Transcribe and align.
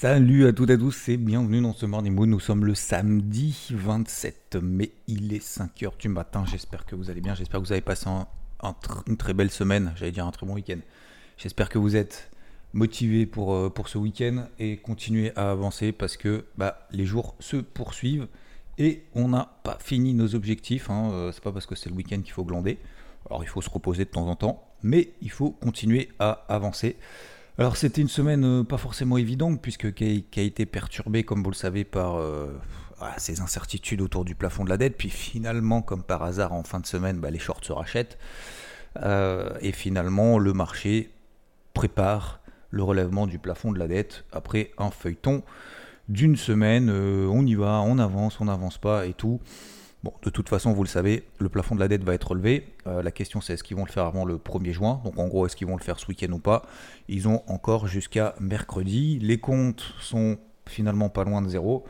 Salut 0.00 0.46
à 0.46 0.52
toutes 0.52 0.70
et 0.70 0.74
à 0.74 0.78
tous 0.78 1.08
et 1.08 1.16
bienvenue 1.16 1.60
dans 1.60 1.72
ce 1.72 1.84
Morning 1.84 2.14
Moon. 2.14 2.26
Nous 2.26 2.38
sommes 2.38 2.64
le 2.64 2.76
samedi 2.76 3.66
27 3.72 4.54
mai, 4.62 4.92
il 5.08 5.34
est 5.34 5.44
5h 5.44 5.98
du 5.98 6.08
matin. 6.08 6.44
J'espère 6.46 6.86
que 6.86 6.94
vous 6.94 7.10
allez 7.10 7.20
bien, 7.20 7.34
j'espère 7.34 7.58
que 7.60 7.66
vous 7.66 7.72
avez 7.72 7.80
passé 7.80 8.08
une 9.08 9.16
très 9.16 9.34
belle 9.34 9.50
semaine, 9.50 9.92
j'allais 9.96 10.12
dire 10.12 10.24
un 10.24 10.30
très 10.30 10.46
bon 10.46 10.54
week-end. 10.54 10.78
J'espère 11.36 11.68
que 11.68 11.78
vous 11.78 11.96
êtes 11.96 12.30
motivés 12.74 13.26
pour, 13.26 13.52
euh, 13.52 13.72
ce 13.86 13.98
week-end 13.98 14.46
et 14.60 14.76
continuer 14.76 15.32
à 15.34 15.50
avancer 15.50 15.90
parce 15.90 16.16
que 16.16 16.44
bah, 16.56 16.86
les 16.92 17.04
jours 17.04 17.34
se 17.40 17.56
poursuivent 17.56 18.28
et 18.78 19.02
on 19.16 19.26
n'a 19.26 19.58
pas 19.64 19.78
fini 19.80 20.14
nos 20.14 20.36
objectifs. 20.36 20.90
Hein. 20.90 21.10
Euh, 21.10 21.32
c'est 21.32 21.42
pas 21.42 21.50
parce 21.50 21.66
que 21.66 21.74
c'est 21.74 21.90
le 21.90 21.96
week-end 21.96 22.20
qu'il 22.20 22.34
faut 22.34 22.44
glander. 22.44 22.78
Alors 23.28 23.42
il 23.42 23.48
faut 23.48 23.62
se 23.62 23.70
reposer 23.70 24.04
de 24.04 24.10
temps 24.10 24.28
en 24.28 24.36
temps, 24.36 24.62
mais 24.84 25.10
il 25.22 25.32
faut 25.32 25.50
continuer 25.50 26.08
à 26.20 26.44
avancer. 26.48 26.94
Alors 27.58 27.76
c'était 27.76 28.00
une 28.00 28.08
semaine 28.08 28.44
euh, 28.44 28.62
pas 28.62 28.76
forcément 28.76 29.18
évidente 29.18 29.60
puisque 29.60 29.92
qui 29.92 30.24
a, 30.36 30.40
été 30.40 30.64
perturbée, 30.64 31.24
comme 31.24 31.42
vous 31.42 31.50
le 31.50 31.56
savez, 31.56 31.82
par 31.82 32.14
euh, 32.14 32.46
ces 33.16 33.40
incertitudes 33.40 34.00
autour 34.00 34.24
du 34.24 34.36
plafond 34.36 34.64
de 34.64 34.68
la 34.68 34.76
dette. 34.76 34.96
Puis 34.96 35.10
finalement, 35.10 35.82
comme 35.82 36.04
par 36.04 36.22
hasard, 36.22 36.52
en 36.52 36.62
fin 36.62 36.78
de 36.78 36.86
semaine, 36.86 37.18
bah, 37.18 37.30
les 37.30 37.40
shorts 37.40 37.64
se 37.64 37.72
rachètent. 37.72 38.16
Euh, 39.02 39.50
et 39.60 39.72
finalement, 39.72 40.38
le 40.38 40.52
marché 40.52 41.10
prépare 41.74 42.40
le 42.70 42.84
relèvement 42.84 43.26
du 43.26 43.40
plafond 43.40 43.72
de 43.72 43.78
la 43.78 43.88
dette 43.88 44.24
après 44.30 44.70
un 44.78 44.92
feuilleton 44.92 45.42
d'une 46.08 46.36
semaine. 46.36 46.90
on 46.90 47.44
y 47.44 47.54
va, 47.54 47.80
on 47.84 47.98
avance, 47.98 48.40
on 48.40 48.44
n'avance 48.44 48.78
pas 48.78 49.06
et 49.06 49.14
tout. 49.14 49.40
Bon, 50.04 50.12
de 50.22 50.30
toute 50.30 50.48
façon, 50.48 50.72
vous 50.72 50.84
le 50.84 50.88
savez, 50.88 51.24
le 51.40 51.48
plafond 51.48 51.74
de 51.74 51.80
la 51.80 51.88
dette 51.88 52.04
va 52.04 52.14
être 52.14 52.28
relevé. 52.28 52.68
Euh, 52.86 53.02
la 53.02 53.10
question, 53.10 53.40
c'est 53.40 53.54
est-ce 53.54 53.64
qu'ils 53.64 53.76
vont 53.76 53.84
le 53.84 53.90
faire 53.90 54.04
avant 54.04 54.24
le 54.24 54.36
1er 54.36 54.70
juin? 54.70 55.00
Donc, 55.04 55.18
en 55.18 55.26
gros, 55.26 55.44
est-ce 55.46 55.56
qu'ils 55.56 55.66
vont 55.66 55.76
le 55.76 55.82
faire 55.82 55.98
ce 55.98 56.06
week-end 56.06 56.30
ou 56.30 56.38
pas? 56.38 56.62
Ils 57.08 57.26
ont 57.26 57.42
encore 57.48 57.88
jusqu'à 57.88 58.36
mercredi. 58.38 59.18
Les 59.18 59.38
comptes 59.38 59.94
sont 60.00 60.38
finalement 60.66 61.08
pas 61.08 61.24
loin 61.24 61.42
de 61.42 61.48
zéro. 61.48 61.84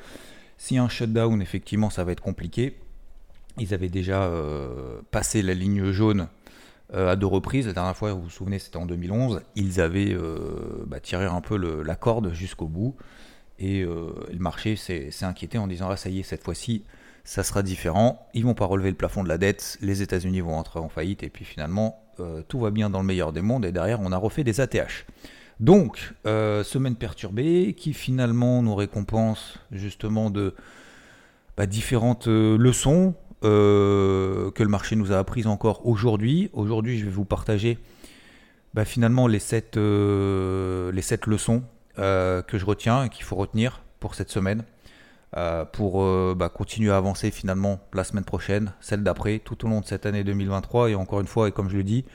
A 0.71 0.75
un 0.77 0.89
shutdown, 0.89 1.43
effectivement, 1.43 1.91
ça 1.91 2.03
va 2.03 2.13
être 2.13 2.23
compliqué. 2.23 2.79
Ils 3.59 3.75
avaient 3.75 3.91
déjà 3.91 4.23
euh, 4.23 5.01
passé 5.11 5.43
la 5.43 5.53
ligne 5.53 5.91
jaune 5.91 6.29
euh, 6.95 7.13
à 7.13 7.17
deux 7.17 7.27
reprises. 7.27 7.67
La 7.67 7.75
dernière 7.75 7.97
fois, 7.97 8.15
vous 8.15 8.23
vous 8.23 8.31
souvenez, 8.31 8.59
c'était 8.59 8.79
en 8.79 8.87
2011. 8.87 9.43
Ils 9.55 9.83
avaient 9.83 10.17
bah, 10.87 10.99
tiré 10.99 11.27
un 11.27 11.43
peu 11.43 11.57
la 11.83 11.95
corde 11.95 12.33
jusqu'au 12.33 12.69
bout. 12.69 12.97
Et 13.59 13.83
le 13.83 14.39
marché 14.39 14.77
s'est 14.77 15.11
inquiété 15.23 15.59
en 15.59 15.67
disant 15.67 15.91
Ah, 15.91 15.97
ça 15.99 16.09
y 16.09 16.21
est, 16.21 16.23
cette 16.23 16.43
fois-ci 16.43 16.85
ça 17.29 17.43
sera 17.43 17.63
différent. 17.63 18.27
Ils 18.33 18.43
vont 18.43 18.55
pas 18.55 18.65
relever 18.65 18.89
le 18.89 18.97
plafond 18.97 19.23
de 19.23 19.29
la 19.29 19.37
dette, 19.37 19.77
les 19.83 20.01
États-Unis 20.01 20.41
vont 20.41 20.57
entrer 20.57 20.79
en 20.79 20.89
faillite, 20.89 21.23
et 21.23 21.29
puis 21.29 21.45
finalement, 21.45 22.03
euh, 22.21 22.41
tout 22.49 22.59
va 22.59 22.71
bien 22.71 22.89
dans 22.89 23.01
le 23.01 23.05
meilleur 23.05 23.35
des 23.35 23.43
mondes, 23.43 23.67
et 23.67 23.71
derrière, 23.71 24.01
on 24.01 24.13
a 24.13 24.17
refait 24.17 24.45
des 24.45 24.63
ATH. 24.63 25.05
Donc, 25.61 26.15
euh, 26.27 26.65
semaine 26.65 26.97
perturbée, 26.97 27.75
qui 27.77 27.93
finalement 27.93 28.63
nous 28.63 28.75
récompense 28.75 29.59
justement 29.71 30.31
de 30.31 30.55
bah, 31.59 31.67
différentes 31.67 32.29
euh, 32.29 32.57
leçons 32.57 33.15
que 33.43 34.63
le 34.63 34.69
marché 34.69 34.97
nous 34.97 35.13
a 35.13 35.19
apprises 35.19 35.47
encore 35.47 35.87
aujourd'hui. 35.87 36.49
Aujourd'hui, 36.55 36.99
je 36.99 37.05
vais 37.05 37.11
vous 37.11 37.27
partager 37.27 37.79
bah, 38.73 38.87
finalement 38.87 39.27
les 39.27 39.39
sept, 39.39 39.77
les 39.77 41.03
sept 41.03 41.27
leçons 41.27 41.63
que 41.95 42.43
je 42.55 42.65
retiens 42.65 43.05
et 43.05 43.11
qu'il 43.11 43.25
faut 43.25 43.37
retenir 43.37 43.83
pour 44.01 44.17
cette 44.17 44.31
semaine. 44.31 44.65
Euh, 45.37 45.67
pour 45.67 46.03
euh, 46.03 46.35
bah, 46.35 46.49
continuer 46.49 46.91
à 46.91 46.97
avancer 46.97 47.31
finalement 47.31 47.81
la 47.93 48.03
semaine 48.03 48.25
prochaine, 48.25 48.73
celle 48.81 49.03
d'après, 49.03 49.41
tout 49.41 49.63
au 49.67 49.69
long 49.69 49.81
de 49.81 49.85
cette 49.85 50.07
année 50.07 50.25
2023. 50.25 50.91
Et 50.91 50.95
encore 50.95 51.21
une 51.21 51.27
fois, 51.27 51.49
et 51.49 51.53
comme 51.53 51.69
je 51.69 51.77
le 51.77 51.85
dis, 51.85 52.07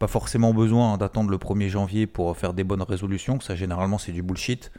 pas 0.00 0.08
forcément 0.08 0.52
besoin 0.52 0.98
d'attendre 0.98 1.30
le 1.30 1.36
1er 1.36 1.68
janvier 1.68 2.08
pour 2.08 2.36
faire 2.36 2.52
des 2.52 2.64
bonnes 2.64 2.82
résolutions, 2.82 3.38
ça 3.38 3.54
généralement 3.54 3.98
c'est 3.98 4.10
du 4.10 4.24
bullshit. 4.24 4.72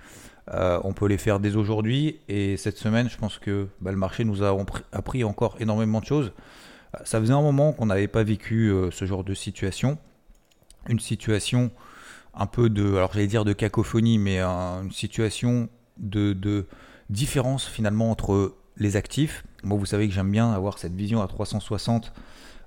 Euh, 0.51 0.81
on 0.83 0.91
peut 0.91 1.07
les 1.07 1.17
faire 1.17 1.39
dès 1.39 1.55
aujourd'hui 1.55 2.19
et 2.27 2.57
cette 2.57 2.77
semaine, 2.77 3.09
je 3.09 3.17
pense 3.17 3.39
que 3.39 3.69
bah, 3.79 3.91
le 3.91 3.97
marché 3.97 4.25
nous 4.25 4.43
a 4.43 4.55
appris 4.91 5.23
encore 5.23 5.55
énormément 5.61 6.01
de 6.01 6.05
choses. 6.05 6.33
Ça 7.05 7.21
faisait 7.21 7.33
un 7.33 7.41
moment 7.41 7.71
qu'on 7.71 7.85
n'avait 7.85 8.09
pas 8.09 8.23
vécu 8.23 8.73
ce 8.91 9.05
genre 9.05 9.23
de 9.23 9.33
situation. 9.33 9.97
Une 10.87 10.99
situation 10.99 11.71
un 12.33 12.45
peu 12.45 12.69
de, 12.69 12.95
alors 12.95 13.11
j'allais 13.13 13.27
dire 13.27 13.43
de 13.43 13.53
cacophonie, 13.53 14.17
mais 14.17 14.39
une 14.41 14.91
situation 14.91 15.67
de, 15.97 16.33
de 16.33 16.67
différence 17.09 17.65
finalement 17.65 18.11
entre 18.11 18.55
les 18.77 18.95
actifs. 18.95 19.45
Moi, 19.63 19.77
vous 19.77 19.85
savez 19.85 20.07
que 20.07 20.13
j'aime 20.13 20.31
bien 20.31 20.51
avoir 20.51 20.77
cette 20.77 20.93
vision 20.93 21.21
à 21.21 21.27
360 21.27 22.13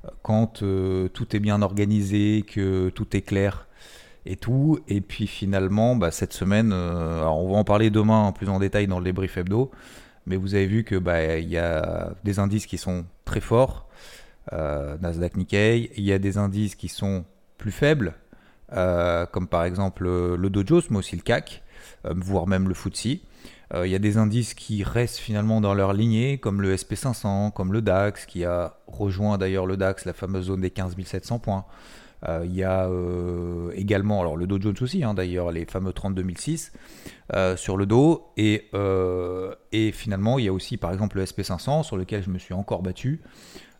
euh, 0.04 0.08
quand 0.22 0.62
euh, 0.62 1.08
tout 1.08 1.34
est 1.36 1.40
bien 1.40 1.62
organisé, 1.62 2.44
que 2.46 2.88
tout 2.90 3.16
est 3.16 3.22
clair 3.22 3.66
et 4.26 4.36
tout. 4.36 4.78
Et 4.88 5.00
puis 5.00 5.26
finalement, 5.26 5.96
bah, 5.96 6.10
cette 6.10 6.32
semaine, 6.32 6.72
euh, 6.72 7.24
on 7.24 7.52
va 7.52 7.58
en 7.58 7.64
parler 7.64 7.90
demain 7.90 8.18
en 8.18 8.32
plus 8.32 8.48
en 8.48 8.58
détail 8.58 8.86
dans 8.86 8.98
le 8.98 9.04
débrief 9.04 9.36
hebdo, 9.36 9.70
mais 10.26 10.36
vous 10.36 10.54
avez 10.54 10.66
vu 10.66 10.84
que 10.84 10.96
bah, 10.96 11.38
y 11.38 11.56
a 11.56 12.12
des 12.24 12.38
indices 12.38 12.66
qui 12.66 12.78
sont 12.78 13.04
très 13.24 13.40
forts, 13.40 13.86
Nasdaq, 14.50 15.36
Nikkei. 15.36 15.90
Il 15.96 16.04
y 16.04 16.12
a 16.12 16.18
des 16.18 16.38
indices 16.38 16.74
qui 16.74 16.88
sont 16.88 17.24
plus 17.58 17.70
faibles, 17.70 18.14
comme 18.70 19.46
par 19.46 19.64
exemple 19.64 20.04
le 20.04 20.50
Dow 20.50 20.62
Jones, 20.66 20.82
mais 20.90 20.98
aussi 20.98 21.16
le 21.16 21.22
CAC, 21.22 21.62
voire 22.04 22.46
même 22.46 22.66
le 22.66 22.74
FTSE. 22.74 23.18
Euh, 23.74 23.86
il 23.86 23.90
y 23.90 23.94
a 23.94 23.98
des 23.98 24.16
indices 24.16 24.54
qui 24.54 24.82
restent 24.82 25.18
finalement 25.18 25.60
dans 25.60 25.74
leur 25.74 25.92
lignée, 25.92 26.38
comme 26.38 26.62
le 26.62 26.74
SP500, 26.74 27.52
comme 27.52 27.72
le 27.72 27.82
DAX, 27.82 28.26
qui 28.26 28.44
a 28.44 28.78
rejoint 28.86 29.38
d'ailleurs 29.38 29.66
le 29.66 29.76
DAX, 29.76 30.04
la 30.04 30.12
fameuse 30.12 30.46
zone 30.46 30.62
des 30.62 30.70
15 30.70 30.96
700 31.04 31.38
points. 31.38 31.64
Euh, 32.26 32.42
il 32.44 32.54
y 32.54 32.64
a 32.64 32.88
euh, 32.88 33.70
également, 33.76 34.20
alors 34.20 34.36
le 34.36 34.46
Dow 34.46 34.60
Jones 34.60 34.74
aussi, 34.80 35.04
hein, 35.04 35.14
d'ailleurs, 35.14 35.52
les 35.52 35.66
fameux 35.66 35.92
32006 35.92 36.72
sur 37.56 37.76
le 37.76 37.86
dos. 37.86 38.32
Et, 38.36 38.70
et, 39.72 39.92
finalement, 39.92 40.38
il 40.38 40.46
y 40.46 40.48
a 40.48 40.52
aussi, 40.52 40.78
par 40.78 40.92
exemple, 40.92 41.18
le 41.18 41.24
SP500, 41.24 41.82
sur 41.82 41.96
lequel 41.96 42.22
je 42.22 42.30
me 42.30 42.38
suis 42.38 42.54
encore 42.54 42.82
battu. 42.82 43.20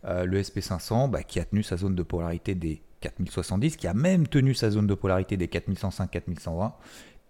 le 0.05 0.43
SP500, 0.43 1.11
bah, 1.11 1.23
qui 1.23 1.41
a 1.41 1.45
tenu 1.47 1.63
sa 1.63 1.79
zone 1.79 1.95
de 1.95 2.03
polarité 2.03 2.55
des 2.55 2.83
4070, 3.01 3.77
qui 3.77 3.87
a 3.87 3.95
même 3.95 4.27
tenu 4.27 4.55
sa 4.55 4.71
zone 4.71 4.87
de 4.87 4.95
polarité 4.95 5.37
des 5.37 5.47
4105-4120. 5.47 6.73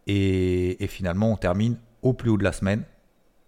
Et, 0.09 0.83
et, 0.83 0.87
finalement, 0.89 1.33
on 1.33 1.37
termine 1.37 1.77
au 2.03 2.13
plus 2.13 2.31
haut 2.31 2.39
de 2.39 2.45
la 2.45 2.53
semaine, 2.53 2.85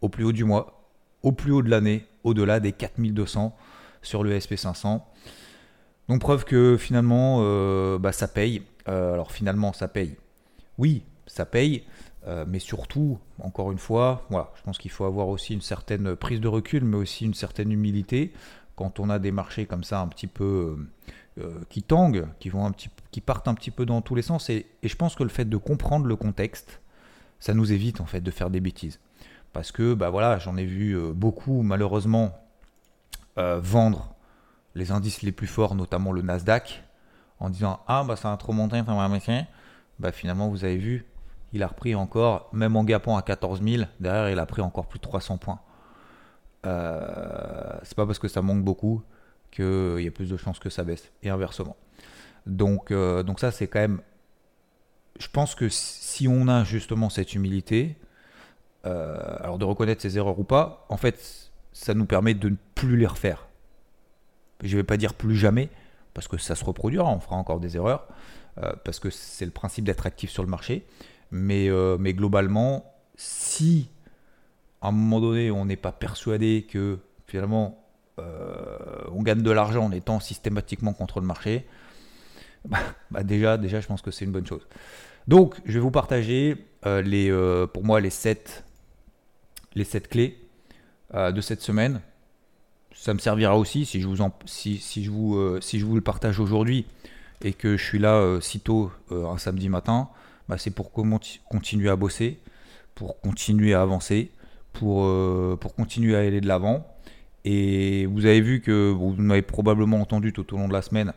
au 0.01 0.09
plus 0.09 0.25
haut 0.25 0.33
du 0.33 0.45
mois, 0.45 0.81
au 1.23 1.33
plus 1.33 1.53
haut 1.53 1.63
de 1.63 1.71
l'année, 1.71 2.07
au-delà 2.25 2.61
des 2.61 2.73
4200 2.73 3.57
sur 4.03 4.23
le 4.23 4.37
SP500. 4.39 5.03
Donc 6.09 6.21
preuve 6.21 6.45
que 6.45 6.77
finalement, 6.77 7.39
euh, 7.41 7.99
bah, 7.99 8.13
ça 8.13 8.29
paye. 8.29 8.63
Euh, 8.89 9.15
alors 9.15 9.33
finalement, 9.33 9.73
ça 9.73 9.89
paye. 9.89 10.17
Oui, 10.79 11.05
ça 11.27 11.47
paye. 11.47 11.85
Euh, 12.27 12.45
mais 12.47 12.59
surtout, 12.59 13.19
encore 13.41 13.73
une 13.73 13.79
fois, 13.79 14.27
voilà, 14.29 14.51
je 14.57 14.63
pense 14.63 14.77
qu'il 14.77 14.91
faut 14.91 15.05
avoir 15.05 15.29
aussi 15.29 15.55
une 15.55 15.63
certaine 15.63 16.17
prise 16.17 16.41
de 16.41 16.49
recul, 16.49 16.85
mais 16.85 16.97
aussi 16.97 17.25
une 17.25 17.35
certaine 17.35 17.73
humilité 17.73 18.33
quand 18.77 18.99
on 18.99 19.09
a 19.09 19.19
des 19.19 19.31
marchés 19.31 19.67
comme 19.67 19.85
ça 19.85 20.01
un 20.01 20.09
petit 20.09 20.27
peu 20.27 20.77
qui 21.71 21.83
tanguent, 21.83 22.27
qui, 22.39 22.51
vont 22.51 22.67
un 22.67 22.73
petit, 22.73 22.89
qui 23.11 23.21
partent 23.23 23.49
un 23.49 23.55
petit 23.55 23.71
peu 23.71 23.87
dans 23.87 24.03
tous 24.03 24.15
les 24.15 24.23
sens. 24.23 24.51
et 24.51 24.67
je 24.83 24.97
pense 24.97 25.15
que 25.15 25.23
le 25.23 25.29
fait 25.29 25.45
de 25.47 25.57
comprendre 25.57 26.07
le 26.07 26.17
contexte, 26.17 26.81
ça 27.41 27.55
nous 27.55 27.73
évite 27.73 28.01
en 28.01 28.07
fait 28.07 28.21
de 28.21 28.31
faire 28.31 28.51
des 28.51 28.61
bêtises. 28.61 29.01
Parce 29.53 29.73
que 29.73 29.95
bah 29.95 30.11
voilà, 30.11 30.39
j'en 30.39 30.57
ai 30.57 30.65
vu 30.65 30.97
euh, 30.97 31.13
beaucoup 31.13 31.63
malheureusement 31.63 32.39
euh, 33.39 33.59
vendre 33.61 34.15
les 34.75 34.93
indices 34.93 35.23
les 35.23 35.33
plus 35.33 35.49
forts, 35.49 35.75
notamment 35.75 36.13
le 36.13 36.23
Nasdaq, 36.23 36.85
en 37.41 37.51
disant 37.51 37.81
ah 37.89 38.05
bah 38.05 38.17
ça 38.17 38.33
a 38.33 38.37
trop 38.37 38.53
monté, 38.53 38.81
ça 38.85 39.09
machin. 39.09 39.47
Bah 39.99 40.13
finalement 40.13 40.49
vous 40.49 40.65
avez 40.65 40.77
vu, 40.77 41.07
il 41.53 41.63
a 41.63 41.67
repris 41.67 41.95
encore, 41.95 42.49
même 42.53 42.77
en 42.77 42.85
gapant 42.85 43.17
à 43.17 43.23
14 43.23 43.63
000, 43.63 43.85
derrière 43.99 44.31
il 44.31 44.39
a 44.39 44.47
pris 44.47 44.63
encore 44.63 44.87
plus 44.87 44.99
de 44.99 45.05
300 45.05 45.39
points. 45.39 45.61
Euh, 46.67 47.79
c'est 47.83 47.97
pas 47.97 48.07
parce 48.07 48.19
que 48.19 48.29
ça 48.29 48.43
manque 48.43 48.63
beaucoup 48.63 49.03
qu'il 49.51 50.01
y 50.01 50.07
a 50.07 50.11
plus 50.11 50.31
de 50.31 50.37
chances 50.37 50.61
que 50.61 50.71
ça 50.71 50.85
baisse, 50.85 51.11
et 51.23 51.31
inversement. 51.31 51.77
Donc, 52.47 52.93
donc 52.93 53.41
ça 53.41 53.51
c'est 53.51 53.67
quand 53.67 53.81
même 53.81 54.01
je 55.19 55.29
pense 55.29 55.55
que 55.55 55.69
si 55.69 56.29
on 56.29 56.49
a 56.49 56.65
justement 56.65 57.11
cette 57.11 57.35
humilité, 57.35 57.97
euh, 58.87 59.37
alors 59.41 59.59
de 59.59 59.65
reconnaître 59.65 60.03
ses 60.03 60.17
erreurs 60.17 60.39
ou 60.39 60.45
pas, 60.45 60.87
en 60.89 60.97
fait, 60.97 61.51
ça 61.73 61.95
nous 61.95 62.07
permet 62.07 62.35
de 62.35 62.49
ne 62.51 62.57
plus 62.75 62.97
les 62.97 63.07
refaire. 63.07 63.49
Je 64.63 64.73
ne 64.75 64.81
vais 64.81 64.85
pas 64.85 64.97
dire 64.97 65.15
plus 65.15 65.37
jamais, 65.37 65.69
parce 66.15 66.29
que 66.29 66.39
ça 66.39 66.55
se 66.55 66.65
reproduira, 66.65 67.11
on 67.11 67.21
fera 67.21 67.37
encore 67.37 67.61
des 67.61 67.77
erreurs, 67.77 68.07
euh, 68.59 68.73
parce 68.85 68.99
que 68.99 69.11
c'est 69.11 69.45
le 69.45 69.51
principe 69.51 69.85
d'être 69.85 70.07
actif 70.07 70.31
sur 70.31 70.43
le 70.43 70.49
marché. 70.49 70.87
Mais, 71.31 71.69
euh, 71.69 71.97
mais 71.99 72.15
globalement, 72.15 72.93
si 73.17 73.91
à 74.83 74.89
un 74.89 74.93
moment 74.93 75.21
donné, 75.21 75.51
on 75.51 75.67
n'est 75.67 75.77
pas 75.77 75.93
persuadé 75.93 76.67
que 76.69 76.99
finalement 77.27 77.77
on 79.13 79.23
gagne 79.23 79.41
de 79.41 79.51
l'argent 79.51 79.87
en 79.87 79.93
étant 79.93 80.21
systématiquement 80.21 80.93
contre 80.93 81.21
le 81.21 81.27
marché, 81.27 81.67
bah, 82.69 82.79
bah 83.11 83.23
déjà, 83.23 83.57
déjà, 83.57 83.81
je 83.81 83.87
pense 83.87 84.03
que 84.03 84.11
c'est 84.11 84.25
une 84.25 84.33
bonne 84.33 84.47
chose. 84.47 84.67
Donc, 85.29 85.57
je 85.65 85.75
vais 85.75 85.81
vous 85.81 85.91
partager 85.91 86.57
euh, 86.87 87.03
les, 87.03 87.31
euh, 87.31 87.67
pour 87.67 87.85
moi 87.85 88.01
les 88.01 88.11
7, 88.11 88.65
les 89.75 89.85
clés 89.85 90.39
euh, 91.15 91.31
de 91.33 91.41
cette 91.41 91.61
semaine. 91.61 92.01
Ça 92.93 93.15
me 93.15 93.19
servira 93.19 93.57
aussi 93.57 93.87
si 93.87 94.01
je 94.01 94.09
vous, 94.09 94.17
si, 94.47 94.79
si, 94.79 95.05
je 95.05 95.11
vous, 95.11 95.61
si 95.61 95.79
je 95.79 95.87
vous 95.87 95.95
le 95.95 96.01
partage 96.01 96.41
aujourd'hui 96.41 96.87
et 97.43 97.53
que 97.53 97.77
je 97.77 97.83
suis 97.83 97.99
là 97.99 98.39
si 98.43 98.61
tôt 98.61 98.91
un 99.11 99.39
samedi 99.39 99.69
matin. 99.69 100.11
Bah, 100.49 100.59
c'est 100.59 100.73
pour 100.73 100.91
continuer 100.93 101.89
à 101.89 101.97
bosser, 101.97 102.41
pour 102.95 103.21
continuer 103.21 103.73
à 103.73 103.81
avancer, 103.81 104.33
pour, 104.73 105.09
pour 105.59 105.75
continuer 105.75 106.17
à 106.17 106.19
aller 106.19 106.43
de 106.43 106.49
l'avant. 106.49 106.87
Et 107.45 108.05
vous 108.07 108.27
avez 108.27 108.43
vu 108.43 108.61
que 108.61 108.91
vous 108.91 109.15
m'avez 109.17 109.43
probablement 109.43 110.01
entendu 110.01 110.33
tout 110.35 110.53
au 110.53 110.59
long 110.59 110.69
de 110.69 110.75
la 110.75 110.83
semaine. 110.83 111.15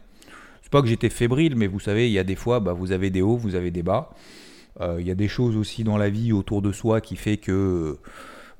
Pas 0.74 0.82
que 0.82 0.88
j'étais 0.88 1.12
fébrile, 1.12 1.56
mais 1.56 1.68
vous 1.68 1.80
savez, 1.80 2.08
il 2.08 2.14
y 2.14 2.18
a 2.18 2.24
des 2.24 2.36
fois, 2.36 2.60
bah, 2.60 2.74
vous 2.74 2.92
avez 2.92 3.12
des 3.12 3.22
hauts, 3.22 3.38
vous 3.38 3.54
avez 3.54 3.70
des 3.70 3.84
bas. 3.84 4.10
Euh, 4.82 4.98
il 5.00 5.06
y 5.06 5.12
a 5.12 5.16
des 5.16 5.28
choses 5.28 5.56
aussi 5.56 5.84
dans 5.84 5.98
la 5.98 6.10
vie 6.10 6.34
autour 6.34 6.64
de 6.64 6.72
soi 6.72 7.00
qui 7.00 7.16
fait 7.16 7.38
que 7.38 8.00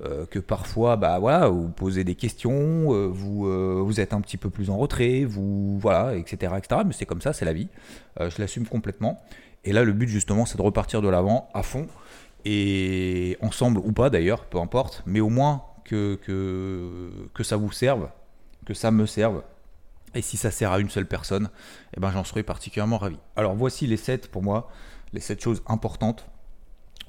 euh, 0.04 0.24
que 0.26 0.38
parfois, 0.38 0.94
bah 0.94 1.18
voilà, 1.18 1.48
vous 1.48 1.70
posez 1.70 2.04
des 2.04 2.14
questions, 2.14 2.94
euh, 2.94 3.08
vous, 3.08 3.84
vous 3.84 3.98
êtes 3.98 4.12
un 4.12 4.20
petit 4.20 4.36
peu 4.36 4.48
plus 4.48 4.70
en 4.70 4.76
retrait, 4.76 5.24
vous 5.24 5.76
voilà, 5.80 6.14
etc., 6.14 6.52
etc. 6.56 6.82
Mais 6.86 6.92
c'est 6.92 7.04
comme 7.04 7.20
ça, 7.20 7.32
c'est 7.32 7.44
la 7.44 7.52
vie. 7.52 7.66
je 8.20 8.40
l'assume 8.40 8.68
complètement. 8.68 9.20
Et 9.64 9.72
là, 9.72 9.82
le 9.82 9.92
but 9.92 10.06
justement, 10.06 10.46
c'est 10.46 10.56
de 10.56 10.62
repartir 10.62 11.02
de 11.02 11.08
l'avant 11.08 11.48
à 11.52 11.64
fond 11.64 11.88
et 12.44 13.36
ensemble 13.40 13.78
ou 13.78 13.90
pas 13.90 14.08
d'ailleurs, 14.08 14.44
peu 14.44 14.58
importe, 14.58 15.02
mais 15.04 15.18
au 15.18 15.30
moins 15.30 15.64
que, 15.82 16.14
que 17.34 17.42
ça 17.42 17.56
vous 17.56 17.72
serve, 17.72 18.08
que 18.66 18.72
ça 18.72 18.92
me 18.92 19.04
serve. 19.04 19.42
Et 20.14 20.22
si 20.22 20.36
ça 20.36 20.50
sert 20.50 20.72
à 20.72 20.78
une 20.78 20.90
seule 20.90 21.06
personne, 21.06 21.50
eh 21.96 22.00
ben, 22.00 22.10
j'en 22.10 22.24
serai 22.24 22.42
particulièrement 22.42 22.98
ravi. 22.98 23.16
Alors 23.36 23.54
voici 23.54 23.86
les 23.86 23.96
7 23.96 24.30
pour 24.30 24.42
moi, 24.42 24.70
les 25.12 25.20
7 25.20 25.42
choses 25.42 25.62
importantes 25.66 26.26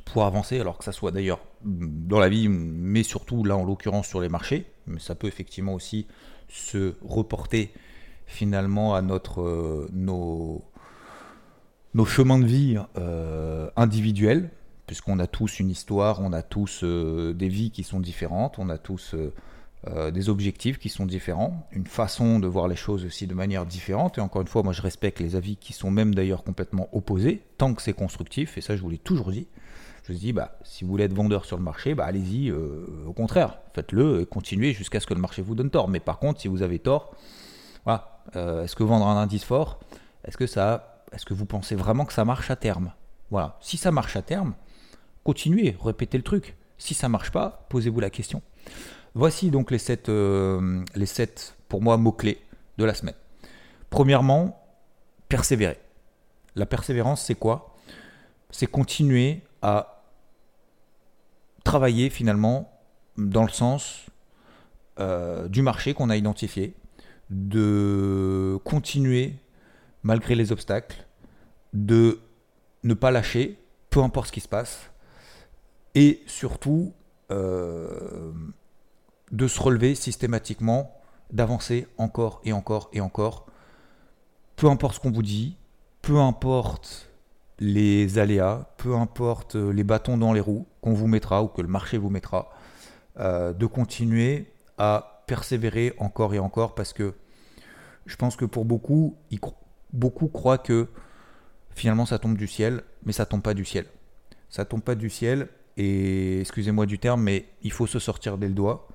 pour 0.06 0.26
avancer, 0.26 0.60
alors 0.60 0.78
que 0.78 0.84
ça 0.84 0.92
soit 0.92 1.12
d'ailleurs 1.12 1.40
dans 1.64 2.20
la 2.20 2.30
vie, 2.30 2.48
mais 2.50 3.04
surtout 3.04 3.44
là 3.44 3.58
en 3.58 3.64
l'occurrence 3.64 4.08
sur 4.08 4.22
les 4.22 4.30
marchés, 4.30 4.66
mais 4.88 5.00
ça 5.00 5.16
peut 5.16 5.28
effectivement 5.28 5.74
aussi 5.74 6.08
se 6.48 6.96
reporter 7.04 7.72
finalement 8.28 8.96
à 8.96 9.02
notre, 9.02 9.42
euh, 9.42 9.90
nos, 9.92 10.64
nos 11.94 12.06
chemins 12.06 12.40
de 12.40 12.46
vie 12.46 12.78
euh, 12.98 13.70
individuels, 13.76 14.52
puisqu'on 14.88 15.20
a 15.20 15.28
tous 15.28 15.60
une 15.60 15.70
histoire, 15.70 16.22
on 16.22 16.34
a 16.34 16.44
tous 16.44 16.84
euh, 16.84 17.34
des 17.34 17.50
vies 17.50 17.72
qui 17.72 17.84
sont 17.84 18.00
différentes, 18.00 18.60
on 18.60 18.70
a 18.70 18.78
tous 18.78 19.16
des 20.12 20.30
objectifs 20.30 20.80
qui 20.80 20.90
sont 20.90 21.06
différents, 21.06 21.68
une 21.72 21.86
façon 21.86 22.40
de 22.40 22.48
voir 22.48 22.68
les 22.68 22.76
choses 22.76 23.06
aussi 23.06 23.28
de 23.28 23.36
manière 23.36 23.66
différente, 23.66 24.18
et 24.18 24.22
encore 24.22 24.42
une 24.42 24.48
fois, 24.48 24.64
moi 24.64 24.74
je 24.74 24.82
respecte 24.82 25.20
les 25.20 25.36
avis 25.36 25.58
qui 25.58 25.74
sont 25.74 25.92
même 25.92 26.16
d'ailleurs 26.16 26.44
complètement 26.44 26.90
opposés, 26.92 27.44
tant 27.58 27.74
que 27.74 27.82
c'est 27.82 27.94
constructif, 27.94 28.58
et 28.58 28.62
ça 28.62 28.76
je 28.76 28.82
vous 28.82 28.90
l'ai 28.90 28.98
toujours 28.98 29.32
dit. 29.32 29.48
Je 30.08 30.14
me 30.14 30.18
dis, 30.18 30.34
bah, 30.34 30.60
si 30.64 30.84
vous 30.84 30.92
voulez 30.92 31.06
être 31.06 31.14
vendeur 31.14 31.46
sur 31.46 31.58
le 31.58 31.64
marché, 31.64 31.96
bah, 31.96 32.06
allez-y, 32.06 32.52
euh, 32.52 32.86
au 33.08 33.14
contraire, 33.14 33.58
faites-le 33.74 34.22
et 34.22 34.26
continuez 34.28 34.72
jusqu'à 34.72 35.00
ce 35.00 35.08
que 35.08 35.16
le 35.16 35.20
marché 35.20 35.42
vous 35.42 35.56
donne 35.56 35.72
tort. 35.72 35.88
Mais 35.88 36.00
par 36.00 36.20
contre, 36.20 36.40
si 36.40 36.48
vous 36.48 36.62
avez 36.62 36.78
tort, 36.78 37.16
voilà, 37.86 38.22
euh, 38.36 38.64
est-ce 38.64 38.76
que 38.76 38.84
vendre 38.84 39.08
un 39.08 39.18
indice 39.18 39.44
fort, 39.44 39.80
est-ce 40.24 40.38
que, 40.38 40.46
ça, 40.46 41.04
est-ce 41.12 41.26
que 41.26 41.34
vous 41.34 41.48
pensez 41.48 41.76
vraiment 41.76 42.06
que 42.06 42.14
ça 42.14 42.24
marche 42.24 42.52
à 42.52 42.56
terme? 42.56 42.94
Voilà, 43.32 43.58
si 43.62 43.78
ça 43.78 43.92
marche 43.92 44.16
à 44.16 44.22
terme, 44.22 44.54
continuez, 45.24 45.76
répétez 45.84 46.18
le 46.18 46.24
truc. 46.24 46.56
Si 46.78 46.94
ça 46.94 47.10
marche 47.10 47.32
pas, 47.32 47.66
posez-vous 47.70 48.00
la 48.00 48.12
question. 48.12 48.44
Voici 49.16 49.50
donc 49.50 49.72
les 49.72 49.78
7, 49.78 50.10
euh, 50.10 50.84
les 50.94 51.06
sept 51.06 51.56
pour 51.70 51.82
moi, 51.82 51.96
mots-clés 51.96 52.42
de 52.78 52.84
la 52.84 52.94
semaine. 52.94 53.16
Premièrement, 53.90 54.62
persévérer. 55.30 55.80
La 56.56 56.66
persévérance, 56.66 57.24
c'est 57.24 57.36
quoi? 57.36 57.76
C'est 58.52 58.68
continuer 58.68 59.42
à 59.62 60.04
travailler 61.64 62.10
finalement 62.10 62.78
dans 63.18 63.44
le 63.44 63.50
sens 63.50 64.06
euh, 65.00 65.48
du 65.48 65.62
marché 65.62 65.94
qu'on 65.94 66.10
a 66.10 66.18
identifié, 66.18 66.76
de 67.30 68.60
continuer 68.66 69.36
malgré 70.04 70.36
les 70.36 70.52
obstacles, 70.52 71.06
de 71.74 72.20
ne 72.84 72.94
pas 72.94 73.12
lâcher, 73.12 73.58
peu 73.90 74.02
importe 74.02 74.28
ce 74.28 74.32
qui 74.34 74.42
se 74.42 74.48
passe, 74.50 74.92
et 75.96 76.22
surtout 76.28 76.94
euh, 77.32 78.32
de 79.32 79.48
se 79.48 79.60
relever 79.62 79.96
systématiquement, 79.96 80.96
d'avancer 81.32 81.88
encore 81.98 82.42
et 82.44 82.54
encore 82.54 82.90
et 82.94 83.02
encore, 83.02 83.46
peu 84.56 84.68
importe 84.68 84.96
ce 84.96 85.00
qu'on 85.00 85.12
vous 85.12 85.24
dit, 85.24 85.58
peu 86.02 86.20
importe 86.20 87.10
les 87.60 88.20
aléas, 88.20 88.70
peu 88.78 88.96
importe 88.96 89.56
les 89.56 89.84
bâtons 89.84 90.18
dans 90.18 90.34
les 90.34 90.40
roues 90.40 90.68
qu'on 90.82 90.94
vous 90.94 91.08
mettra 91.08 91.44
ou 91.44 91.48
que 91.48 91.62
le 91.62 91.68
marché 91.68 91.98
vous 91.98 92.10
mettra, 92.10 92.52
euh, 93.20 93.54
de 93.54 93.66
continuer 93.66 94.52
à 94.78 95.24
persévérer 95.28 95.94
encore 95.98 96.34
et 96.34 96.40
encore 96.40 96.76
parce 96.76 96.94
que 96.94 97.14
je 98.06 98.16
pense 98.18 98.36
que 98.36 98.46
pour 98.46 98.66
beaucoup, 98.66 99.18
beaucoup 99.94 100.28
croient 100.28 100.58
que 100.58 100.88
finalement 101.74 102.06
ça 102.06 102.20
tombe 102.20 102.38
du 102.38 102.48
ciel, 102.48 102.84
mais 103.04 103.14
ça 103.14 103.26
tombe 103.26 103.42
pas 103.42 103.54
du 103.54 103.66
ciel. 103.66 103.86
Ça 104.50 104.64
tombe 104.66 104.82
pas 104.82 104.96
du 104.96 105.10
ciel 105.10 105.48
et 105.78 106.42
excusez-moi 106.42 106.86
du 106.86 107.00
terme, 107.00 107.24
mais 107.24 107.46
il 107.64 107.72
faut 107.72 107.88
se 107.88 108.00
sortir 108.00 108.38
dès 108.38 108.48
le 108.48 108.54
doigt. 108.54 108.88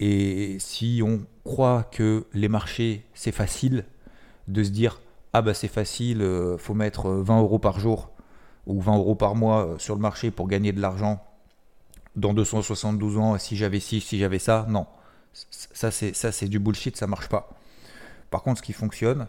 Et 0.00 0.56
si 0.58 1.02
on 1.04 1.24
croit 1.44 1.84
que 1.84 2.26
les 2.32 2.48
marchés 2.48 3.04
c'est 3.14 3.32
facile 3.32 3.84
de 4.48 4.62
se 4.62 4.70
dire 4.70 5.00
ah 5.32 5.42
bah 5.42 5.54
c'est 5.54 5.68
facile, 5.68 6.22
euh, 6.22 6.56
faut 6.58 6.74
mettre 6.74 7.10
20 7.10 7.36
euh, 7.36 7.40
euros 7.40 7.58
par 7.58 7.80
jour 7.80 8.10
ou 8.66 8.80
20 8.80 8.96
euros 8.96 9.14
par 9.14 9.34
mois 9.34 9.66
euh, 9.66 9.78
sur 9.78 9.94
le 9.94 10.00
marché 10.00 10.30
pour 10.30 10.46
gagner 10.46 10.72
de 10.72 10.80
l'argent 10.80 11.24
dans 12.16 12.32
272 12.32 13.18
ans, 13.18 13.38
si 13.38 13.56
j'avais 13.56 13.80
ci, 13.80 14.00
si 14.00 14.18
j'avais 14.18 14.38
ça, 14.38 14.66
non. 14.68 14.86
Ça 15.32 15.90
c'est, 15.90 16.14
ça 16.14 16.30
c'est 16.30 16.46
du 16.46 16.60
bullshit, 16.60 16.96
ça 16.96 17.08
marche 17.08 17.28
pas. 17.28 17.50
Par 18.30 18.42
contre, 18.42 18.58
ce 18.58 18.62
qui 18.62 18.72
fonctionne, 18.72 19.26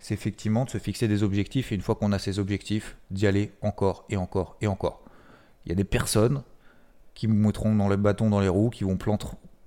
c'est 0.00 0.14
effectivement 0.14 0.64
de 0.64 0.70
se 0.70 0.78
fixer 0.78 1.06
des 1.06 1.22
objectifs 1.22 1.70
et 1.70 1.76
une 1.76 1.80
fois 1.80 1.94
qu'on 1.94 2.10
a 2.10 2.18
ces 2.18 2.40
objectifs, 2.40 2.96
d'y 3.12 3.26
aller 3.28 3.52
encore 3.62 4.04
et 4.10 4.16
encore 4.16 4.56
et 4.60 4.66
encore. 4.66 5.02
Il 5.64 5.68
y 5.68 5.72
a 5.72 5.76
des 5.76 5.84
personnes 5.84 6.42
qui 7.14 7.28
vous 7.28 7.34
mettront 7.34 7.74
dans 7.76 7.88
le 7.88 7.96
bâton 7.96 8.28
dans 8.28 8.40
les 8.40 8.48
roues, 8.48 8.70
qui 8.70 8.82
vous 8.82 8.90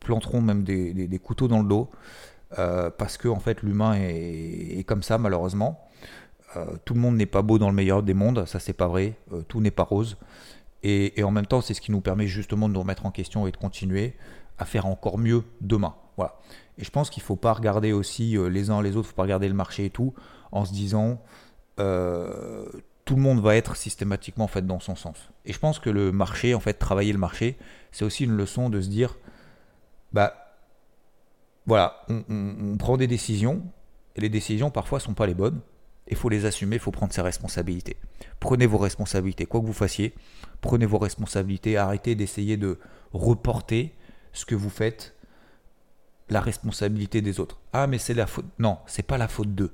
planteront 0.07 0.42
même 0.42 0.63
des 0.63 1.19
couteaux 1.21 1.48
dans 1.48 1.62
le 1.62 1.68
dos 1.68 1.89
euh, 2.57 2.89
parce 2.89 3.18
que 3.18 3.27
en 3.27 3.39
fait 3.39 3.62
l'humain 3.62 3.95
est, 3.95 4.86
comme 4.88 5.04
ça 5.04 5.18
malheureusement. 5.18 5.83
Euh, 6.56 6.65
tout 6.86 6.94
le 6.94 7.01
monde 7.01 7.18
n'est 7.18 7.25
pas 7.25 7.42
beau 7.42 7.59
dans 7.59 7.68
le 7.68 7.75
meilleur 7.75 8.04
des 8.04 8.13
mondes, 8.13 8.45
ça 8.45 8.59
c'est 8.59 8.74
pas 8.74 8.88
vrai, 8.88 9.15
euh, 9.33 9.42
tout 9.48 9.59
n'est 9.59 9.71
pas 9.71 9.83
rose. 9.83 10.18
Et, 10.83 11.21
en 11.21 11.31
même 11.31 11.45
temps, 11.45 11.59
c'est 11.59 11.74
ce 11.74 11.81
qui 11.81 11.92
nous 11.92 12.00
permet 12.00 12.27
justement 12.27 12.69
de 12.69 12.74
nous 12.74 12.80
remettre 12.80 13.06
en 13.06 13.12
question 13.12 13.45
et 13.45 13.51
de 13.51 13.57
continuer 13.57 14.13
à 14.57 14.63
faire 14.63 14.86
encore 14.86 15.18
mieux 15.18 15.44
demain. 15.59 15.95
Voilà. 16.15 16.39
Et 16.77 16.86
je 16.86 16.92
pense 16.92 17.09
qu'il 17.09 17.21
ne 17.21 17.25
faut 17.25 17.36
pas 17.36 17.51
regarder 17.51 17.92
aussi 17.92 18.38
les 18.50 18.69
uns 18.69 18.81
les 18.81 18.92
autres, 18.92 19.00
il 19.00 19.09
ne 19.09 19.09
faut 19.09 19.15
pas 19.15 19.24
regarder 19.24 19.50
le 19.50 19.54
marché 19.54 19.86
et 19.86 19.89
tout, 19.89 20.13
en 20.54 20.63
se 20.63 20.71
disant 20.71 21.19
tout 21.75 23.15
le 23.15 23.21
monde 23.21 23.42
va 23.42 23.57
être 23.57 23.75
systématiquement 23.75 24.45
en 24.45 24.48
fait 24.48 24.65
dans 24.65 24.80
son 24.80 24.95
sens. 24.95 25.18
Et 25.44 25.51
je 25.51 25.59
pense 25.59 25.80
que 25.80 25.89
le 25.89 26.13
marché, 26.13 26.54
en 26.54 26.62
fait, 26.62 26.75
travailler 26.75 27.12
le 27.12 27.19
marché, 27.19 27.57
c'est 27.92 28.06
aussi 28.06 28.24
une 28.24 28.38
leçon 28.38 28.69
de 28.69 28.80
se 28.80 28.88
dire, 28.88 29.18
bah 30.14 30.47
voilà, 31.68 32.06
on, 32.07 32.78
prend 32.78 32.95
des 32.95 33.07
décisions, 33.07 33.61
et 34.16 34.21
les 34.21 34.30
décisions 34.30 34.71
parfois 34.71 35.02
sont 35.02 35.14
pas 35.14 35.28
les 35.28 35.33
bonnes. 35.33 35.59
Il 36.09 36.16
faut 36.16 36.30
les 36.30 36.45
assumer, 36.45 36.78
il 36.78 36.80
faut 36.80 36.92
prendre 36.92 37.11
ses 37.11 37.21
responsabilités. 37.21 37.97
Prenez 38.40 38.66
vos 38.66 38.78
responsabilités, 38.78 39.45
quoi 39.45 39.59
que 39.59 39.66
vous 39.66 39.73
fassiez, 39.73 40.16
prenez 40.61 40.85
vos 40.85 40.97
responsabilités, 40.97 41.76
arrêtez 41.76 42.16
d'essayer 42.16 42.56
de 42.56 42.80
reporter 43.11 43.94
ce 44.31 44.45
que 44.45 44.56
vous 44.56 44.69
faites, 44.69 45.14
la 46.30 46.40
responsabilité 46.40 47.21
des 47.21 47.42
autres. 47.42 47.59
Ah 47.73 47.87
mais 47.87 47.97
c'est 47.97 48.14
la 48.14 48.28
faute. 48.28 48.45
Non, 48.59 48.80
c'est 48.85 49.04
pas 49.04 49.18
la 49.18 49.28
faute 49.28 49.54
d'eux. 49.54 49.73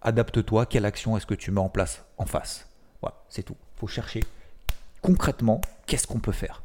Adapte-toi, 0.00 0.64
quelle 0.64 0.86
action 0.86 1.18
est-ce 1.18 1.26
que 1.26 1.34
tu 1.34 1.50
mets 1.50 1.60
en 1.60 1.68
place 1.68 2.06
en 2.16 2.24
face 2.24 2.70
Voilà, 3.02 3.22
c'est 3.28 3.42
tout. 3.42 3.56
Il 3.76 3.80
faut 3.80 3.86
chercher 3.86 4.20
concrètement 5.02 5.60
qu'est-ce 5.86 6.06
qu'on 6.06 6.20
peut 6.20 6.32
faire. 6.32 6.62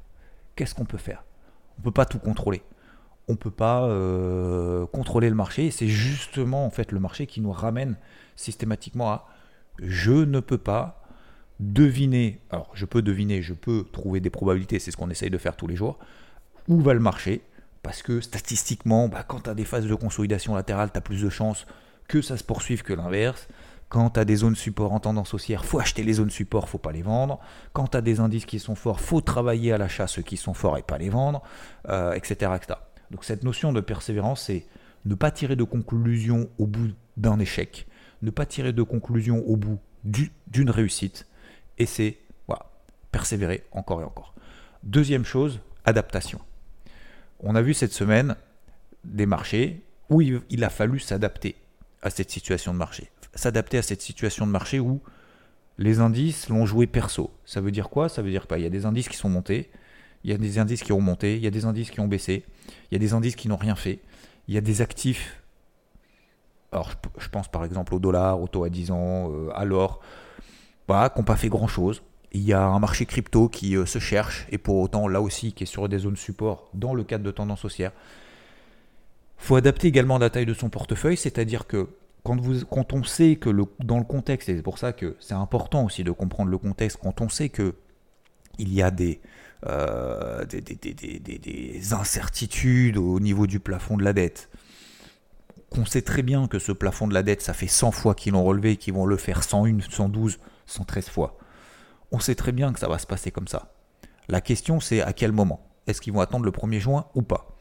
Qu'est-ce 0.55 0.75
qu'on 0.75 0.85
peut 0.85 0.97
faire 0.97 1.25
On 1.77 1.81
ne 1.81 1.83
peut 1.83 1.91
pas 1.91 2.05
tout 2.05 2.19
contrôler 2.19 2.63
on 3.27 3.33
ne 3.33 3.37
peut 3.37 3.51
pas 3.51 3.83
euh, 3.83 4.85
contrôler 4.87 5.29
le 5.29 5.35
marché. 5.35 5.67
Et 5.67 5.71
c'est 5.71 5.87
justement 5.87 6.65
en 6.65 6.69
fait 6.69 6.91
le 6.91 6.99
marché 6.99 7.27
qui 7.27 7.41
nous 7.41 7.51
ramène 7.51 7.97
systématiquement 8.35 9.11
à 9.11 9.27
je 9.79 10.11
ne 10.11 10.39
peux 10.39 10.57
pas 10.57 11.03
deviner. 11.59 12.39
Alors 12.49 12.69
je 12.73 12.85
peux 12.85 13.01
deviner, 13.01 13.41
je 13.41 13.53
peux 13.53 13.85
trouver 13.91 14.19
des 14.19 14.29
probabilités, 14.29 14.79
c'est 14.79 14.91
ce 14.91 14.97
qu'on 14.97 15.09
essaye 15.09 15.29
de 15.29 15.37
faire 15.37 15.55
tous 15.55 15.67
les 15.67 15.75
jours. 15.75 15.99
Où 16.67 16.79
va 16.81 16.93
le 16.93 16.99
marché? 16.99 17.41
Parce 17.83 18.03
que 18.03 18.21
statistiquement, 18.21 19.07
bah, 19.07 19.23
quand 19.27 19.41
tu 19.41 19.49
as 19.49 19.55
des 19.55 19.65
phases 19.65 19.87
de 19.87 19.95
consolidation 19.95 20.53
latérale, 20.53 20.91
tu 20.91 20.97
as 20.97 21.01
plus 21.01 21.23
de 21.23 21.29
chances 21.29 21.65
que 22.07 22.21
ça 22.21 22.37
se 22.37 22.43
poursuive 22.43 22.83
que 22.83 22.93
l'inverse. 22.93 23.47
Quand 23.89 24.11
tu 24.11 24.19
as 24.19 24.25
des 24.25 24.37
zones 24.37 24.55
support 24.55 24.93
en 24.93 24.99
tendance 24.99 25.33
haussière, 25.33 25.65
faut 25.65 25.79
acheter 25.79 26.03
les 26.03 26.13
zones 26.13 26.29
support, 26.29 26.69
faut 26.69 26.77
pas 26.77 26.91
les 26.91 27.01
vendre. 27.01 27.39
Quand 27.73 27.87
tu 27.87 27.97
as 27.97 28.01
des 28.01 28.19
indices 28.19 28.45
qui 28.45 28.59
sont 28.59 28.75
forts, 28.75 29.01
faut 29.01 29.21
travailler 29.21 29.73
à 29.73 29.77
l'achat 29.77 30.07
ceux 30.07 30.21
qui 30.21 30.37
sont 30.37 30.53
forts 30.53 30.77
et 30.77 30.81
pas 30.81 30.97
les 30.97 31.09
vendre, 31.09 31.41
euh, 31.89 32.13
etc., 32.13 32.51
etc. 32.55 32.79
Donc 33.11 33.25
cette 33.25 33.43
notion 33.43 33.73
de 33.73 33.81
persévérance, 33.81 34.43
c'est 34.43 34.65
ne 35.05 35.15
pas 35.15 35.31
tirer 35.31 35.55
de 35.55 35.63
conclusion 35.63 36.49
au 36.57 36.65
bout 36.65 36.89
d'un 37.17 37.39
échec, 37.39 37.87
ne 38.21 38.31
pas 38.31 38.45
tirer 38.45 38.73
de 38.73 38.83
conclusion 38.83 39.45
au 39.47 39.57
bout 39.57 39.79
d'une 40.03 40.69
réussite, 40.69 41.27
et 41.77 41.85
c'est 41.85 42.17
persévérer 43.11 43.63
encore 43.71 44.01
et 44.01 44.03
encore. 44.03 44.33
Deuxième 44.83 45.25
chose, 45.25 45.59
adaptation. 45.85 46.39
On 47.39 47.55
a 47.55 47.61
vu 47.61 47.73
cette 47.73 47.93
semaine 47.93 48.35
des 49.03 49.25
marchés 49.25 49.83
où 50.09 50.21
il, 50.21 50.63
a 50.63 50.69
fallu 50.69 50.99
s'adapter 50.99 51.55
à 52.01 52.09
cette 52.09 52.31
situation 52.31 52.73
de 52.73 52.77
marché. 52.77 53.09
S'adapter 53.35 53.77
à 53.77 53.81
cette 53.81 54.01
situation 54.01 54.45
de 54.45 54.51
marché 54.51 54.79
où 54.79 55.01
les 55.77 55.99
indices 55.99 56.49
l'ont 56.49 56.65
joué 56.65 56.87
perso. 56.87 57.31
Ça 57.45 57.61
veut 57.61 57.71
dire 57.71 57.89
quoi? 57.89 58.09
Ça 58.09 58.21
veut 58.21 58.29
dire 58.29 58.47
qu'il 58.47 58.59
y 58.59 58.65
a 58.65 58.69
des 58.69 58.85
indices 58.85 59.09
qui 59.09 59.17
sont 59.17 59.29
montés, 59.29 59.69
il 60.23 60.31
y 60.31 60.33
a 60.33 60.37
des 60.37 60.59
indices 60.59 60.83
qui 60.83 60.91
ont 60.91 61.01
monté, 61.01 61.35
il 61.35 61.43
y 61.43 61.47
a 61.47 61.51
des 61.51 61.65
indices 61.65 61.89
qui 61.89 61.99
ont 61.99 62.07
baissé, 62.07 62.43
il 62.89 62.93
y 62.93 62.95
a 62.95 62.99
des 62.99 63.13
indices 63.13 63.35
qui 63.35 63.47
n'ont 63.47 63.57
rien 63.57 63.75
fait, 63.75 63.99
il 64.47 64.53
y 64.53 64.57
a 64.57 64.61
des 64.61 64.81
actifs. 64.81 65.41
Alors, 66.71 66.91
je, 67.17 67.27
pense 67.29 67.47
par 67.47 67.65
exemple 67.65 67.93
au 67.93 67.99
dollar, 67.99 68.39
au 68.39 68.47
taux 68.47 68.63
à 68.63 68.69
10 68.69 68.91
ans, 68.91 69.31
euh, 69.31 69.49
à 69.53 69.65
l'or, 69.65 69.99
voilà, 70.87 71.09
qui 71.09 71.19
n'ont 71.19 71.25
pas 71.25 71.35
fait 71.35 71.49
grand 71.49 71.67
chose. 71.67 72.01
Il 72.33 72.43
y 72.43 72.53
a 72.53 72.63
un 72.63 72.79
marché 72.79 73.05
crypto 73.05 73.49
qui 73.49 73.75
euh, 73.75 73.85
se 73.85 73.99
cherche, 73.99 74.47
et 74.51 74.57
pour 74.57 74.77
autant, 74.77 75.07
là 75.07 75.21
aussi, 75.21 75.53
qui 75.53 75.63
est 75.63 75.67
sur 75.67 75.89
des 75.89 75.99
zones 75.99 76.15
support 76.15 76.69
dans 76.73 76.93
le 76.93 77.03
cadre 77.03 77.23
de 77.23 77.31
tendance 77.31 77.65
haussière. 77.65 77.91
Il 79.39 79.45
faut 79.45 79.55
adapter 79.55 79.87
également 79.87 80.17
la 80.17 80.29
taille 80.29 80.45
de 80.45 80.53
son 80.53 80.69
portefeuille, 80.69 81.17
c'est-à-dire 81.17 81.67
que 81.67 81.89
quand, 82.23 82.93
on 82.93 83.03
sait 83.03 83.35
que 83.35 83.49
dans 83.79 83.97
le 83.97 84.03
contexte, 84.03 84.49
et 84.49 84.55
c'est 84.55 84.61
pour 84.61 84.77
ça 84.77 84.93
que 84.93 85.15
c'est 85.19 85.33
important 85.33 85.85
aussi 85.85 86.03
de 86.03 86.11
comprendre 86.11 86.51
le 86.51 86.57
contexte, 86.57 86.99
quand 87.01 87.21
on 87.21 87.29
sait 87.29 87.49
que 87.49 87.73
il 88.59 88.71
y 88.73 88.81
a 88.81 88.91
des, 88.91 89.21
euh, 89.67 90.45
des, 90.45 90.61
des, 90.61 91.93
incertitudes 91.93 92.97
au 92.97 93.19
niveau 93.19 93.47
du 93.47 93.59
plafond 93.59 93.97
de 93.97 94.03
la 94.03 94.13
dette, 94.13 94.49
qu'on 95.69 95.85
sait 95.85 96.01
très 96.01 96.23
bien 96.23 96.47
que 96.47 96.59
ce 96.59 96.71
plafond 96.71 97.07
de 97.07 97.13
la 97.13 97.23
dette, 97.23 97.41
ça 97.41 97.53
fait 97.53 97.67
100 97.67 97.91
fois 97.91 98.15
qu'ils 98.15 98.33
l'ont 98.33 98.43
relevé, 98.43 98.75
qu'ils 98.75 98.93
vont 98.93 99.05
le 99.05 99.17
faire 99.17 99.43
101, 99.43 99.79
112, 99.89 100.39
113 100.65 101.09
fois. 101.09 101.37
On 102.11 102.19
sait 102.19 102.35
très 102.35 102.51
bien 102.51 102.73
que 102.73 102.79
ça 102.79 102.89
va 102.89 102.97
se 102.97 103.07
passer 103.07 103.31
comme 103.31 103.47
ça. 103.47 103.73
La 104.27 104.41
question, 104.41 104.79
c'est 104.79 105.01
à 105.01 105.13
quel 105.13 105.31
moment? 105.31 105.61
Est-ce 105.87 106.01
qu'ils 106.01 106.13
vont 106.13 106.21
attendre 106.21 106.45
le 106.45 106.51
1er 106.51 106.79
juin 106.79 107.05
ou 107.15 107.21
pas? 107.21 107.57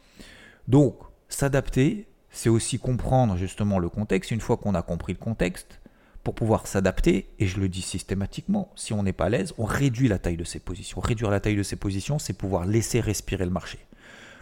Donc, 0.69 0.97
s'adapter, 1.29 2.09
c'est 2.31 2.49
aussi 2.49 2.79
comprendre 2.79 3.37
justement 3.37 3.79
le 3.79 3.89
contexte. 3.89 4.31
Une 4.31 4.41
fois 4.41 4.57
qu'on 4.57 4.75
a 4.75 4.83
compris 4.83 5.13
le 5.13 5.19
contexte, 5.19 5.80
pour 6.23 6.35
pouvoir 6.35 6.67
s'adapter, 6.67 7.31
et 7.39 7.47
je 7.47 7.61
le 7.61 7.69
dis 7.69 7.83
systématiquement, 7.83 8.71
si 8.77 8.93
on 8.93 9.03
n'est 9.03 9.13
pas 9.13 9.27
à 9.27 9.29
l'aise, 9.31 9.55
on 9.57 9.65
réduit 9.65 10.09
la 10.09 10.19
taille 10.19 10.37
de 10.37 10.45
ses 10.45 10.59
positions. 10.59 11.01
Réduire 11.01 11.31
la 11.31 11.41
taille 11.41 11.57
de 11.57 11.63
ses 11.63 11.77
positions, 11.77 12.19
c'est 12.19 12.35
pouvoir 12.35 12.67
laisser 12.67 13.01
respirer 13.01 13.45
le 13.45 13.51
marché. 13.51 13.79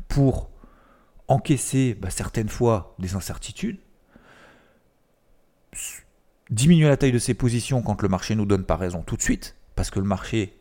Pour 0.08 0.50
encaisser 1.28 1.94
bah, 1.94 2.10
certaines 2.10 2.48
fois 2.48 2.96
des 2.98 3.14
incertitudes, 3.14 3.78
diminuer 6.50 6.88
la 6.88 6.96
taille 6.96 7.12
de 7.12 7.18
ses 7.18 7.34
positions 7.34 7.82
quand 7.82 8.02
le 8.02 8.08
marché 8.08 8.34
nous 8.34 8.46
donne 8.46 8.64
pas 8.64 8.76
raison 8.76 9.02
tout 9.02 9.16
de 9.16 9.22
suite, 9.22 9.54
parce 9.76 9.90
que 9.90 10.00
le 10.00 10.06
marché, 10.06 10.58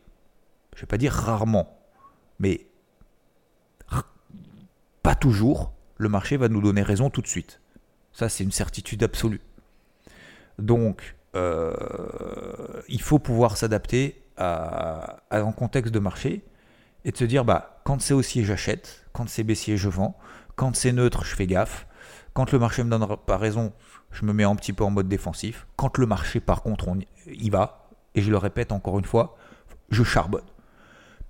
je 0.74 0.80
ne 0.80 0.82
vais 0.82 0.88
pas 0.88 0.98
dire 0.98 1.14
rarement, 1.14 1.80
mais 2.40 2.68
pas 5.02 5.16
toujours, 5.16 5.74
le 5.98 6.10
marché 6.10 6.38
va 6.38 6.50
nous 6.50 6.62
donner 6.62 6.84
raison 6.84 7.10
tout 7.10 7.22
de 7.22 7.28
suite. 7.28 7.62
Ça, 8.12 8.30
c'est 8.30 8.44
une 8.44 8.52
certitude 8.52 9.02
absolue. 9.04 9.42
Donc, 10.60 11.16
euh, 11.36 11.74
il 12.88 13.02
faut 13.02 13.20
pouvoir 13.20 13.58
s'adapter 13.58 14.24
à, 14.38 15.18
un 15.32 15.52
contexte 15.52 15.94
de 15.94 16.00
marché 16.00 16.44
et 17.06 17.12
de 17.12 17.18
se 17.18 17.26
dire, 17.26 17.46
bah, 17.46 17.80
quand 17.84 18.02
c'est 18.02 18.14
haussier, 18.14 18.44
j'achète, 18.44 19.06
quand 19.14 19.30
c'est 19.30 19.44
baissier, 19.44 19.78
je 19.78 19.90
vends, 19.90 20.18
quand 20.56 20.76
c'est 20.76 20.92
neutre, 20.92 21.24
je 21.24 21.36
fais 21.36 21.48
gaffe, 21.48 21.88
quand 22.34 22.52
le 22.52 22.60
marché 22.60 22.84
me 22.84 22.90
donne 22.90 23.08
pas 23.26 23.38
raison, 23.38 23.74
je 24.12 24.26
me 24.26 24.34
mets 24.34 24.44
un 24.44 24.56
petit 24.56 24.74
peu 24.74 24.84
en 24.84 24.90
mode 24.90 25.08
défensif, 25.08 25.68
quand 25.76 25.98
le 25.98 26.06
marché, 26.06 26.40
par 26.40 26.62
contre, 26.62 26.88
on 26.88 27.00
y 27.28 27.50
va, 27.50 27.90
et 28.16 28.22
je 28.22 28.32
le 28.32 28.38
répète 28.38 28.72
encore 28.72 29.00
une 29.00 29.06
fois, 29.06 29.38
je 29.90 30.04
charbonne. 30.04 30.46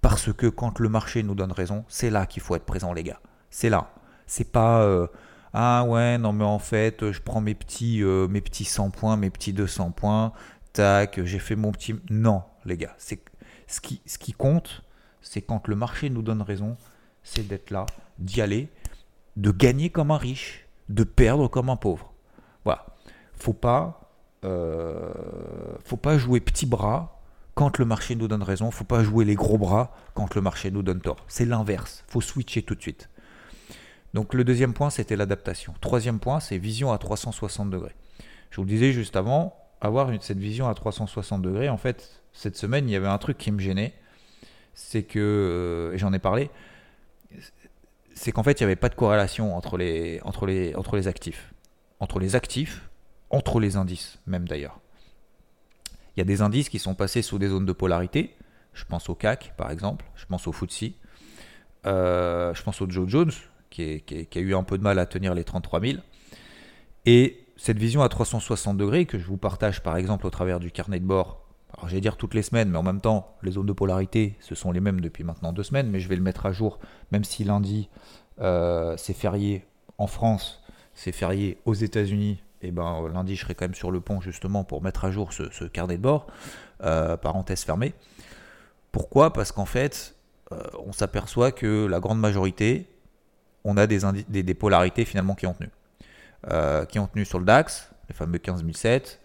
Parce 0.01 0.31
que 0.31 0.47
quand 0.47 0.79
le 0.79 0.89
marché 0.89 1.23
nous 1.23 1.35
donne 1.35 1.51
raison, 1.51 1.85
c'est 1.87 2.09
là 2.09 2.25
qu'il 2.25 2.41
faut 2.41 2.55
être 2.55 2.65
présent, 2.65 2.93
les 2.93 3.03
gars. 3.03 3.19
C'est 3.49 3.69
là. 3.69 3.91
C'est 4.25 4.51
pas 4.51 4.81
euh, 4.81 5.07
ah 5.53 5.85
ouais, 5.85 6.17
non 6.17 6.33
mais 6.33 6.43
en 6.43 6.59
fait, 6.59 7.11
je 7.11 7.21
prends 7.21 7.41
mes 7.41 7.55
petits, 7.55 8.03
euh, 8.03 8.27
mes 8.27 8.41
petits 8.41 8.65
100 8.65 8.89
points, 8.91 9.17
mes 9.17 9.29
petits 9.29 9.53
200 9.53 9.91
points, 9.91 10.33
tac, 10.73 11.23
j'ai 11.23 11.39
fait 11.39 11.55
mon 11.55 11.71
petit. 11.71 11.95
Non, 12.09 12.43
les 12.65 12.77
gars, 12.77 12.95
c'est 12.97 13.19
ce 13.67 13.81
qui, 13.81 14.01
ce 14.05 14.17
qui 14.17 14.33
compte, 14.33 14.83
c'est 15.21 15.41
quand 15.41 15.67
le 15.67 15.75
marché 15.75 16.09
nous 16.09 16.21
donne 16.21 16.41
raison, 16.41 16.77
c'est 17.23 17.47
d'être 17.47 17.71
là, 17.71 17.85
d'y 18.19 18.41
aller, 18.41 18.69
de 19.35 19.51
gagner 19.51 19.89
comme 19.89 20.11
un 20.11 20.17
riche, 20.17 20.67
de 20.89 21.03
perdre 21.03 21.47
comme 21.47 21.69
un 21.69 21.75
pauvre. 21.75 22.13
Voilà. 22.63 22.85
Faut 23.33 23.53
pas, 23.53 24.11
euh, 24.43 25.11
faut 25.83 25.97
pas 25.97 26.17
jouer 26.17 26.39
petit 26.39 26.65
bras 26.65 27.21
quand 27.53 27.77
le 27.77 27.85
marché 27.85 28.15
nous 28.15 28.27
donne 28.27 28.43
raison. 28.43 28.71
Faut 28.71 28.83
pas 28.83 29.03
jouer 29.03 29.25
les 29.25 29.35
gros 29.35 29.57
bras 29.57 29.95
quand 30.13 30.35
le 30.35 30.41
marché 30.41 30.71
nous 30.71 30.83
donne 30.83 31.01
tort. 31.01 31.17
C'est 31.27 31.45
l'inverse. 31.45 32.03
Faut 32.07 32.21
switcher 32.21 32.61
tout 32.61 32.75
de 32.75 32.81
suite. 32.81 33.09
Donc 34.17 34.33
le 34.33 34.43
deuxième 34.43 34.73
point, 34.73 34.89
c'était 34.89 35.15
l'adaptation. 35.15 35.75
Troisième 35.79 36.19
point, 36.19 36.39
c'est 36.39 36.57
vision 36.57 36.91
à 36.91 36.97
360 36.97 37.69
degrés. 37.69 37.93
Je 38.49 38.55
vous 38.55 38.63
le 38.63 38.67
disais 38.67 38.91
juste 38.91 39.15
avant, 39.15 39.55
avoir 39.79 40.09
cette 40.21 40.39
vision 40.39 40.67
à 40.67 40.73
360 40.73 41.43
degrés, 41.43 41.69
en 41.69 41.77
fait, 41.77 42.23
cette 42.33 42.57
semaine, 42.57 42.89
il 42.89 42.93
y 42.93 42.95
avait 42.95 43.05
un 43.05 43.19
truc 43.19 43.37
qui 43.37 43.51
me 43.51 43.59
gênait, 43.59 43.93
c'est 44.73 45.03
que, 45.03 45.19
euh, 45.19 45.93
et 45.93 45.99
j'en 45.99 46.13
ai 46.13 46.17
parlé, 46.17 46.49
c'est 48.15 48.31
qu'en 48.31 48.41
fait, 48.41 48.59
il 48.59 48.63
n'y 48.63 48.65
avait 48.65 48.75
pas 48.75 48.89
de 48.89 48.95
corrélation 48.95 49.55
entre 49.55 49.77
les, 49.77 50.19
entre, 50.23 50.47
les, 50.47 50.73
entre 50.73 50.95
les 50.95 51.07
actifs. 51.07 51.53
Entre 51.99 52.17
les 52.17 52.35
actifs, 52.35 52.89
entre 53.29 53.59
les 53.59 53.75
indices, 53.75 54.17
même 54.25 54.47
d'ailleurs. 54.47 54.79
Il 56.15 56.19
y 56.19 56.21
a 56.21 56.25
des 56.25 56.41
indices 56.41 56.69
qui 56.69 56.79
sont 56.79 56.95
passés 56.95 57.21
sous 57.21 57.37
des 57.37 57.49
zones 57.49 57.67
de 57.67 57.71
polarité. 57.71 58.35
Je 58.73 58.83
pense 58.85 59.09
au 59.09 59.13
CAC, 59.13 59.53
par 59.57 59.69
exemple. 59.69 60.05
Je 60.15 60.25
pense 60.25 60.47
au 60.47 60.53
FTSE. 60.53 60.93
Euh, 61.85 62.51
je 62.55 62.63
pense 62.63 62.81
au 62.81 62.89
Joe 62.89 63.07
Jones, 63.07 63.31
qui, 63.69 64.03
a 64.35 64.39
eu 64.39 64.55
un 64.55 64.63
peu 64.63 64.77
de 64.77 64.83
mal 64.83 64.99
à 64.99 65.05
tenir 65.05 65.33
les 65.33 65.43
33 65.43 65.81
000. 65.81 65.99
Et 67.05 67.45
cette 67.57 67.77
vision 67.77 68.01
à 68.01 68.09
360 68.09 68.77
degrés 68.77 69.05
que 69.05 69.17
je 69.17 69.25
vous 69.25 69.37
partage 69.37 69.81
par 69.81 69.97
exemple 69.97 70.27
au 70.27 70.29
travers 70.29 70.59
du 70.59 70.71
carnet 70.71 70.99
de 70.99 71.05
bord, 71.05 71.47
alors 71.73 71.89
j'allais 71.89 72.01
dire 72.01 72.17
toutes 72.17 72.33
les 72.33 72.41
semaines, 72.41 72.69
mais 72.69 72.77
en 72.77 72.83
même 72.83 73.01
temps, 73.01 73.35
les 73.43 73.51
zones 73.51 73.65
de 73.65 73.73
polarité, 73.73 74.35
ce 74.39 74.55
sont 74.55 74.71
les 74.71 74.79
mêmes 74.79 75.01
depuis 75.01 75.23
maintenant 75.23 75.53
deux 75.53 75.63
semaines, 75.63 75.89
mais 75.89 75.99
je 75.99 76.07
vais 76.07 76.15
le 76.15 76.21
mettre 76.21 76.45
à 76.45 76.51
jour, 76.51 76.79
même 77.11 77.23
si 77.23 77.43
lundi, 77.43 77.89
euh, 78.39 78.95
c'est 78.97 79.13
férié 79.13 79.65
en 79.97 80.07
France, 80.07 80.63
c'est 80.93 81.11
férié 81.11 81.57
aux 81.65 81.73
États-Unis, 81.73 82.41
et 82.61 82.71
ben 82.71 83.07
lundi, 83.13 83.35
je 83.35 83.41
serai 83.43 83.53
quand 83.53 83.65
même 83.65 83.75
sur 83.75 83.91
le 83.91 83.99
pont 83.99 84.21
justement 84.21 84.63
pour 84.63 84.81
mettre 84.81 85.05
à 85.05 85.11
jour 85.11 85.33
ce, 85.33 85.65
carnet 85.65 85.97
de 85.97 86.01
bord, 86.01 86.27
euh, 86.83 87.17
parenthèse 87.17 87.63
fermée. 87.63 87.93
Pourquoi? 88.91 89.31
Parce 89.31 89.51
qu'en 89.51 89.65
fait, 89.65 90.15
euh, 90.51 90.63
on 90.85 90.91
s'aperçoit 90.91 91.51
que 91.51 91.85
la 91.85 91.99
grande 91.99 92.19
majorité, 92.19 92.87
on 93.67 93.77
a 93.77 93.85
des, 93.85 93.99
des, 94.43 94.53
polarités 94.53 95.05
finalement 95.05 95.35
qui 95.35 95.45
ont 95.45 95.53
tenu. 95.53 95.69
Euh, 96.49 96.85
qui 96.85 96.99
ont 96.99 97.07
tenu 97.07 97.25
sur 97.25 97.39
le 97.39 97.45
DAX, 97.45 97.91
les 98.07 98.15
fameux 98.15 98.39
15007, 98.39 99.19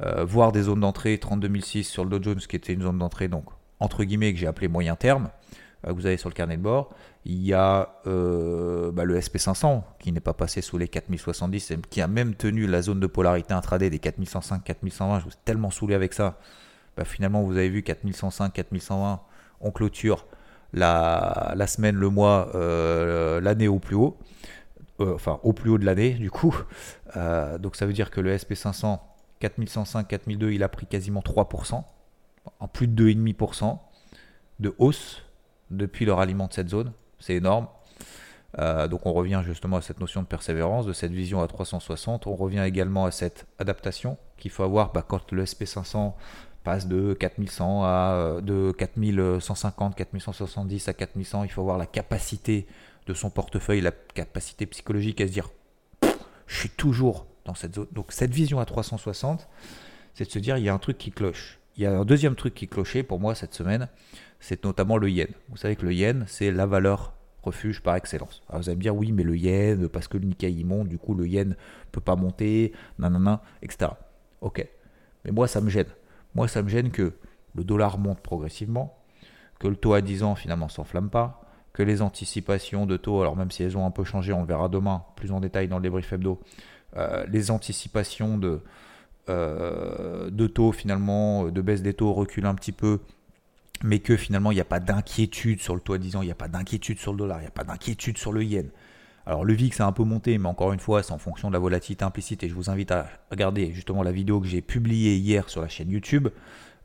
euh, 0.00 0.24
voire 0.24 0.50
des 0.50 0.62
zones 0.62 0.80
d'entrée 0.80 1.16
32006 1.18 1.84
sur 1.84 2.04
le 2.04 2.10
Dow 2.10 2.22
Jones 2.22 2.40
qui 2.40 2.56
était 2.56 2.72
une 2.72 2.82
zone 2.82 2.98
d'entrée, 2.98 3.28
donc 3.28 3.44
entre 3.78 4.02
guillemets, 4.04 4.32
que 4.32 4.38
j'ai 4.38 4.48
appelé 4.48 4.66
moyen 4.68 4.96
terme, 4.96 5.28
euh, 5.86 5.92
vous 5.92 6.06
avez 6.06 6.16
sur 6.16 6.28
le 6.28 6.34
carnet 6.34 6.56
de 6.56 6.62
bord. 6.62 6.90
Il 7.24 7.44
y 7.44 7.54
a 7.54 7.90
bah, 8.04 9.04
le 9.04 9.18
SP500 9.18 9.82
qui 9.98 10.12
n'est 10.12 10.20
pas 10.20 10.32
passé 10.32 10.62
sous 10.62 10.78
les 10.78 10.88
4070, 10.88 11.74
qui 11.90 12.00
a 12.00 12.08
même 12.08 12.34
tenu 12.34 12.66
la 12.66 12.82
zone 12.82 13.00
de 13.00 13.06
polarité 13.06 13.52
intraday 13.52 13.90
des 13.90 13.98
4105, 13.98 14.64
4120. 14.64 15.20
Je 15.20 15.24
vous 15.24 15.30
ai 15.30 15.38
tellement 15.44 15.70
saoulé 15.70 15.94
avec 15.94 16.14
ça. 16.14 16.38
Bah, 16.96 17.04
finalement, 17.04 17.42
vous 17.42 17.56
avez 17.56 17.68
vu 17.68 17.82
4105, 17.82 18.52
4120, 18.52 19.20
on 19.60 19.70
clôture 19.70 20.26
la, 20.76 21.66
semaine, 21.66 21.96
le 21.96 22.08
mois, 22.08 22.50
euh, 22.54 23.40
l'année 23.40 23.68
au 23.68 23.78
plus 23.78 23.96
haut. 23.96 24.16
Euh, 25.00 25.14
enfin, 25.14 25.40
au 25.42 25.52
plus 25.52 25.70
haut 25.70 25.78
de 25.78 25.84
l'année, 25.84 26.12
du 26.12 26.30
coup. 26.30 26.56
Euh, 27.16 27.58
donc 27.58 27.76
ça 27.76 27.86
veut 27.86 27.92
dire 27.92 28.10
que 28.10 28.20
le 28.20 28.34
SP500, 28.34 28.98
4105, 29.40 30.08
4002, 30.08 30.52
il 30.52 30.62
a 30.62 30.68
pris 30.68 30.86
quasiment 30.86 31.20
3%, 31.20 31.82
en 32.60 32.68
plus 32.68 32.88
de 32.88 33.10
2,5% 33.10 33.78
de 34.60 34.74
hausse 34.78 35.22
depuis 35.70 36.04
le 36.04 36.12
ralliement 36.12 36.46
de 36.46 36.52
cette 36.52 36.68
zone. 36.68 36.92
C'est 37.18 37.34
énorme. 37.34 37.68
donc 38.90 39.04
on 39.04 39.12
revient 39.12 39.42
justement 39.44 39.76
à 39.76 39.82
cette 39.82 40.00
notion 40.00 40.22
de 40.22 40.26
persévérance, 40.26 40.86
de 40.86 40.94
cette 40.94 41.12
vision 41.12 41.42
à 41.42 41.46
360. 41.46 42.26
On 42.26 42.34
revient 42.34 42.62
également 42.64 43.04
à 43.04 43.10
cette 43.10 43.46
adaptation 43.58 44.16
qu'il 44.38 44.50
faut 44.50 44.62
avoir 44.62 44.92
bah, 44.92 45.04
quand 45.06 45.32
le 45.32 45.44
SP500 45.44 46.14
passe 46.66 46.88
de 46.88 47.14
4100 47.14 47.84
à 47.84 47.86
euh, 47.86 48.40
de 48.40 48.72
4150, 48.76 49.94
4170 49.94 50.88
à 50.88 50.94
4100. 50.94 51.44
Il 51.44 51.50
faut 51.50 51.60
avoir 51.60 51.78
la 51.78 51.86
capacité 51.86 52.66
de 53.06 53.14
son 53.14 53.30
portefeuille, 53.30 53.80
la 53.80 53.92
capacité 53.92 54.66
psychologique 54.66 55.20
à 55.20 55.28
se 55.28 55.32
dire 55.32 55.48
je 56.48 56.58
suis 56.58 56.70
toujours 56.70 57.26
dans 57.44 57.54
cette 57.54 57.76
zone. 57.76 57.86
Donc 57.92 58.10
cette 58.10 58.32
vision 58.32 58.58
à 58.58 58.64
360, 58.64 59.48
c'est 60.14 60.24
de 60.24 60.30
se 60.30 60.40
dire 60.40 60.58
il 60.58 60.64
y 60.64 60.68
a 60.68 60.74
un 60.74 60.78
truc 60.78 60.98
qui 60.98 61.12
cloche. 61.12 61.60
Il 61.76 61.84
y 61.84 61.86
a 61.86 61.96
un 61.96 62.04
deuxième 62.04 62.34
truc 62.34 62.52
qui 62.54 62.66
clochait 62.66 63.04
pour 63.04 63.20
moi 63.20 63.36
cette 63.36 63.54
semaine, 63.54 63.88
c'est 64.40 64.64
notamment 64.64 64.96
le 64.96 65.08
yen. 65.08 65.28
Vous 65.50 65.56
savez 65.56 65.76
que 65.76 65.86
le 65.86 65.94
yen, 65.94 66.24
c'est 66.26 66.50
la 66.50 66.66
valeur 66.66 67.12
refuge 67.44 67.80
par 67.80 67.94
excellence. 67.94 68.42
Alors 68.48 68.62
vous 68.62 68.68
allez 68.70 68.76
me 68.76 68.82
dire 68.82 68.96
oui, 68.96 69.12
mais 69.12 69.22
le 69.22 69.36
yen, 69.36 69.88
parce 69.88 70.08
que 70.08 70.18
le 70.18 70.26
Nikkei 70.26 70.50
il 70.50 70.66
monte, 70.66 70.88
du 70.88 70.98
coup 70.98 71.14
le 71.14 71.28
yen 71.28 71.54
peut 71.92 72.00
pas 72.00 72.16
monter, 72.16 72.72
nanana, 72.98 73.40
etc. 73.62 73.92
Ok. 74.40 74.66
Mais 75.24 75.30
moi 75.30 75.46
ça 75.46 75.60
me 75.60 75.70
gêne. 75.70 75.86
Moi, 76.36 76.48
ça 76.48 76.62
me 76.62 76.68
gêne 76.68 76.90
que 76.90 77.14
le 77.54 77.64
dollar 77.64 77.96
monte 77.96 78.20
progressivement, 78.20 78.98
que 79.58 79.68
le 79.68 79.74
taux 79.74 79.94
à 79.94 80.02
10 80.02 80.22
ans 80.22 80.34
finalement 80.34 80.68
s'enflamme 80.68 81.08
pas, 81.08 81.40
que 81.72 81.82
les 81.82 82.02
anticipations 82.02 82.84
de 82.84 82.98
taux, 82.98 83.22
alors 83.22 83.36
même 83.36 83.50
si 83.50 83.62
elles 83.62 83.78
ont 83.78 83.86
un 83.86 83.90
peu 83.90 84.04
changé, 84.04 84.34
on 84.34 84.42
le 84.42 84.46
verra 84.46 84.68
demain 84.68 85.04
plus 85.16 85.32
en 85.32 85.40
détail 85.40 85.66
dans 85.66 85.76
le 85.76 85.82
débrief 85.82 86.12
hebdo, 86.12 86.38
euh, 86.98 87.24
les 87.28 87.50
anticipations 87.50 88.36
de, 88.36 88.60
euh, 89.30 90.28
de 90.30 90.46
taux 90.46 90.72
finalement, 90.72 91.44
de 91.44 91.60
baisse 91.62 91.80
des 91.80 91.94
taux 91.94 92.12
reculent 92.12 92.44
un 92.44 92.54
petit 92.54 92.72
peu 92.72 93.00
mais 93.82 94.00
que 94.00 94.16
finalement 94.16 94.52
il 94.52 94.56
n'y 94.56 94.60
a 94.60 94.66
pas 94.66 94.80
d'inquiétude 94.80 95.60
sur 95.60 95.74
le 95.74 95.80
taux 95.80 95.94
à 95.94 95.98
10 95.98 96.16
ans, 96.16 96.22
il 96.22 96.26
n'y 96.26 96.32
a 96.32 96.36
pas 96.36 96.48
d'inquiétude 96.48 96.98
sur 96.98 97.12
le 97.12 97.18
dollar, 97.18 97.38
il 97.38 97.42
n'y 97.42 97.48
a 97.48 97.50
pas 97.50 97.64
d'inquiétude 97.64 98.18
sur 98.18 98.32
le 98.32 98.44
yen. 98.44 98.68
Alors 99.26 99.44
le 99.44 99.54
VIX 99.54 99.80
a 99.80 99.86
un 99.86 99.92
peu 99.92 100.04
monté, 100.04 100.38
mais 100.38 100.48
encore 100.48 100.72
une 100.72 100.78
fois, 100.78 101.02
c'est 101.02 101.12
en 101.12 101.18
fonction 101.18 101.48
de 101.48 101.52
la 101.52 101.58
volatilité 101.58 102.04
implicite. 102.04 102.44
Et 102.44 102.48
je 102.48 102.54
vous 102.54 102.70
invite 102.70 102.92
à 102.92 103.08
regarder 103.30 103.72
justement 103.72 104.04
la 104.04 104.12
vidéo 104.12 104.40
que 104.40 104.46
j'ai 104.46 104.62
publiée 104.62 105.16
hier 105.16 105.48
sur 105.50 105.60
la 105.60 105.68
chaîne 105.68 105.90
YouTube 105.90 106.28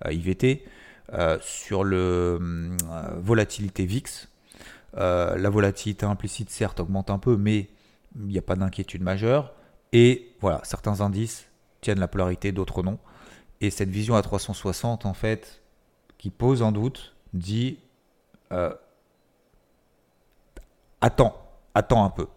euh, 0.06 0.12
IVT 0.12 0.66
euh, 1.14 1.38
sur 1.42 1.84
le 1.84 2.40
euh, 2.42 2.78
volatilité 3.22 3.86
VIX. 3.86 4.28
la 4.96 5.50
volatilité 5.50 6.08
implicite, 6.08 6.50
certes, 6.50 6.80
augmente 6.80 7.12
un 7.12 7.20
peu, 7.20 7.38
mais 7.38 7.70
il 8.16 8.26
n'y 8.28 8.40
a 8.40 8.42
pas 8.42 8.56
d'inquiétude 8.56 9.04
majeure. 9.04 9.54
Et 9.94 10.34
voilà, 10.42 10.62
certains 10.64 11.02
indices 11.02 11.48
tiennent 11.82 12.00
la 12.00 12.08
polarité, 12.08 12.52
d'autres 12.52 12.82
non. 12.82 12.98
Et 13.62 13.70
cette 13.70 13.90
vision 13.90 14.16
à 14.16 14.22
360, 14.24 15.06
en 15.06 15.14
fait, 15.14 15.62
qui 16.18 16.32
pose 16.32 16.64
en 16.64 16.72
doute, 16.72 17.14
dit 17.34 17.78
attends, 21.02 21.51
attends 21.76 22.04
un 22.04 22.10
peu. 22.10 22.28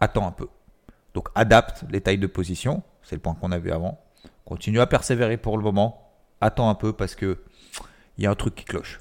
Attends 0.00 0.26
un 0.26 0.32
peu. 0.32 0.48
Donc 1.14 1.28
adapte 1.34 1.84
les 1.90 2.00
tailles 2.00 2.18
de 2.18 2.26
position, 2.26 2.82
c'est 3.02 3.16
le 3.16 3.20
point 3.20 3.34
qu'on 3.34 3.52
a 3.52 3.58
vu 3.58 3.70
avant. 3.72 4.00
Continue 4.44 4.80
à 4.80 4.86
persévérer 4.86 5.36
pour 5.36 5.56
le 5.56 5.62
moment. 5.62 6.10
Attends 6.40 6.70
un 6.70 6.74
peu 6.74 6.92
parce 6.92 7.14
que 7.14 7.38
il 8.16 8.24
y 8.24 8.26
a 8.26 8.30
un 8.30 8.34
truc 8.34 8.54
qui 8.54 8.64
cloche. 8.64 9.00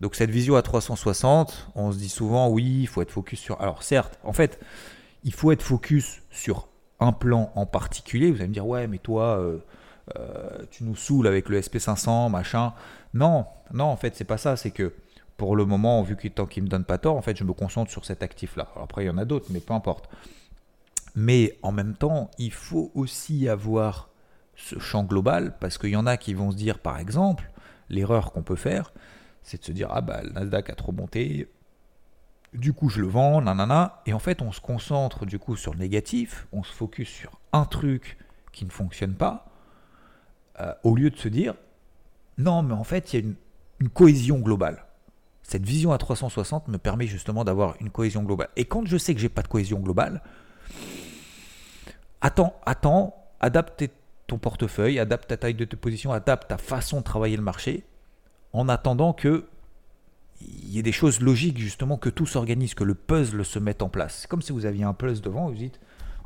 Donc 0.00 0.14
cette 0.14 0.30
vision 0.30 0.56
à 0.56 0.62
360, 0.62 1.70
on 1.74 1.92
se 1.92 1.98
dit 1.98 2.08
souvent 2.08 2.48
oui, 2.48 2.80
il 2.82 2.86
faut 2.86 3.02
être 3.02 3.10
focus 3.10 3.40
sur. 3.40 3.60
Alors 3.60 3.82
certes, 3.82 4.18
en 4.24 4.32
fait, 4.32 4.60
il 5.24 5.32
faut 5.32 5.52
être 5.52 5.62
focus 5.62 6.22
sur 6.30 6.68
un 7.00 7.12
plan 7.12 7.50
en 7.54 7.66
particulier. 7.66 8.30
Vous 8.30 8.38
allez 8.38 8.48
me 8.48 8.52
dire 8.52 8.66
ouais, 8.66 8.86
mais 8.86 8.98
toi, 8.98 9.38
euh, 9.38 9.58
euh, 10.16 10.64
tu 10.70 10.84
nous 10.84 10.96
saoules 10.96 11.26
avec 11.26 11.48
le 11.48 11.60
SP500, 11.60 12.30
machin. 12.30 12.74
Non, 13.14 13.46
non, 13.72 13.84
en 13.84 13.96
fait, 13.96 14.14
c'est 14.16 14.24
pas 14.24 14.38
ça. 14.38 14.56
C'est 14.56 14.70
que 14.70 14.92
pour 15.36 15.56
le 15.56 15.66
moment, 15.66 16.02
vu 16.02 16.16
qu'il 16.16 16.30
tant 16.30 16.46
qu'il 16.46 16.62
me 16.62 16.68
donne 16.68 16.84
pas 16.84 16.98
tort, 16.98 17.16
en 17.16 17.22
fait, 17.22 17.36
je 17.36 17.44
me 17.44 17.52
concentre 17.52 17.90
sur 17.90 18.04
cet 18.04 18.22
actif-là. 18.22 18.68
après, 18.80 19.04
il 19.04 19.06
y 19.06 19.10
en 19.10 19.18
a 19.18 19.24
d'autres, 19.24 19.46
mais 19.50 19.60
peu 19.60 19.74
importe. 19.74 20.08
Mais 21.14 21.58
en 21.62 21.72
même 21.72 21.94
temps, 21.94 22.30
il 22.38 22.52
faut 22.52 22.90
aussi 22.94 23.48
avoir 23.48 24.08
ce 24.54 24.78
champ 24.78 25.04
global, 25.04 25.56
parce 25.60 25.76
qu'il 25.76 25.90
y 25.90 25.96
en 25.96 26.06
a 26.06 26.16
qui 26.16 26.32
vont 26.32 26.50
se 26.50 26.56
dire, 26.56 26.78
par 26.78 26.98
exemple, 26.98 27.50
l'erreur 27.90 28.32
qu'on 28.32 28.42
peut 28.42 28.56
faire, 28.56 28.92
c'est 29.42 29.60
de 29.60 29.64
se 29.64 29.72
dire, 29.72 29.88
ah 29.90 30.00
bah 30.00 30.22
le 30.22 30.30
Nasdaq 30.30 30.70
a 30.70 30.74
trop 30.74 30.92
monté, 30.92 31.48
du 32.54 32.72
coup 32.72 32.88
je 32.88 33.00
le 33.00 33.06
vends, 33.06 33.42
nanana, 33.42 34.00
et 34.06 34.14
en 34.14 34.18
fait 34.18 34.40
on 34.40 34.50
se 34.50 34.60
concentre 34.60 35.26
du 35.26 35.38
coup 35.38 35.56
sur 35.56 35.72
le 35.72 35.78
négatif, 35.78 36.48
on 36.52 36.62
se 36.62 36.72
focus 36.72 37.08
sur 37.08 37.38
un 37.52 37.64
truc 37.64 38.16
qui 38.52 38.64
ne 38.64 38.70
fonctionne 38.70 39.14
pas, 39.14 39.46
euh, 40.60 40.72
au 40.82 40.96
lieu 40.96 41.10
de 41.10 41.16
se 41.16 41.28
dire, 41.28 41.54
non 42.38 42.62
mais 42.62 42.74
en 42.74 42.84
fait 42.84 43.12
il 43.12 43.20
y 43.20 43.22
a 43.24 43.32
une 43.80 43.88
cohésion 43.90 44.38
globale 44.38 44.85
cette 45.46 45.64
vision 45.64 45.92
à 45.92 45.98
360 45.98 46.66
me 46.66 46.76
permet 46.76 47.06
justement 47.06 47.44
d'avoir 47.44 47.76
une 47.80 47.90
cohésion 47.90 48.24
globale. 48.24 48.48
Et 48.56 48.64
quand 48.64 48.84
je 48.84 48.96
sais 48.96 49.14
que 49.14 49.20
j'ai 49.20 49.28
pas 49.28 49.42
de 49.42 49.48
cohésion 49.48 49.78
globale, 49.78 50.20
attends, 52.20 52.54
attends, 52.66 53.14
adapte 53.38 53.84
ton 54.26 54.38
portefeuille, 54.38 54.98
adapte 54.98 55.28
ta 55.28 55.36
taille 55.36 55.54
de 55.54 55.64
tes 55.64 55.76
positions, 55.76 56.10
adapte 56.10 56.48
ta 56.48 56.58
façon 56.58 56.98
de 56.98 57.04
travailler 57.04 57.36
le 57.36 57.44
marché, 57.44 57.84
en 58.52 58.68
attendant 58.68 59.12
que 59.12 59.46
il 60.40 60.68
y 60.68 60.78
ait 60.80 60.82
des 60.82 60.92
choses 60.92 61.20
logiques 61.20 61.58
justement, 61.58 61.96
que 61.96 62.10
tout 62.10 62.26
s'organise, 62.26 62.74
que 62.74 62.84
le 62.84 62.94
puzzle 62.94 63.44
se 63.44 63.58
mette 63.60 63.82
en 63.82 63.88
place. 63.88 64.18
C'est 64.22 64.28
comme 64.28 64.42
si 64.42 64.52
vous 64.52 64.66
aviez 64.66 64.84
un 64.84 64.94
puzzle 64.94 65.22
devant, 65.22 65.48
vous 65.48 65.54
dites, 65.54 65.78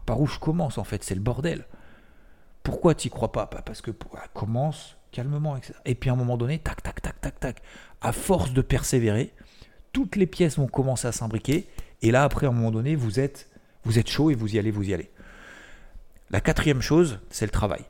par 0.07 0.19
où 0.21 0.27
je 0.27 0.39
commence 0.39 0.79
en 0.79 0.85
fait, 0.85 1.05
c'est 1.05 1.15
le 1.15 1.21
bordel. 1.21 1.67
Pourquoi 2.62 2.95
tu 2.95 3.11
crois 3.11 3.33
pas? 3.33 3.47
Parce 3.47 3.83
que 3.83 3.91
commence 4.33 4.97
calmement, 5.12 5.57
etc. 5.57 5.75
Et 5.85 5.95
puis 5.95 6.11
à 6.11 6.15
un 6.15 6.17
moment 6.17 6.37
donné, 6.37 6.59
tac, 6.59 6.83
tac, 6.83 7.00
tac, 7.03 7.21
tac, 7.21 7.39
tac, 7.39 7.62
à 8.00 8.12
force 8.12 8.52
de 8.52 8.62
persévérer, 8.62 9.33
toutes 9.92 10.16
les 10.16 10.26
pièces 10.26 10.59
vont 10.59 10.69
commencer 10.69 11.09
à 11.09 11.12
s'imbriquer. 11.12 11.69
Et 12.02 12.11
là, 12.11 12.23
après, 12.25 12.47
à 12.47 12.50
un 12.50 12.52
moment 12.52 12.71
donné, 12.71 12.97
vous 12.97 13.21
êtes, 13.21 13.50
vous 13.85 13.99
êtes 13.99 14.09
chaud 14.09 14.30
et 14.30 14.35
vous 14.35 14.54
y 14.54 14.59
allez, 14.59 14.71
vous 14.71 14.89
y 14.89 14.95
allez. 14.95 15.10
La 16.30 16.41
quatrième 16.41 16.80
chose, 16.80 17.21
c'est 17.30 17.45
le 17.45 17.50
travail. 17.50 17.84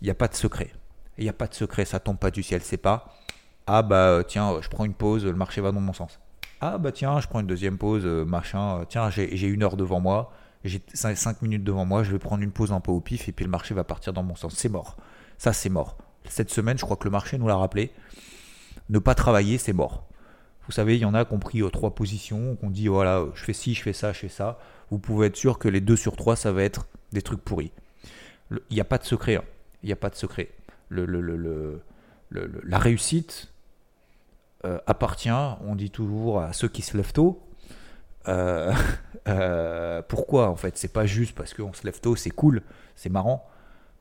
Il 0.00 0.04
n'y 0.04 0.10
a 0.10 0.14
pas 0.14 0.28
de 0.28 0.34
secret. 0.34 0.70
Il 1.18 1.24
n'y 1.24 1.30
a 1.30 1.34
pas 1.34 1.46
de 1.46 1.54
secret, 1.54 1.84
ça 1.84 2.00
tombe 2.00 2.18
pas 2.18 2.30
du 2.30 2.42
ciel. 2.42 2.62
C'est 2.62 2.76
pas 2.76 3.14
ah 3.72 3.82
bah 3.82 4.24
tiens, 4.26 4.60
je 4.60 4.68
prends 4.68 4.84
une 4.84 4.94
pause, 4.94 5.24
le 5.24 5.32
marché 5.32 5.60
va 5.60 5.70
dans 5.70 5.80
mon 5.80 5.92
sens. 5.92 6.18
Ah 6.60 6.76
bah 6.76 6.90
tiens, 6.90 7.20
je 7.20 7.28
prends 7.28 7.38
une 7.38 7.46
deuxième 7.46 7.78
pause, 7.78 8.04
machin. 8.04 8.84
Tiens, 8.88 9.10
j'ai 9.10 9.46
une 9.46 9.62
heure 9.62 9.76
devant 9.76 10.00
moi, 10.00 10.32
j'ai 10.64 10.82
cinq 10.94 11.40
minutes 11.40 11.62
devant 11.62 11.84
moi, 11.84 12.02
je 12.02 12.10
vais 12.10 12.18
prendre 12.18 12.42
une 12.42 12.50
pause 12.50 12.72
un 12.72 12.80
peu 12.80 12.90
au 12.90 13.00
pif 13.00 13.28
et 13.28 13.32
puis 13.32 13.44
le 13.44 13.50
marché 13.50 13.72
va 13.72 13.84
partir 13.84 14.12
dans 14.12 14.24
mon 14.24 14.34
sens. 14.34 14.54
C'est 14.56 14.68
mort. 14.68 14.96
Ça, 15.38 15.52
c'est 15.52 15.68
mort. 15.68 15.96
Cette 16.24 16.50
semaine, 16.50 16.78
je 16.78 16.84
crois 16.84 16.96
que 16.96 17.04
le 17.04 17.12
marché 17.12 17.38
nous 17.38 17.46
l'a 17.46 17.54
rappelé 17.56 17.92
ne 18.90 18.98
pas 18.98 19.14
travailler, 19.14 19.56
c'est 19.56 19.72
mort. 19.72 20.04
Vous 20.66 20.72
savez, 20.72 20.96
il 20.96 21.00
y 21.00 21.04
en 21.04 21.14
a 21.14 21.24
qui 21.24 21.32
ont 21.32 21.38
pris 21.38 21.62
euh, 21.62 21.70
trois 21.70 21.94
positions, 21.94 22.56
qui 22.56 22.64
ont 22.64 22.70
dit 22.70 22.88
voilà, 22.88 23.24
je 23.34 23.44
fais 23.44 23.52
ci, 23.52 23.74
je 23.74 23.82
fais 23.82 23.92
ça, 23.92 24.12
je 24.12 24.18
fais 24.18 24.28
ça. 24.28 24.58
Vous 24.90 24.98
pouvez 24.98 25.28
être 25.28 25.36
sûr 25.36 25.58
que 25.58 25.68
les 25.68 25.80
deux 25.80 25.96
sur 25.96 26.16
trois, 26.16 26.36
ça 26.36 26.52
va 26.52 26.62
être 26.62 26.86
des 27.12 27.22
trucs 27.22 27.40
pourris. 27.40 27.72
Il 28.50 28.74
n'y 28.74 28.80
a 28.80 28.84
pas 28.84 28.98
de 28.98 29.04
secret. 29.04 29.36
Hein. 29.36 29.44
Il 29.82 29.86
n'y 29.86 29.92
a 29.92 29.96
pas 29.96 30.10
de 30.10 30.16
secret. 30.16 30.50
La 30.90 32.78
réussite 32.78 33.52
euh, 34.64 34.78
appartient, 34.86 35.30
on 35.30 35.74
dit 35.74 35.90
toujours, 35.90 36.40
à 36.40 36.52
ceux 36.52 36.68
qui 36.68 36.82
se 36.82 36.96
lèvent 36.96 37.12
tôt. 37.12 37.42
Euh, 39.28 40.02
pourquoi 40.08 40.48
en 40.48 40.56
fait? 40.56 40.78
C'est 40.78 40.92
pas 40.92 41.04
juste 41.04 41.34
parce 41.36 41.52
qu'on 41.52 41.74
se 41.74 41.84
lève 41.84 42.00
tôt, 42.00 42.16
c'est 42.16 42.30
cool, 42.30 42.62
c'est 42.96 43.10
marrant 43.10 43.46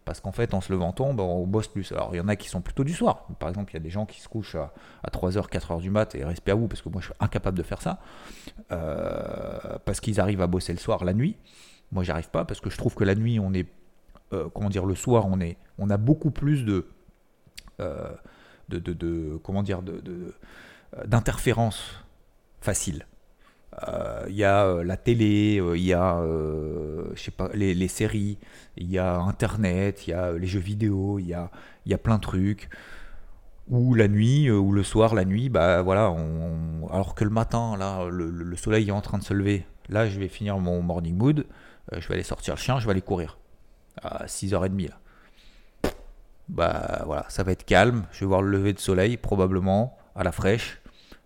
parce 0.06 0.22
qu'en 0.22 0.32
fait, 0.32 0.54
en 0.54 0.62
se 0.62 0.72
levant 0.72 0.92
tôt, 0.92 1.06
on 1.06 1.46
bosse 1.46 1.68
plus. 1.68 1.92
Alors, 1.92 2.10
il 2.14 2.18
y 2.18 2.20
en 2.20 2.28
a 2.28 2.36
qui 2.36 2.50
sont 2.50 2.62
plutôt 2.62 2.84
du 2.84 2.94
soir. 2.94 3.28
Par 3.40 3.50
exemple, 3.50 3.72
il 3.72 3.76
y 3.76 3.78
a 3.78 3.82
des 3.82 3.90
gens 3.90 4.06
qui 4.06 4.22
se 4.22 4.28
couchent 4.28 4.56
à, 4.56 4.72
3h, 5.12 5.50
4h 5.50 5.82
du 5.82 5.90
mat, 5.90 6.16
et 6.16 6.24
respect 6.24 6.52
à 6.52 6.56
vous, 6.56 6.68
parce 6.68 6.82
que 6.82 6.90
moi, 6.90 7.02
je 7.02 7.08
suis 7.08 7.16
incapable 7.20 7.58
de 7.58 7.64
faire 7.64 7.82
ça, 7.82 8.00
euh, 8.72 9.78
parce 9.86 10.00
qu'ils 10.00 10.20
arrivent 10.20 10.42
à 10.42 10.48
bosser 10.48 10.74
le 10.74 10.80
soir, 10.80 11.04
la 11.04 11.14
nuit. 11.14 11.38
Moi, 11.92 12.04
j'arrive 12.04 12.30
pas, 12.30 12.46
parce 12.46 12.60
que 12.60 12.70
je 12.70 12.78
trouve 12.78 12.96
que 12.96 13.04
la 13.04 13.16
nuit, 13.16 13.40
on 13.40 13.54
est, 13.54 13.68
euh, 14.34 14.50
comment 14.54 14.70
dire, 14.70 14.86
le 14.86 14.96
soir, 14.96 15.28
on, 15.28 15.40
est, 15.40 15.58
on 15.78 15.90
a 15.90 15.98
beaucoup 15.98 16.32
plus 16.32 16.66
de, 16.66 16.88
euh, 17.80 18.12
de, 18.70 18.80
de, 18.80 19.40
comment 19.44 19.64
dire, 19.64 19.82
de, 19.82 20.34
d'interférences 21.06 22.04
faciles. 22.62 23.06
Euh, 23.88 24.26
il 24.28 24.36
y 24.36 24.44
a 24.44 24.66
euh, 24.66 24.84
la 24.84 24.98
télé, 24.98 25.60
euh, 25.60 25.78
il 25.78 25.84
y 25.84 25.94
a 25.94 26.22
je 27.16 27.32
pas, 27.32 27.50
les, 27.54 27.88
séries, 27.88 28.38
il 28.78 28.90
y 28.90 28.98
a 28.98 29.16
Internet, 29.20 30.08
il 30.08 30.12
y 30.12 30.14
a 30.14 30.34
les 30.34 30.48
jeux 30.48 30.60
vidéo, 30.60 31.20
il 31.20 31.28
y 31.28 31.34
a, 31.34 31.50
y 31.86 31.94
a 31.94 31.98
plein 31.98 32.18
de 32.18 32.22
trucs. 32.22 32.70
Ou 33.70 33.94
la 33.94 34.08
nuit, 34.08 34.50
ou 34.50 34.72
le 34.72 34.84
soir, 34.84 35.14
la 35.14 35.26
nuit, 35.26 35.50
bah 35.50 35.84
voilà, 35.84 36.16
alors 36.90 37.14
que 37.14 37.24
le 37.24 37.30
matin, 37.30 37.78
là, 37.78 38.08
le, 38.10 38.56
soleil 38.56 38.90
est 38.90 38.92
en 38.92 39.02
train 39.02 39.20
de 39.20 39.24
se 39.24 39.34
lever, 39.34 39.64
là, 39.90 40.10
je 40.10 40.20
vais 40.20 40.28
finir 40.28 40.58
mon 40.58 40.82
morning 40.82 41.16
mood, 41.16 41.46
je 41.96 42.08
vais 42.08 42.16
aller 42.16 42.24
sortir 42.24 42.56
le 42.56 42.60
chien, 42.60 42.80
je 42.80 42.86
vais 42.86 42.92
aller 42.92 43.02
courir 43.02 43.38
à 44.02 44.26
6h30 44.26 44.90
là. 44.90 44.98
Bah 46.48 47.04
voilà, 47.06 47.26
ça 47.30 47.44
va 47.44 47.52
être 47.52 47.64
calme, 47.64 48.06
je 48.12 48.22
vais 48.22 48.26
voir 48.26 48.42
le 48.42 48.50
lever 48.50 48.74
de 48.74 48.80
soleil 48.80 49.18
probablement 49.18 49.96
à 50.16 50.24
la 50.24 50.32
fraîche, 50.32 50.82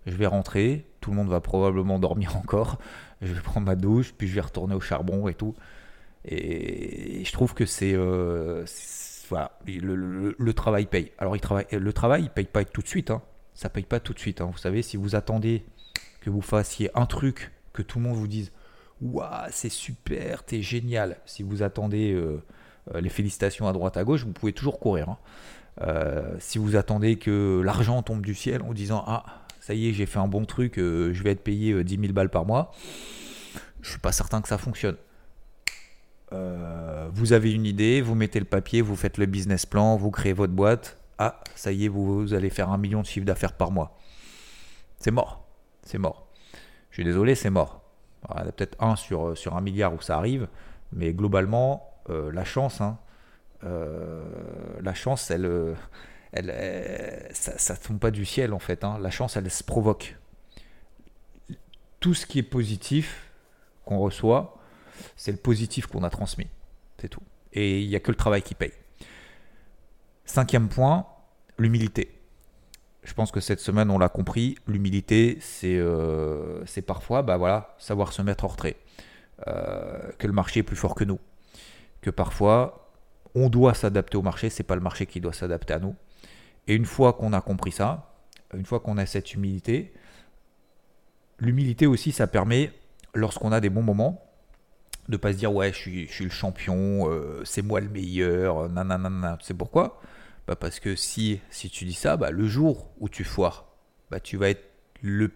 je 0.05 0.15
vais 0.15 0.27
rentrer, 0.27 0.87
tout 1.01 1.11
le 1.11 1.17
monde 1.17 1.29
va 1.29 1.41
probablement 1.41 1.99
dormir 1.99 2.37
encore, 2.37 2.79
je 3.21 3.33
vais 3.33 3.41
prendre 3.41 3.65
ma 3.65 3.75
douche, 3.75 4.13
puis 4.17 4.27
je 4.27 4.35
vais 4.35 4.41
retourner 4.41 4.75
au 4.75 4.81
charbon 4.81 5.27
et 5.27 5.33
tout. 5.33 5.55
Et 6.25 7.23
je 7.25 7.31
trouve 7.31 7.53
que 7.53 7.65
c'est... 7.65 7.93
Euh, 7.93 8.65
voilà, 9.29 9.57
le, 9.65 10.51
travail 10.53 10.85
paye. 10.85 11.11
Alors 11.17 11.35
il 11.35 11.39
travaille, 11.39 11.65
le 11.71 11.93
travail, 11.93 12.23
il 12.23 12.29
paye 12.29 12.45
pas 12.45 12.63
tout 12.65 12.81
de 12.81 12.87
suite. 12.87 13.09
Hein. 13.09 13.21
Ça 13.53 13.69
paye 13.69 13.85
pas 13.85 13.99
tout 13.99 14.13
de 14.13 14.19
suite. 14.19 14.41
Hein. 14.41 14.49
Vous 14.51 14.57
savez, 14.57 14.81
si 14.81 14.97
vous 14.97 15.15
attendez 15.15 15.65
que 16.21 16.29
vous 16.29 16.41
fassiez 16.41 16.89
un 16.93 17.05
truc, 17.05 17.51
que 17.71 17.81
tout 17.81 17.99
le 17.99 18.05
monde 18.05 18.17
vous 18.17 18.27
dise 18.27 18.51
Waouh, 19.01 19.47
c'est 19.49 19.69
super, 19.69 20.43
t'es 20.43 20.61
génial. 20.61 21.17
Si 21.25 21.41
vous 21.43 21.63
attendez 21.63 22.13
euh, 22.13 22.43
euh, 22.93 23.01
les 23.01 23.09
félicitations 23.09 23.67
à 23.67 23.73
droite 23.73 23.97
à 23.97 24.03
gauche, 24.03 24.23
vous 24.23 24.33
pouvez 24.33 24.53
toujours 24.53 24.79
courir. 24.79 25.09
Hein. 25.09 25.17
si 26.39 26.57
vous 26.57 26.75
attendez 26.75 27.17
que 27.17 27.61
l'argent 27.65 28.01
tombe 28.03 28.21
du 28.21 28.35
ciel 28.35 28.61
en 28.61 28.73
disant 28.73 29.03
Ah, 29.07 29.42
ça 29.63 29.73
y 29.73 29.87
est, 29.87 29.93
j'ai 29.93 30.05
fait 30.05 30.19
un 30.19 30.27
bon 30.27 30.43
truc, 30.43 30.77
euh, 30.77 31.13
je 31.13 31.23
vais 31.23 31.31
être 31.31 31.41
payé 31.41 31.81
10 31.85 31.95
euh, 31.95 32.01
000 32.01 32.11
balles 32.11 32.29
par 32.29 32.43
mois. 32.43 32.73
Je 33.81 33.91
suis 33.91 33.99
pas 33.99 34.11
certain 34.11 34.41
que 34.41 34.49
ça 34.49 34.57
fonctionne. 34.57 34.97
Euh, 36.33 37.07
vous 37.13 37.31
avez 37.31 37.53
une 37.53 37.65
idée, 37.65 38.01
vous 38.01 38.13
mettez 38.13 38.39
le 38.39 38.45
papier, 38.45 38.81
vous 38.81 38.97
faites 38.97 39.17
le 39.17 39.25
business 39.25 39.65
plan, 39.65 39.95
vous 39.95 40.11
créez 40.11 40.33
votre 40.33 40.51
boîte. 40.51 40.97
Ah, 41.17 41.39
ça 41.55 41.71
y 41.71 41.85
est, 41.85 41.87
vous, 41.87 42.33
allez 42.33 42.49
faire 42.49 42.71
un 42.71 42.77
million 42.77 42.99
de 42.99 43.05
chiffre 43.05 43.25
d'affaires 43.25 43.53
par 43.53 43.71
mois. 43.71 43.97
C'est 44.99 45.11
mort. 45.11 45.47
C'est 45.83 45.97
mort. 45.97 46.27
Je 46.89 46.95
suis 46.95 47.05
désolé, 47.05 47.33
c'est 47.33 47.49
mort. 47.49 47.83
il 48.35 48.45
y 48.45 48.49
a 48.49 48.51
peut-être 48.51 48.75
un 48.83 48.97
sur, 48.97 49.37
sur 49.37 49.55
un 49.55 49.61
milliard 49.61 49.93
où 49.93 50.01
ça 50.01 50.17
arrive, 50.17 50.49
mais 50.91 51.13
globalement, 51.13 51.89
la 52.09 52.43
chance, 52.43 52.81
hein, 52.81 52.97
la 53.61 54.93
chance, 54.93 55.31
elle, 55.31 55.75
elle, 56.33 57.29
ça 57.33 57.73
ne 57.73 57.79
tombe 57.79 57.99
pas 57.99 58.11
du 58.11 58.25
ciel 58.25 58.53
en 58.53 58.59
fait. 58.59 58.83
Hein. 58.83 58.97
La 58.99 59.11
chance, 59.11 59.37
elle 59.37 59.49
se 59.49 59.63
provoque. 59.63 60.17
Tout 61.99 62.13
ce 62.13 62.25
qui 62.25 62.39
est 62.39 62.43
positif 62.43 63.31
qu'on 63.85 63.99
reçoit, 63.99 64.57
c'est 65.15 65.31
le 65.31 65.37
positif 65.37 65.87
qu'on 65.87 66.03
a 66.03 66.09
transmis. 66.09 66.47
C'est 66.99 67.07
tout. 67.07 67.23
Et 67.53 67.81
il 67.81 67.87
n'y 67.87 67.95
a 67.95 67.99
que 67.99 68.11
le 68.11 68.17
travail 68.17 68.41
qui 68.41 68.55
paye. 68.55 68.73
Cinquième 70.25 70.69
point, 70.69 71.05
l'humilité. 71.57 72.19
je 73.03 73.13
pense 73.13 73.31
que 73.31 73.39
cette 73.39 73.59
semaine, 73.59 73.89
on 73.89 73.99
l'a 73.99 74.09
compris, 74.09 74.57
l'humilité, 74.67 75.37
c'est 75.41 75.77
euh, 75.77 76.63
parfois 76.87 77.21
bah 77.21 77.37
voilà, 77.37 77.75
savoir 77.77 78.13
se 78.13 78.21
mettre 78.21 78.45
en 78.45 78.47
retrait. 78.47 78.77
Euh, 79.47 80.11
que 80.17 80.27
le 80.27 80.33
marché 80.33 80.61
est 80.61 80.63
plus 80.63 80.75
fort 80.75 80.95
que 80.95 81.03
nous. 81.03 81.19
Que 82.01 82.09
parfois, 82.09 82.91
on 83.35 83.49
doit 83.49 83.73
s'adapter 83.73 84.17
au 84.17 84.21
marché, 84.21 84.49
c'est 84.49 84.63
pas 84.63 84.75
le 84.75 84.81
marché 84.81 85.05
qui 85.05 85.19
doit 85.19 85.33
s'adapter 85.33 85.73
à 85.73 85.79
nous. 85.79 85.95
Et 86.67 86.75
une 86.75 86.85
fois 86.85 87.13
qu'on 87.13 87.33
a 87.33 87.41
compris 87.41 87.71
ça, 87.71 88.13
une 88.53 88.65
fois 88.65 88.79
qu'on 88.79 88.97
a 88.97 89.05
cette 89.05 89.33
humilité, 89.33 89.93
l'humilité 91.39 91.87
aussi, 91.87 92.11
ça 92.11 92.27
permet, 92.27 92.71
lorsqu'on 93.13 93.51
a 93.51 93.59
des 93.59 93.69
bons 93.69 93.81
moments, 93.81 94.23
de 95.09 95.17
pas 95.17 95.33
se 95.33 95.37
dire 95.37 95.53
ouais, 95.53 95.73
je 95.73 95.77
suis, 95.77 96.07
suis 96.07 96.23
le 96.23 96.29
champion, 96.29 97.09
euh, 97.09 97.41
c'est 97.43 97.61
moi 97.61 97.81
le 97.81 97.89
meilleur, 97.89 98.69
nanana. 98.69 99.37
Tu 99.39 99.47
sais 99.47 99.53
pourquoi? 99.53 100.01
Bah 100.47 100.55
Parce 100.55 100.79
que 100.79 100.95
si, 100.95 101.39
si 101.49 101.69
tu 101.69 101.85
dis 101.85 101.93
ça, 101.93 102.17
bah, 102.17 102.31
le 102.31 102.47
jour 102.47 102.91
où 102.99 103.09
tu 103.09 103.23
foires, 103.23 103.65
bah, 104.11 104.19
tu 104.19 104.37
vas 104.37 104.49
être 104.49 104.63
le 105.01 105.31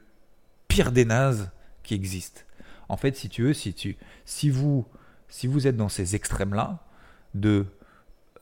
pire 0.67 0.91
des 0.91 1.05
nazes 1.05 1.51
qui 1.83 1.93
existe. 1.93 2.45
En 2.89 2.97
fait, 2.97 3.15
si 3.15 3.29
tu 3.29 3.43
veux, 3.43 3.53
si, 3.53 3.73
tu, 3.73 3.97
si, 4.25 4.49
vous, 4.49 4.85
si 5.27 5.47
vous 5.47 5.67
êtes 5.67 5.75
dans 5.75 5.89
ces 5.89 6.15
extrêmes-là, 6.15 6.83
de 7.33 7.65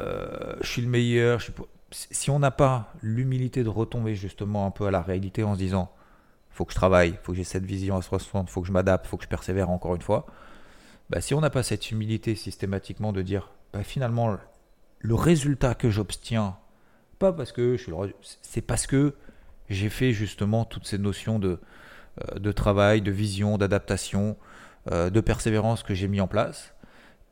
euh, 0.01 0.55
je 0.61 0.67
suis 0.67 0.81
le 0.81 0.87
meilleur, 0.87 1.39
je 1.39 1.51
si 1.95 2.29
on 2.29 2.39
n'a 2.39 2.51
pas 2.51 2.93
l'humilité 3.01 3.63
de 3.63 3.69
retomber 3.69 4.15
justement 4.15 4.65
un 4.65 4.71
peu 4.71 4.85
à 4.85 4.91
la 4.91 5.01
réalité 5.01 5.43
en 5.43 5.53
se 5.53 5.59
disant 5.59 5.91
faut 6.49 6.65
que 6.65 6.71
je 6.71 6.77
travaille, 6.77 7.17
faut 7.23 7.31
que 7.31 7.37
j'ai 7.37 7.43
cette 7.43 7.65
vision 7.65 7.97
à 7.97 8.01
60, 8.01 8.49
faut 8.49 8.61
que 8.61 8.67
je 8.67 8.71
m'adapte, 8.71 9.07
faut 9.07 9.17
que 9.17 9.23
je 9.23 9.29
persévère 9.29 9.69
encore 9.69 9.95
une 9.95 10.01
fois, 10.01 10.25
bah, 11.09 11.21
si 11.21 11.33
on 11.33 11.41
n'a 11.41 11.49
pas 11.49 11.63
cette 11.63 11.91
humilité 11.91 12.35
systématiquement 12.35 13.13
de 13.13 13.21
dire 13.21 13.51
bah, 13.73 13.83
finalement 13.83 14.37
le 14.99 15.15
résultat 15.15 15.75
que 15.75 15.89
j'obtiens, 15.89 16.57
pas 17.19 17.31
parce 17.31 17.51
que 17.51 17.77
je 17.77 17.83
suis 17.83 17.93
c'est 18.41 18.61
parce 18.61 18.87
que 18.87 19.15
j'ai 19.69 19.89
fait 19.89 20.11
justement 20.11 20.65
toutes 20.65 20.85
ces 20.85 20.97
notions 20.97 21.39
de, 21.39 21.59
euh, 22.21 22.39
de 22.39 22.51
travail, 22.51 23.01
de 23.01 23.11
vision, 23.11 23.57
d'adaptation, 23.57 24.37
euh, 24.91 25.09
de 25.09 25.21
persévérance 25.21 25.83
que 25.83 25.93
j'ai 25.93 26.07
mis 26.07 26.21
en 26.21 26.27
place. 26.27 26.73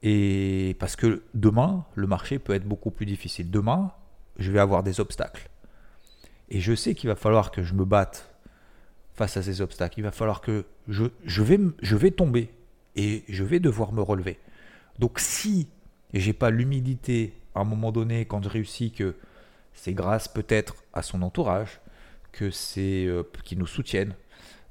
Et 0.03 0.75
parce 0.79 0.95
que 0.95 1.23
demain, 1.33 1.85
le 1.95 2.07
marché 2.07 2.39
peut 2.39 2.53
être 2.53 2.65
beaucoup 2.65 2.91
plus 2.91 3.05
difficile. 3.05 3.49
Demain, 3.51 3.93
je 4.37 4.51
vais 4.51 4.59
avoir 4.59 4.83
des 4.83 4.99
obstacles. 4.99 5.49
Et 6.49 6.59
je 6.59 6.73
sais 6.73 6.95
qu'il 6.95 7.09
va 7.09 7.15
falloir 7.15 7.51
que 7.51 7.63
je 7.63 7.73
me 7.73 7.85
batte 7.85 8.33
face 9.13 9.37
à 9.37 9.43
ces 9.43 9.61
obstacles. 9.61 9.99
Il 9.99 10.03
va 10.03 10.11
falloir 10.11 10.41
que 10.41 10.65
je, 10.87 11.05
je, 11.25 11.43
vais, 11.43 11.59
je 11.81 11.95
vais 11.95 12.11
tomber 12.11 12.53
et 12.95 13.23
je 13.27 13.43
vais 13.43 13.59
devoir 13.59 13.93
me 13.93 14.01
relever. 14.01 14.39
Donc 14.99 15.19
si 15.19 15.67
j'ai 16.13 16.33
pas 16.33 16.49
l'humilité 16.49 17.33
à 17.55 17.61
un 17.61 17.63
moment 17.63 17.91
donné 17.91 18.25
quand 18.25 18.43
je 18.43 18.49
réussis 18.49 18.91
que 18.91 19.15
c'est 19.73 19.93
grâce 19.93 20.27
peut-être 20.27 20.75
à 20.93 21.01
son 21.01 21.21
entourage 21.21 21.79
que 22.31 22.49
c'est 22.51 23.05
euh, 23.05 23.23
qui 23.43 23.55
nous 23.55 23.67
soutiennent, 23.67 24.15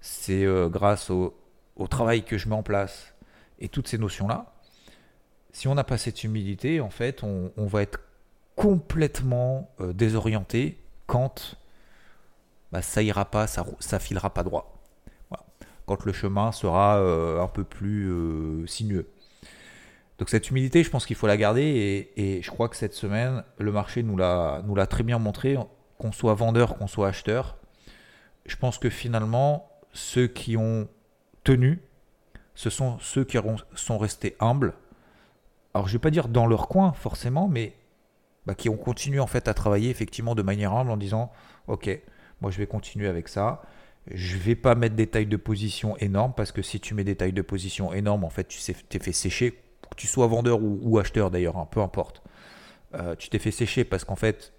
c'est 0.00 0.44
euh, 0.44 0.68
grâce 0.68 1.10
au, 1.10 1.34
travail 1.90 2.24
que 2.24 2.38
je 2.38 2.48
mets 2.48 2.54
en 2.54 2.62
place 2.62 3.12
et 3.58 3.68
toutes 3.68 3.88
ces 3.88 3.98
notions 3.98 4.28
là. 4.28 4.54
Si 5.50 5.68
on 5.68 5.74
n'a 5.74 5.84
pas 5.84 5.98
cette 5.98 6.24
humilité, 6.24 6.80
en 6.80 6.90
fait, 6.90 7.22
on, 7.22 7.66
va 7.66 7.82
être 7.82 8.00
complètement 8.56 9.70
euh, 9.80 9.92
désorienté 9.92 10.78
quand 11.06 11.56
bah, 12.70 12.82
ça 12.82 13.02
ira 13.02 13.24
pas, 13.24 13.46
ça, 13.46 13.66
ça 13.80 13.98
filera 13.98 14.30
pas 14.30 14.42
droit. 14.42 14.78
Quand 15.84 16.04
le 16.04 16.12
chemin 16.12 16.52
sera 16.52 16.96
un 16.96 17.48
peu 17.48 17.64
plus 17.64 18.64
sinueux. 18.68 19.10
Donc 20.22 20.30
cette 20.30 20.50
humilité, 20.50 20.84
je 20.84 20.88
pense 20.88 21.04
qu'il 21.04 21.16
faut 21.16 21.26
la 21.26 21.36
garder 21.36 22.12
et, 22.16 22.40
je 22.42 22.48
crois 22.48 22.68
que 22.68 22.76
cette 22.76 22.94
semaine, 22.94 23.42
le 23.58 23.72
marché 23.72 24.04
nous 24.04 24.16
l'a, 24.16 24.62
nous 24.64 24.76
l'a 24.76 24.86
très 24.86 25.02
bien 25.02 25.18
montré, 25.18 25.58
qu'on 25.98 26.12
soit 26.12 26.34
vendeur, 26.34 26.78
qu'on 26.78 26.86
soit 26.86 27.08
acheteur. 27.08 27.56
Je 28.46 28.54
pense 28.54 28.78
que 28.78 28.88
finalement, 28.88 29.68
ceux 29.92 30.28
qui 30.28 30.56
ont 30.56 30.86
tenu, 31.42 31.82
ce 32.54 32.70
sont 32.70 32.98
ceux 33.00 33.24
qui 33.24 33.36
sont 33.74 33.98
restés 33.98 34.36
humbles. 34.38 34.74
Alors 35.74 35.88
je 35.88 35.92
ne 35.92 35.98
vais 35.98 36.02
pas 36.02 36.10
dire 36.10 36.28
dans 36.28 36.46
leur 36.46 36.68
coin 36.68 36.92
forcément, 36.92 37.48
mais 37.48 37.74
bah, 38.46 38.54
qui 38.54 38.68
ont 38.68 38.76
continué 38.76 39.20
en 39.20 39.26
fait 39.26 39.48
à 39.48 39.54
travailler 39.54 39.90
effectivement 39.90 40.34
de 40.34 40.42
manière 40.42 40.72
humble 40.72 40.90
en 40.90 40.96
disant, 40.96 41.32
ok, 41.68 42.00
moi 42.40 42.50
je 42.50 42.58
vais 42.58 42.66
continuer 42.66 43.08
avec 43.08 43.28
ça. 43.28 43.62
Je 44.10 44.36
vais 44.36 44.56
pas 44.56 44.74
mettre 44.74 44.96
des 44.96 45.06
tailles 45.06 45.26
de 45.26 45.36
position 45.36 45.96
énormes 45.98 46.32
parce 46.36 46.50
que 46.50 46.60
si 46.60 46.80
tu 46.80 46.94
mets 46.94 47.04
des 47.04 47.14
tailles 47.14 47.32
de 47.32 47.42
position 47.42 47.92
énormes, 47.92 48.24
en 48.24 48.30
fait, 48.30 48.48
tu 48.48 48.58
t'es 48.88 48.98
fait 48.98 49.12
sécher 49.12 49.52
que 49.52 49.96
tu 49.96 50.06
sois 50.06 50.26
vendeur 50.26 50.58
ou, 50.60 50.98
acheteur 50.98 51.30
d'ailleurs, 51.30 51.56
hein, 51.56 51.68
peu 51.70 51.80
importe, 51.80 52.22
euh, 52.94 53.14
tu 53.14 53.28
t'es 53.28 53.38
fait 53.38 53.50
sécher 53.50 53.84
parce 53.84 54.04
qu'en 54.04 54.16
fait, 54.16 54.52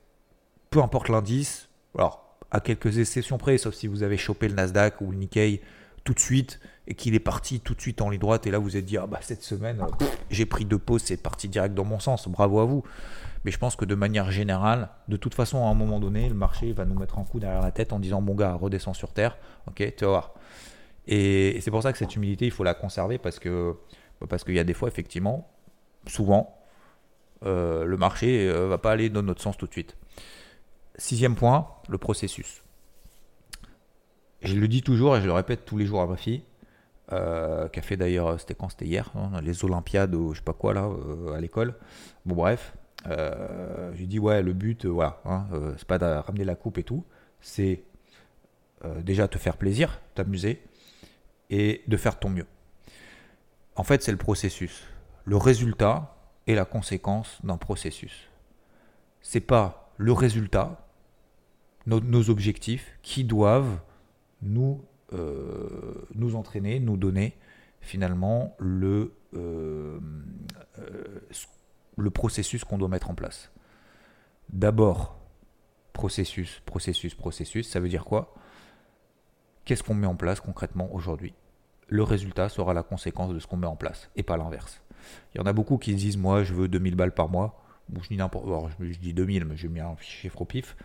peu 0.70 0.82
importe 0.82 1.10
l'indice, 1.10 1.70
alors 1.98 2.38
à 2.52 2.60
quelques 2.60 3.00
exceptions 3.00 3.38
près, 3.38 3.58
sauf 3.58 3.74
si 3.74 3.88
vous 3.88 4.04
avez 4.04 4.16
chopé 4.16 4.48
le 4.48 4.54
Nasdaq 4.54 5.02
ou 5.02 5.12
le 5.12 5.18
Nikkei 5.18 5.62
tout 6.04 6.14
de 6.14 6.20
suite 6.20 6.60
et 6.88 6.96
qu'il 6.96 7.16
est 7.16 7.20
parti 7.20 7.60
tout 7.60 7.74
de 7.74 7.82
suite 7.82 8.02
en 8.02 8.10
ligne 8.10 8.20
droite. 8.20 8.46
Et 8.48 8.52
là 8.52 8.60
vous 8.60 8.78
êtes 8.78 8.86
dit 8.86 8.98
ah 8.98 9.08
bah 9.08 9.20
cette 9.22 9.44
semaine 9.44 9.82
j'ai 10.30 10.46
pris 10.46 10.66
deux 10.66 10.80
pauses 10.80 11.04
c'est 11.04 11.18
parti 11.18 11.48
direct 11.48 11.76
dans 11.76 11.86
mon 11.86 12.00
sens. 12.00 12.28
Bravo 12.28 12.60
à 12.60 12.66
vous. 12.66 12.84
Mais 13.46 13.52
je 13.52 13.58
pense 13.58 13.76
que 13.76 13.84
de 13.84 13.96
manière 13.96 14.32
générale 14.32 14.90
de 15.08 15.18
toute 15.18 15.34
façon 15.34 15.66
à 15.66 15.70
un 15.70 15.74
moment 15.74 16.00
donné 16.00 16.30
le 16.30 16.36
marché 16.36 16.74
va 16.74 16.86
nous 16.86 16.98
mettre 16.98 17.20
un 17.20 17.24
coup 17.24 17.40
derrière 17.40 17.62
la 17.62 17.72
tête 17.72 17.94
en 17.94 18.00
disant 18.00 18.22
mon 18.22 18.36
gars 18.36 18.54
redescends 18.54 18.94
sur 18.94 19.14
terre. 19.14 19.38
Ok 19.68 19.94
tu 19.96 20.06
vas 20.06 20.34
et 21.06 21.60
c'est 21.60 21.70
pour 21.70 21.84
ça 21.84 21.92
que 21.92 21.98
cette 21.98 22.16
humilité 22.16 22.46
il 22.46 22.52
faut 22.52 22.64
la 22.64 22.74
conserver 22.74 23.18
parce 23.18 23.38
que 23.38 23.76
parce 24.28 24.44
qu'il 24.44 24.56
y 24.56 24.60
a 24.60 24.64
des 24.64 24.74
fois, 24.74 24.88
effectivement, 24.88 25.50
souvent, 26.08 26.58
euh, 27.46 27.86
le 27.86 27.98
marché 27.98 28.46
ne 28.46 28.52
euh, 28.52 28.68
va 28.68 28.78
pas 28.78 28.92
aller 28.92 29.10
dans 29.10 29.24
notre 29.24 29.42
sens 29.42 29.58
tout 29.58 29.68
de 29.68 29.72
suite. 29.72 29.98
Sixième 30.96 31.36
point, 31.36 31.68
le 31.90 31.98
processus. 31.98 32.63
Je 34.44 34.56
le 34.56 34.68
dis 34.68 34.82
toujours 34.82 35.16
et 35.18 35.22
je 35.22 35.26
le 35.26 35.34
répète 35.34 35.66
tous 35.66 35.78
les 35.78 35.86
jours 35.86 36.02
à 36.02 36.08
ma 36.08 36.18
fille, 36.18 36.44
euh, 37.12 37.68
qui 37.70 37.80
a 37.80 37.82
fait 37.82 37.98
d'ailleurs, 37.98 38.40
c'était 38.40 38.56
quand? 38.56 38.70
C'était 38.70 38.86
hier, 38.86 39.12
hein, 39.16 39.42
les 39.42 39.64
Olympiades 39.64 40.14
ou 40.16 40.34
je 40.34 40.40
sais 40.40 40.44
pas 40.44 40.54
quoi 40.54 40.74
là, 40.74 40.90
à 41.36 41.40
l'école. 41.40 41.76
Bon, 42.26 42.36
bref, 42.36 42.74
je 43.06 43.98
lui 43.98 44.08
dis 44.08 44.20
ouais, 44.20 44.42
le 44.42 44.54
but, 44.54 44.86
voilà, 44.86 45.22
hein, 45.26 45.46
c'est 45.78 45.88
pas 45.88 45.98
de 45.98 46.06
ramener 46.06 46.44
la 46.44 46.56
coupe 46.56 46.78
et 46.78 46.84
tout, 46.84 47.04
c'est 47.42 47.84
déjà 49.02 49.28
te 49.28 49.38
faire 49.38 49.58
plaisir, 49.58 50.02
t'amuser 50.14 50.62
et 51.50 51.84
de 51.88 51.98
faire 51.98 52.20
ton 52.20 52.30
mieux. 52.30 52.48
En 53.76 53.84
fait, 53.84 54.04
c'est 54.04 54.12
le 54.12 54.18
processus. 54.18 54.84
Le 55.26 55.38
résultat 55.38 56.16
est 56.48 56.56
la 56.56 56.66
conséquence 56.66 57.40
d'un 57.44 57.58
processus. 57.58 58.30
C'est 59.22 59.40
pas 59.40 59.92
le 59.98 60.12
résultat, 60.12 60.88
nos, 61.86 62.30
objectifs, 62.30 62.98
qui 63.02 63.24
doivent 63.24 63.80
nous, 64.44 64.84
euh, 65.14 66.08
nous 66.16 66.36
entraîner, 66.36 66.80
nous 66.80 66.98
donner 66.98 67.38
finalement 67.82 68.56
le, 68.60 69.14
euh, 69.36 70.00
euh, 70.80 71.20
le 71.98 72.10
processus 72.10 72.64
qu'on 72.64 72.78
doit 72.78 72.88
mettre 72.88 73.10
en 73.10 73.16
place. 73.16 73.52
D'abord, 74.50 75.20
processus, 75.92 76.62
processus, 76.66 77.14
processus, 77.14 77.70
ça 77.70 77.80
veut 77.80 77.90
dire 77.90 78.06
quoi? 78.06 78.34
Qu'est-ce 79.66 79.84
qu'on 79.84 79.94
met 79.94 80.08
en 80.08 80.16
place 80.16 80.40
concrètement 80.40 80.94
aujourd'hui? 80.94 81.34
Le 81.88 82.04
résultat 82.04 82.50
sera 82.50 82.74
la 82.74 82.84
conséquence 82.84 83.34
de 83.34 83.40
ce 83.40 83.48
qu'on 83.48 83.58
met 83.58 83.68
en 83.68 83.76
place 83.76 84.10
et 84.16 84.24
pas 84.24 84.38
l'inverse. 84.38 84.82
Il 85.34 85.38
y 85.38 85.42
en 85.42 85.46
a 85.46 85.54
beaucoup 85.54 85.78
qui 85.78 85.94
disent 85.94 86.18
Moi, 86.18 86.44
je 86.44 86.54
veux 86.54 86.68
2000 86.68 86.96
balles 86.96 87.14
par 87.14 87.30
mois. 87.30 87.62
Bon, 87.90 88.02
je 88.02 88.08
dis 88.08 88.18
je, 88.18 88.92
je, 88.92 89.00
dis 89.00 89.14
2000, 89.14 89.46
mais 89.46 89.58
je 89.58 89.68
mets 89.68 89.82
un 89.82 89.96
chiffre 90.00 90.42
au 90.42 90.46
pif. 90.46 90.76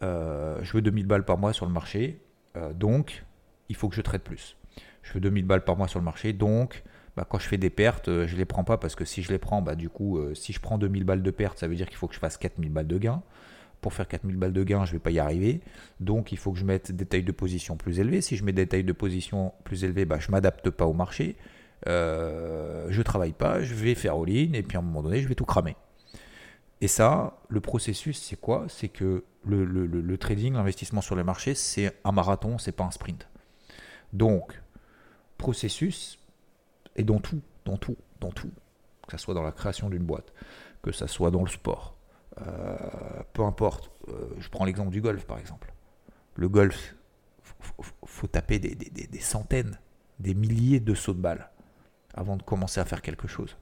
Je 0.00 0.72
veux 0.72 0.82
2000 0.82 1.06
balles 1.06 1.24
par 1.24 1.36
mois 1.36 1.52
sur 1.52 1.66
le 1.66 1.72
marché, 1.72 2.25
euh, 2.56 2.72
donc 2.72 3.24
il 3.68 3.76
faut 3.76 3.88
que 3.88 3.94
je 3.94 4.02
traite 4.02 4.22
plus. 4.22 4.56
Je 5.02 5.12
veux 5.12 5.20
2000 5.20 5.44
balles 5.44 5.64
par 5.64 5.76
mois 5.76 5.88
sur 5.88 5.98
le 5.98 6.04
marché, 6.04 6.32
donc 6.32 6.82
bah, 7.16 7.26
quand 7.28 7.38
je 7.38 7.46
fais 7.46 7.58
des 7.58 7.70
pertes, 7.70 8.08
euh, 8.08 8.26
je 8.26 8.34
ne 8.34 8.38
les 8.38 8.44
prends 8.44 8.64
pas 8.64 8.76
parce 8.76 8.94
que 8.94 9.04
si 9.04 9.22
je 9.22 9.30
les 9.30 9.38
prends, 9.38 9.62
bah, 9.62 9.74
du 9.74 9.88
coup, 9.88 10.18
si 10.34 10.52
je 10.52 10.60
prends 10.60 10.78
2000 10.78 11.04
balles 11.04 11.22
de 11.22 11.30
pertes, 11.30 11.58
ça 11.58 11.68
veut 11.68 11.76
dire 11.76 11.88
qu'il 11.88 11.96
faut 11.96 12.08
que 12.08 12.14
je 12.14 12.20
fasse 12.20 12.36
4000 12.36 12.70
balles 12.70 12.88
de 12.88 12.98
gains 12.98 13.22
pour 13.80 13.92
faire 13.92 14.08
4000 14.08 14.36
balles 14.36 14.52
de 14.52 14.64
gain, 14.64 14.84
je 14.84 14.90
ne 14.90 14.96
vais 14.96 15.00
pas 15.00 15.12
y 15.12 15.18
arriver. 15.18 15.60
Donc 16.00 16.32
il 16.32 16.38
faut 16.38 16.52
que 16.52 16.58
je 16.58 16.64
mette 16.64 16.90
des 16.90 17.06
tailles 17.06 17.22
de 17.22 17.32
position 17.32 17.76
plus 17.76 18.00
élevées. 18.00 18.20
Si 18.20 18.36
je 18.36 18.44
mets 18.44 18.52
des 18.52 18.66
tailles 18.66 18.82
de 18.84 18.92
position 18.92 19.52
plus 19.62 19.84
élevées, 19.84 20.04
bah, 20.04 20.18
je 20.18 20.26
ne 20.26 20.32
m'adapte 20.32 20.70
pas 20.70 20.86
au 20.86 20.92
marché. 20.92 21.36
Euh, 21.86 22.86
je 22.90 22.98
ne 22.98 23.02
travaille 23.04 23.32
pas, 23.32 23.62
je 23.62 23.74
vais 23.74 23.94
faire 23.94 24.14
all-in 24.14 24.54
et 24.54 24.62
puis 24.62 24.76
à 24.76 24.80
un 24.80 24.82
moment 24.82 25.02
donné, 25.02 25.20
je 25.20 25.28
vais 25.28 25.34
tout 25.34 25.44
cramer. 25.44 25.76
Et 26.80 26.88
ça, 26.88 27.38
le 27.48 27.60
processus, 27.60 28.20
c'est 28.22 28.36
quoi? 28.36 28.66
C'est 28.68 28.88
que 28.88 29.24
le, 29.44 30.16
trading, 30.16 30.54
l'investissement 30.54 31.00
sur 31.00 31.16
les 31.16 31.24
marchés, 31.24 31.54
c'est 31.54 31.96
un 32.04 32.12
marathon, 32.12 32.58
c'est 32.58 32.72
pas 32.72 32.84
un 32.84 32.90
sprint. 32.90 33.28
Donc, 34.12 34.60
processus, 35.38 36.18
et 36.96 37.04
dans 37.04 37.18
tout, 37.18 37.40
dans 37.64 37.76
tout, 37.76 37.96
dans 38.20 38.30
tout, 38.30 38.50
que 39.06 39.16
ce 39.16 39.18
soit 39.18 39.34
dans 39.34 39.42
la 39.42 39.52
création 39.52 39.88
d'une 39.88 40.04
boîte, 40.04 40.32
que 40.82 40.92
ce 40.92 41.06
soit 41.06 41.30
dans 41.30 41.42
le 41.42 41.48
sport, 41.48 41.96
euh, 42.40 42.76
peu 43.32 43.42
importe, 43.42 43.90
euh, 44.08 44.28
je 44.38 44.48
prends 44.50 44.64
l'exemple 44.64 44.90
du 44.90 45.00
golf 45.00 45.26
par 45.26 45.38
exemple. 45.38 45.72
Le 46.34 46.48
golf, 46.48 46.94
faut, 47.42 47.84
faut 48.04 48.26
taper 48.26 48.58
des, 48.58 49.20
centaines, 49.20 49.78
des 50.18 50.34
milliers 50.34 50.80
de 50.80 50.94
sauts 50.94 51.14
de 51.14 51.20
balles 51.20 51.50
avant 52.12 52.36
de 52.36 52.42
commencer 52.42 52.80
à 52.80 52.84
faire 52.84 53.00
quelque 53.00 53.28
chose. 53.28 53.56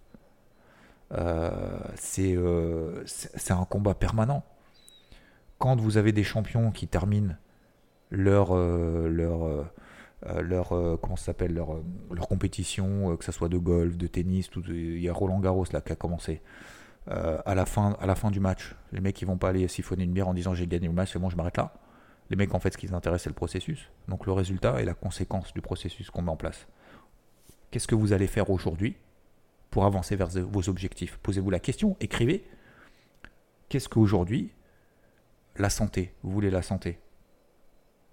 Euh, 1.13 1.79
c'est 1.97 3.53
un 3.53 3.65
combat 3.65 3.95
permanent. 3.95 4.43
Quand 5.59 5.81
vous 5.81 5.97
avez 5.97 6.13
des 6.13 6.25
champions 6.25 6.71
qui 6.71 6.89
terminent 6.89 7.37
leur, 8.11 8.49
euh, 8.53 9.09
leur, 9.09 9.45
euh, 9.45 9.65
euh, 10.27 10.43
leur 10.43 10.69
comment 11.01 11.17
s'appelle 11.17 11.55
leur, 11.55 11.77
leur 12.11 12.29
compétition, 12.29 13.17
que 13.17 13.25
ce 13.25 13.33
soit 13.33 13.49
de 13.49 13.59
golf, 13.59 13.97
de 13.97 14.07
tennis, 14.07 14.51
il 14.69 15.01
y 15.01 15.09
a 15.09 15.13
Roland 15.13 15.41
Garros 15.41 15.67
là 15.73 15.81
qui 15.81 15.93
a 15.93 15.97
commencé. 15.97 16.43
à, 17.07 17.55
la 17.55 17.67
fin, 17.67 17.97
à 18.01 18.07
la 18.07 18.15
fin 18.15 18.31
du 18.31 18.41
match, 18.41 18.75
les 18.93 19.01
mecs 19.01 19.21
ils 19.21 19.27
vont 19.27 19.37
pas 19.37 19.51
aller 19.51 19.69
siphonner 19.69 20.05
une 20.05 20.13
bière 20.13 20.29
en 20.29 20.35
disant 20.35 20.55
j'ai 20.55 20.67
gagné 20.67 20.87
le 20.87 20.95
match, 20.95 21.13
c'est 21.13 21.19
bon, 21.19 21.29
je 21.29 21.37
m'arrête 21.37 21.59
là. 21.59 21.75
Les 22.31 22.37
mecs 22.37 22.55
en 22.55 22.61
fait 22.61 22.73
ce 22.73 22.79
qui 22.79 22.87
les 22.87 22.95
intéresse 22.95 23.23
c'est 23.23 23.29
le 23.29 23.35
processus, 23.35 23.91
donc 24.09 24.25
le 24.25 24.33
résultat 24.33 24.81
et 24.81 24.87
la 24.87 24.95
conséquence 24.95 25.53
du 25.53 25.61
processus 25.61 26.11
qu'on 26.11 26.23
met 26.23 26.31
en 26.31 26.37
place. 26.37 26.67
Qu'est-ce 27.71 27.87
que 27.87 27.95
vous 27.95 28.15
allez 28.15 28.27
faire 28.27 28.49
aujourd'hui? 28.49 28.97
Pour 29.75 29.87
avancer 29.87 30.15
vers 30.15 30.29
vos 30.29 30.69
objectifs 30.69 31.19
Posez-vous 31.21 31.51
la 31.51 31.59
question, 31.59 31.97
écrivez. 31.99 32.45
Qu'est-ce 33.69 33.89
qu'aujourd'hui 33.89 34.53
la 35.57 35.69
santé, 35.69 36.15
vous 36.23 36.31
voulez 36.31 36.49
la 36.49 36.63
santé? 36.63 37.01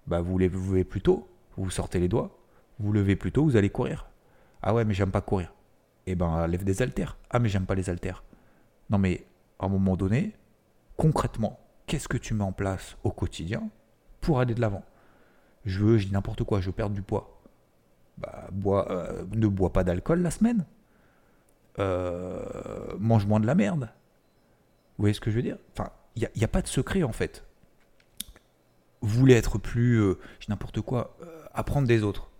Bah 0.08 0.20
vous 0.20 0.38
levez 0.38 0.82
plus 0.82 1.02
tôt, 1.02 1.28
vous 1.56 1.70
sortez 1.70 2.00
les 2.00 2.08
doigts, 2.08 2.36
vous 2.80 2.92
levez 2.92 3.14
plus 3.14 3.30
tôt, 3.30 3.44
vous 3.44 3.54
allez 3.54 3.70
courir. 3.70 4.10
Ah 4.60 4.74
ouais, 4.74 4.84
mais 4.84 4.92
j'aime 4.92 5.12
pas 5.12 5.20
courir. 5.20 5.54
Eh 6.06 6.16
ben 6.16 6.48
lève 6.48 6.64
des 6.64 6.82
haltères. 6.82 7.16
Ah 7.30 7.38
mais 7.38 7.48
j'aime 7.48 7.66
pas 7.66 7.76
les 7.76 7.88
haltères. 7.88 8.24
Non 8.90 8.98
mais 8.98 9.24
à 9.60 9.66
un 9.66 9.68
moment 9.68 9.96
donné, 9.96 10.34
concrètement, 10.96 11.60
qu'est-ce 11.86 12.08
que 12.08 12.18
tu 12.18 12.34
mets 12.34 12.42
en 12.42 12.50
place 12.50 12.96
au 13.04 13.12
quotidien 13.12 13.70
pour 14.20 14.40
aller 14.40 14.54
de 14.54 14.60
l'avant? 14.60 14.82
Je 15.64 15.78
veux, 15.78 15.96
je 15.96 16.08
dis 16.08 16.12
n'importe 16.12 16.42
quoi, 16.42 16.60
je 16.60 16.66
veux 16.66 16.72
perdre 16.72 16.96
du 16.96 17.02
poids. 17.02 17.40
Bah, 18.18 18.48
bois, 18.50 18.90
euh, 18.90 19.24
ne 19.30 19.46
bois 19.46 19.72
pas 19.72 19.84
d'alcool 19.84 20.22
la 20.22 20.32
semaine. 20.32 20.66
Euh, 21.78 22.94
mange 22.98 23.26
moins 23.26 23.40
de 23.40 23.46
la 23.46 23.54
merde. 23.54 23.90
Vous 24.96 25.04
voyez 25.04 25.14
ce 25.14 25.20
que 25.20 25.30
je 25.30 25.36
veux 25.36 25.42
dire? 25.42 25.58
Enfin, 25.72 25.90
il 26.16 26.28
n'y 26.36 26.44
a, 26.44 26.48
pas 26.48 26.62
de 26.62 26.66
secret 26.66 27.02
en 27.02 27.12
fait. 27.12 27.44
Vous 29.00 29.18
voulez 29.18 29.34
être 29.34 29.58
plus, 29.58 30.00
euh, 30.00 30.18
n'importe 30.48 30.80
quoi, 30.80 31.16
euh, 31.22 31.44
apprendre 31.54 31.88
des 31.88 32.02
autres, 32.02 32.30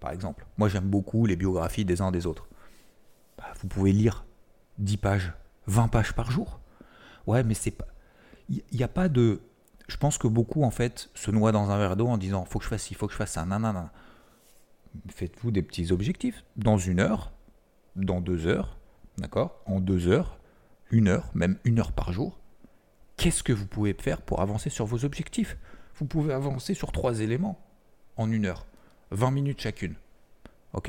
par 0.00 0.10
exemple. 0.10 0.44
Moi 0.58 0.68
j'aime 0.68 0.88
beaucoup 0.88 1.26
les 1.26 1.36
biographies 1.36 1.84
des 1.84 2.02
uns 2.02 2.10
des 2.10 2.26
autres. 2.26 2.48
Bah, 3.38 3.52
vous 3.60 3.68
pouvez 3.68 3.92
lire 3.92 4.24
10 4.78 4.96
pages, 4.96 5.32
20 5.66 5.88
pages 5.88 6.12
par 6.12 6.30
jour. 6.30 6.60
Ouais, 7.26 7.44
mais 7.44 7.54
c'est 7.54 7.70
pas. 7.70 7.86
Il 8.48 8.62
n'y 8.72 8.82
a 8.82 8.88
pas 8.88 9.08
de. 9.08 9.40
Je 9.86 9.96
pense 9.96 10.18
que 10.18 10.26
beaucoup 10.26 10.64
en 10.64 10.70
fait 10.70 11.10
se 11.14 11.30
noient 11.30 11.52
dans 11.52 11.70
un 11.70 11.78
verre 11.78 11.96
d'eau 11.96 12.08
en 12.08 12.18
disant 12.18 12.44
faut 12.44 12.58
que 12.58 12.64
je 12.64 12.70
fasse 12.70 12.82
ci, 12.82 12.94
faut 12.94 13.06
que 13.06 13.12
je 13.12 13.18
fasse 13.18 13.32
ça, 13.32 13.44
nanana. 13.44 13.92
Faites-vous 15.08 15.52
des 15.52 15.62
petits 15.62 15.92
objectifs. 15.92 16.44
Dans 16.56 16.76
une 16.76 16.98
heure, 16.98 17.32
dans 17.94 18.20
deux 18.20 18.48
heures, 18.48 18.79
d'accord 19.20 19.60
En 19.66 19.80
deux 19.80 20.08
heures, 20.08 20.38
une 20.90 21.08
heure, 21.08 21.30
même 21.34 21.58
une 21.64 21.78
heure 21.78 21.92
par 21.92 22.12
jour, 22.12 22.38
qu'est-ce 23.16 23.42
que 23.42 23.52
vous 23.52 23.66
pouvez 23.66 23.94
faire 23.94 24.22
pour 24.22 24.40
avancer 24.40 24.70
sur 24.70 24.86
vos 24.86 25.04
objectifs? 25.04 25.56
Vous 25.96 26.06
pouvez 26.06 26.32
avancer 26.32 26.74
sur 26.74 26.92
trois 26.92 27.20
éléments 27.20 27.60
en 28.16 28.30
une 28.30 28.46
heure, 28.46 28.66
20 29.10 29.30
minutes 29.30 29.60
chacune. 29.60 29.94
Ok? 30.72 30.88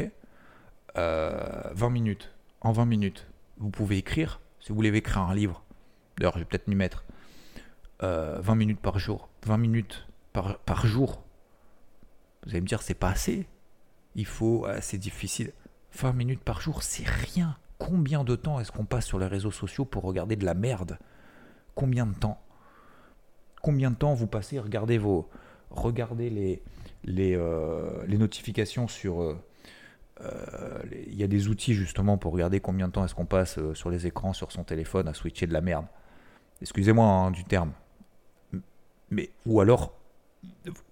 20 0.96 1.02
euh, 1.02 1.90
minutes. 1.90 2.32
En 2.62 2.72
20 2.72 2.86
minutes, 2.86 3.28
vous 3.58 3.70
pouvez 3.70 3.98
écrire, 3.98 4.40
si 4.60 4.70
vous 4.70 4.76
voulez 4.76 4.96
écrire 4.96 5.20
un 5.20 5.34
livre, 5.34 5.64
d'ailleurs 6.18 6.34
je 6.34 6.40
vais 6.40 6.46
peut-être 6.46 6.68
m'y 6.68 6.76
mettre, 6.76 7.06
20 8.02 8.08
euh, 8.08 8.56
minutes 8.56 8.80
par 8.80 9.00
jour, 9.00 9.30
20 9.46 9.58
minutes 9.58 10.08
par, 10.34 10.60
par 10.60 10.86
jour. 10.86 11.24
Vous 12.44 12.52
allez 12.52 12.62
me 12.62 12.68
dire, 12.68 12.82
c'est 12.82 12.96
pas 12.96 13.10
assez. 13.10 13.48
Il 14.16 14.26
faut, 14.26 14.66
c'est 14.82 14.98
difficile. 14.98 15.54
20 15.94 16.14
minutes 16.14 16.44
par 16.44 16.62
jour, 16.62 16.84
c'est 16.84 17.08
rien. 17.08 17.58
Combien 17.82 18.24
de 18.24 18.36
temps 18.36 18.60
est-ce 18.60 18.72
qu'on 18.72 18.86
passe 18.86 19.08
sur 19.08 19.18
les 19.18 19.26
réseaux 19.26 19.50
sociaux 19.50 19.86
pour 19.86 20.04
regarder 20.04 20.36
de 20.36 20.46
la 20.46 20.54
merde? 20.54 21.00
Combien 21.74 22.06
de 22.06 22.14
temps? 22.14 22.40
Combien 23.64 23.90
de 23.90 23.96
temps 23.96 24.14
vous 24.14 24.28
passez 24.28 24.60
Regardez 24.60 25.00
vos, 25.00 25.28
regardez 25.72 26.30
les, 26.30 26.62
les, 27.04 27.36
euh, 27.36 28.06
les 28.06 28.20
notifications 28.20 28.88
sur. 28.88 29.24
Euh, 29.24 29.36
euh, 30.22 30.80
il 31.08 31.16
y 31.16 31.24
a 31.24 31.28
des 31.28 31.48
outils 31.48 31.74
justement 31.74 32.20
pour 32.20 32.34
regarder 32.34 32.60
combien 32.60 32.88
de 32.88 32.94
temps 32.94 33.04
est-ce 33.04 33.16
qu'on 33.16 33.26
passe 33.26 33.58
sur 33.74 33.90
les 33.90 34.06
écrans, 34.06 34.34
sur 34.34 34.52
son 34.52 34.64
téléphone, 34.64 35.08
à 35.08 35.16
switcher 35.16 35.48
de 35.48 35.54
la 35.54 35.62
merde? 35.62 35.88
Excusez-moi 36.62 37.08
hein, 37.08 37.32
du 37.32 37.44
terme. 37.46 37.72
Mais 39.10 39.32
ou 39.48 39.60
alors, 39.60 39.98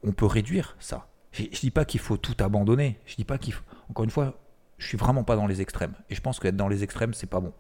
on 0.04 0.12
peut 0.12 0.26
réduire 0.26 0.76
ça. 0.80 1.08
Je, 1.34 1.44
je 1.52 1.60
dis 1.60 1.72
pas 1.72 1.86
qu'il 1.86 2.00
faut 2.00 2.18
tout 2.18 2.36
abandonner. 2.44 2.98
Je 3.06 3.16
dis 3.16 3.26
pas 3.26 3.38
qu'il 3.38 3.54
faut. 3.54 3.64
Encore 3.92 4.06
une 4.06 4.10
fois, 4.10 4.40
je 4.80 4.88
suis 4.88 4.98
vraiment 4.98 5.24
pas 5.24 5.36
dans 5.36 5.48
les 5.48 5.62
extrêmes. 5.62 5.94
Et 6.10 6.16
je 6.16 6.22
pense 6.22 6.40
qu'être 6.40 6.58
dans 6.58 6.68
les 6.68 6.84
extrêmes, 6.84 7.14
c'est 7.14 7.30
pas 7.30 7.40
bon. 7.40 7.54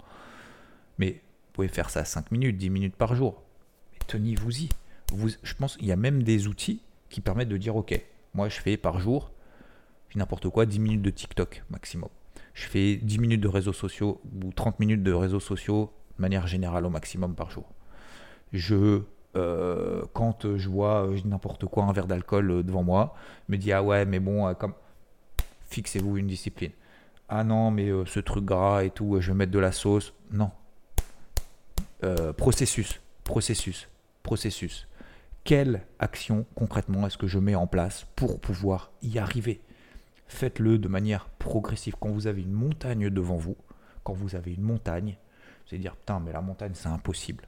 Mais 0.98 1.22
pouvez 1.60 1.68
faire 1.68 1.90
ça 1.90 2.06
5 2.06 2.32
minutes, 2.32 2.58
10 2.58 2.70
minutes 2.70 2.96
par 2.96 3.16
jour. 3.16 3.44
Tenez-vous-y. 4.08 4.70
Vous, 5.12 5.30
je 5.44 5.54
pense 5.56 5.76
qu'il 5.76 5.88
y 5.88 5.92
a 5.92 5.98
même 5.98 6.24
des 6.24 6.48
outils 6.48 6.82
qui 7.10 7.20
permettent 7.20 7.50
de 7.50 7.58
dire 7.58 7.76
ok, 7.76 8.02
moi 8.34 8.48
je 8.48 8.62
fais 8.62 8.78
par 8.78 9.02
jour, 9.02 9.32
n'importe 10.16 10.48
quoi, 10.48 10.66
10 10.66 10.80
minutes 10.80 11.02
de 11.02 11.10
TikTok 11.10 11.64
maximum. 11.70 12.08
Je 12.54 12.66
fais 12.66 12.96
10 12.96 13.20
minutes 13.20 13.42
de 13.42 13.50
réseaux 13.50 13.74
sociaux 13.74 14.22
ou 14.42 14.54
30 14.54 14.80
minutes 14.80 15.04
de 15.04 15.12
réseaux 15.12 15.42
sociaux 15.42 15.92
de 16.18 16.22
manière 16.22 16.48
générale 16.48 16.86
au 16.86 16.90
maximum 16.90 17.36
par 17.36 17.52
jour. 17.52 17.66
Je, 18.54 19.02
euh, 19.36 20.04
quand 20.14 20.56
je 20.56 20.70
vois 20.70 21.08
euh, 21.08 21.20
n'importe 21.26 21.66
quoi, 21.66 21.84
un 21.84 21.92
verre 21.92 22.08
d'alcool 22.08 22.52
euh, 22.52 22.64
devant 22.64 22.84
moi, 22.84 23.16
me 23.50 23.58
dis 23.58 23.74
ah 23.74 23.84
ouais, 23.84 24.06
mais 24.06 24.22
bon, 24.22 24.50
fixez-vous 25.70 26.16
une 26.16 26.28
discipline. 26.28 26.72
Ah 27.30 27.44
non, 27.44 27.72
mais 27.72 27.89
ce 28.06 28.20
truc 28.20 28.44
gras 28.44 28.84
et 28.84 28.89
tout, 28.89 29.20
je 29.22 29.32
vais 29.32 29.38
mettre 29.38 29.52
de 29.52 29.60
la 29.60 29.72
sauce. 29.72 30.13
Non, 30.32 30.52
euh, 32.04 32.32
processus, 32.32 33.02
processus, 33.26 33.89
processus. 34.24 34.88
Quelle 35.44 35.86
action 36.00 36.46
concrètement 36.56 37.06
est-ce 37.06 37.18
que 37.18 37.28
je 37.28 37.39
mets 37.39 37.56
en 37.56 37.68
place 37.68 38.06
pour 38.15 38.39
pouvoir 38.39 38.92
y 39.02 39.20
arriver? 39.20 39.62
Faites-le 40.28 40.78
de 40.78 40.88
manière 40.88 41.28
progressive. 41.28 41.96
Quand 42.00 42.10
vous 42.10 42.28
avez 42.28 42.42
une 42.42 42.54
montagne 42.54 43.10
devant 43.10 43.36
vous, 43.36 43.58
quand 44.04 44.13
vous 44.13 44.36
avez 44.36 44.54
une 44.54 44.62
montagne, 44.62 45.18
allez 45.70 45.80
dire 45.80 45.96
putain, 45.96 46.20
mais 46.20 46.32
la 46.32 46.42
montagne 46.42 46.72
c'est 46.74 46.88
impossible. 46.88 47.48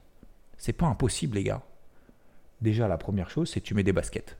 C'est 0.58 0.72
pas 0.74 0.86
impossible, 0.86 1.36
les 1.36 1.44
gars. 1.44 1.62
Déjà, 2.60 2.88
la 2.88 2.98
première 2.98 3.30
chose, 3.30 3.50
c'est 3.50 3.60
tu 3.60 3.74
mets 3.74 3.82
des 3.82 3.92
baskets. 3.92 4.36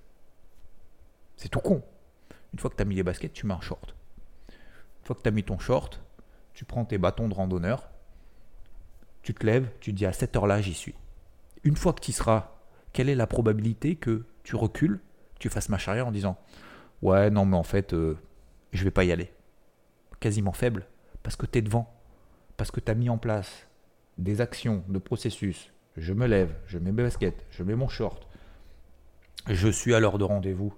C'est 1.36 1.48
tout 1.48 1.60
con. 1.60 1.82
Une 2.52 2.58
fois 2.58 2.70
que 2.70 2.76
tu 2.76 2.82
as 2.82 2.84
mis 2.84 2.94
les 2.96 3.02
baskets, 3.02 3.32
tu 3.32 3.46
mets 3.46 3.54
un 3.54 3.60
short. 3.60 3.96
Fois 5.12 5.18
que 5.18 5.24
tu 5.24 5.28
as 5.28 5.32
mis 5.32 5.44
ton 5.44 5.58
short, 5.58 6.00
tu 6.54 6.64
prends 6.64 6.86
tes 6.86 6.96
bâtons 6.96 7.28
de 7.28 7.34
randonneur, 7.34 7.90
tu 9.20 9.34
te 9.34 9.44
lèves, 9.44 9.68
tu 9.78 9.92
dis 9.92 10.06
à 10.06 10.14
cette 10.14 10.34
heure-là, 10.34 10.62
j'y 10.62 10.72
suis. 10.72 10.94
Une 11.64 11.76
fois 11.76 11.92
que 11.92 12.00
tu 12.00 12.12
y 12.12 12.14
seras, 12.14 12.52
quelle 12.94 13.10
est 13.10 13.14
la 13.14 13.26
probabilité 13.26 13.96
que 13.96 14.24
tu 14.42 14.56
recules, 14.56 15.00
tu 15.38 15.50
fasses 15.50 15.68
ma 15.68 15.76
arrière 15.76 16.06
en 16.06 16.12
disant 16.12 16.38
Ouais, 17.02 17.28
non, 17.28 17.44
mais 17.44 17.58
en 17.58 17.62
fait, 17.62 17.92
euh, 17.92 18.16
je 18.72 18.84
vais 18.84 18.90
pas 18.90 19.04
y 19.04 19.12
aller 19.12 19.30
Quasiment 20.18 20.52
faible, 20.52 20.86
parce 21.22 21.36
que 21.36 21.44
tu 21.44 21.58
es 21.58 21.60
devant, 21.60 21.92
parce 22.56 22.70
que 22.70 22.80
tu 22.80 22.90
as 22.90 22.94
mis 22.94 23.10
en 23.10 23.18
place 23.18 23.68
des 24.16 24.40
actions, 24.40 24.82
de 24.88 24.98
processus. 24.98 25.74
Je 25.98 26.14
me 26.14 26.26
lève, 26.26 26.56
je 26.66 26.78
mets 26.78 26.90
mes 26.90 27.02
baskets, 27.02 27.44
je 27.50 27.62
mets 27.62 27.76
mon 27.76 27.88
short, 27.88 28.26
je 29.46 29.68
suis 29.68 29.92
à 29.92 30.00
l'heure 30.00 30.16
de 30.16 30.24
rendez-vous, 30.24 30.72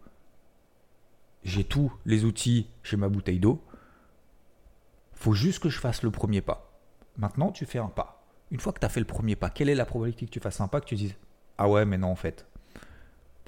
j'ai 1.44 1.62
tous 1.62 1.92
les 2.04 2.24
outils, 2.24 2.66
j'ai 2.82 2.96
ma 2.96 3.08
bouteille 3.08 3.38
d'eau. 3.38 3.62
Faut 5.24 5.32
juste 5.32 5.62
que 5.62 5.70
je 5.70 5.78
fasse 5.78 6.02
le 6.02 6.10
premier 6.10 6.42
pas. 6.42 6.70
Maintenant, 7.16 7.50
tu 7.50 7.64
fais 7.64 7.78
un 7.78 7.88
pas 7.88 8.24
une 8.50 8.60
fois 8.60 8.74
que 8.74 8.78
tu 8.78 8.84
as 8.84 8.90
fait 8.90 9.00
le 9.00 9.06
premier 9.06 9.36
pas, 9.36 9.48
quelle 9.48 9.70
est 9.70 9.74
la 9.74 9.86
probabilité 9.86 10.26
que 10.26 10.30
tu 10.30 10.38
fasses 10.38 10.60
un 10.60 10.68
pas 10.68 10.82
que 10.82 10.86
tu 10.86 10.96
dises 10.96 11.14
Ah 11.56 11.66
ouais, 11.66 11.86
mais 11.86 11.96
non, 11.96 12.08
en 12.08 12.14
fait, 12.14 12.46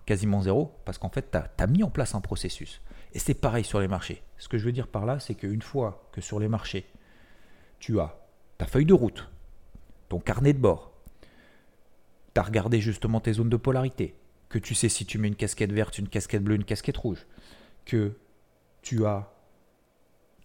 quasiment 0.07 0.41
zéro, 0.41 0.73
parce 0.87 0.97
qu'en 0.97 1.11
fait, 1.11 1.31
tu 1.31 1.37
as, 1.63 1.67
mis 1.67 1.83
en 1.83 1.91
place 1.91 2.15
un 2.15 2.23
processus. 2.23 2.81
Et 3.13 3.19
c'est 3.19 3.35
pareil 3.35 3.63
sur 3.63 3.79
les 3.79 3.89
marchés. 3.89 4.23
Ce 4.39 4.49
que 4.49 4.57
je 4.57 4.65
veux 4.65 4.73
dire 4.73 4.89
par 4.89 5.05
là, 5.05 5.21
c'est 5.21 5.35
qu'une 5.35 5.61
fois 5.61 6.09
que 6.13 6.23
sur 6.23 6.41
les 6.41 6.49
marchés, 6.49 6.87
tu 7.79 8.01
as 8.01 8.19
ta 8.57 8.65
feuille 8.65 8.87
de 8.87 8.95
route, 8.95 9.29
ton 10.09 10.19
carnet 10.19 10.55
de 10.55 10.59
bord, 10.59 10.93
tu 12.35 12.41
as 12.41 12.45
regardé 12.45 12.81
justement 12.81 13.21
tes 13.21 13.35
zones 13.35 13.51
de 13.51 13.59
polarité, 13.59 14.17
que 14.49 14.59
tu 14.59 14.75
sais 14.75 14.89
si 14.89 15.05
tu 15.05 15.19
mets 15.19 15.29
une 15.29 15.37
casquette 15.37 15.73
verte, 15.73 15.99
une 15.99 16.09
casquette 16.09 16.43
bleue, 16.43 16.57
une 16.57 16.65
casquette 16.65 16.97
rouge, 16.97 17.27
que 17.85 18.17
tu 18.81 19.05
as 19.05 19.31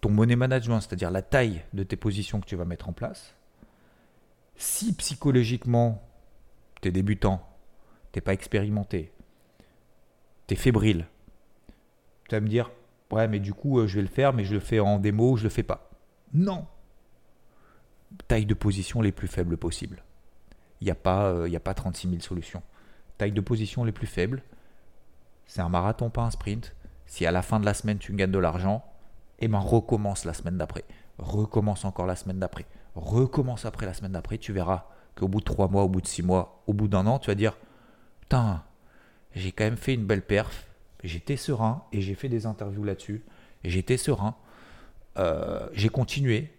ton 0.02 0.10
money 0.10 0.36
management, 0.36 0.82
c'est-à-dire 0.82 1.12
la 1.12 1.22
taille 1.22 1.64
de 1.74 1.84
tes 1.84 1.96
positions 1.96 2.42
que 2.42 2.48
tu 2.48 2.56
vas 2.56 2.66
mettre 2.66 2.90
en 2.90 2.94
place, 2.94 3.36
si 4.56 4.94
psychologiquement, 4.96 6.04
tu 6.82 6.90
es 6.90 6.92
débutant, 6.92 7.48
t'es 8.12 8.22
pas 8.22 8.34
expérimenté, 8.34 9.14
tu 10.48 10.56
es 10.56 10.58
fébrile, 10.58 11.08
tu 12.28 12.36
vas 12.36 12.42
me 12.42 12.48
dire, 12.48 12.72
ouais, 13.12 13.28
mais 13.28 13.40
du 13.40 13.54
coup, 13.54 13.80
euh, 13.80 13.88
je 13.88 13.96
vais 13.96 14.02
le 14.02 14.08
faire, 14.08 14.34
mais 14.34 14.44
je 14.44 14.54
le 14.54 14.60
fais 14.60 14.80
en 14.80 15.00
démo, 15.00 15.38
je 15.38 15.44
le 15.44 15.50
fais 15.50 15.64
pas. 15.64 15.90
Non 16.34 16.66
Taille 18.28 18.46
de 18.46 18.54
position 18.54 19.02
les 19.02 19.12
plus 19.12 19.28
faibles 19.28 19.58
possibles. 19.58 20.04
Il 20.82 20.86
n'y 20.86 20.92
a, 20.92 20.96
pas, 20.96 21.26
euh, 21.28 21.56
a 21.56 21.60
pas 21.60 21.74
36 21.74 22.10
000 22.10 22.22
solutions. 22.22 22.64
Taille 23.18 23.32
de 23.32 23.42
position 23.42 23.84
les 23.84 23.92
plus 23.92 24.08
faibles, 24.08 24.42
c'est 25.46 25.62
un 25.62 25.70
marathon, 25.70 26.10
pas 26.10 26.24
un 26.24 26.32
sprint. 26.32 26.76
Si 27.06 27.26
à 27.26 27.32
la 27.32 27.42
fin 27.42 27.60
de 27.60 27.66
la 27.66 27.74
semaine, 27.74 28.00
tu 28.00 28.14
gagnes 28.14 28.32
de 28.32 28.40
l'argent, 28.40 28.84
eh 29.42 29.48
ben 29.48 29.60
recommence 29.60 30.26
la 30.26 30.34
semaine 30.34 30.58
d'après. 30.58 30.86
Recommence 31.18 31.86
encore 31.86 32.06
la 32.06 32.16
semaine 32.16 32.40
d'après 32.40 32.66
recommence 32.96 33.66
après 33.66 33.86
la 33.86 33.94
semaine 33.94 34.12
d'après, 34.14 34.38
tu 34.38 34.54
verras 34.54 34.86
qu'au 35.16 35.28
bout 35.28 35.40
de 35.40 35.46
trois 35.46 35.68
mois, 35.68 35.84
au 35.84 35.90
bout 35.90 36.02
de 36.02 36.08
six 36.08 36.24
mois, 36.24 36.64
au 36.68 36.74
bout 36.74 36.88
d'un 36.88 37.06
an, 37.08 37.20
tu 37.20 37.28
vas 37.28 37.36
dire 37.36 37.58
Putain, 38.22 38.64
j'ai 39.34 39.52
quand 39.52 39.64
même 39.64 39.78
fait 39.78 39.94
une 39.94 40.06
belle 40.06 40.26
perf, 40.26 40.68
J'étais 41.04 41.36
serein 41.36 41.84
et 41.92 42.00
j'ai 42.00 42.14
fait 42.14 42.30
des 42.30 42.46
interviews 42.46 42.84
là-dessus. 42.84 43.24
J'étais 43.64 43.98
serein. 43.98 44.36
Euh, 45.18 45.68
j'ai 45.74 45.90
continué. 45.90 46.54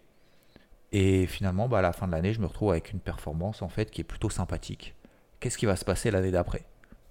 Et 0.90 1.28
finalement, 1.28 1.68
bah, 1.68 1.78
à 1.78 1.82
la 1.82 1.92
fin 1.92 2.08
de 2.08 2.12
l'année, 2.12 2.32
je 2.32 2.40
me 2.40 2.46
retrouve 2.46 2.72
avec 2.72 2.90
une 2.92 2.98
performance 2.98 3.62
en 3.62 3.68
fait 3.68 3.92
qui 3.92 4.00
est 4.00 4.04
plutôt 4.04 4.30
sympathique. 4.30 4.96
Qu'est-ce 5.38 5.56
qui 5.56 5.66
va 5.66 5.76
se 5.76 5.84
passer 5.84 6.10
l'année 6.10 6.32
d'après? 6.32 6.64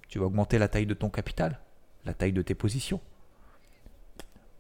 Tu 0.10 0.20
vas 0.20 0.26
augmenter 0.26 0.58
la 0.58 0.68
taille 0.68 0.86
de 0.86 0.94
ton 0.94 1.08
capital, 1.08 1.62
la 2.04 2.14
taille 2.14 2.34
de 2.34 2.42
tes 2.42 2.54
positions? 2.54 3.00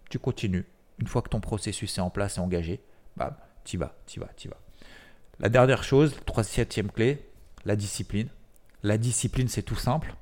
Tu 0.09 0.17
continues. 0.17 0.65
Une 1.01 1.07
fois 1.07 1.21
que 1.21 1.29
ton 1.29 1.39
processus 1.39 1.97
est 1.97 2.01
en 2.01 2.11
place 2.11 2.37
et 2.37 2.39
engagé, 2.39 2.81
bam, 3.17 3.35
t'y 3.63 3.75
vas, 3.75 3.95
t'y 4.05 4.19
vas, 4.19 4.29
t'y 4.35 4.47
vas. 4.47 4.57
La 5.39 5.49
dernière 5.49 5.83
chose, 5.83 6.15
troisième 6.25 6.91
clé, 6.91 7.27
la 7.65 7.75
discipline. 7.75 8.29
La 8.83 8.97
discipline, 8.97 9.47
c'est 9.47 9.63
tout 9.63 9.75
simple. 9.75 10.15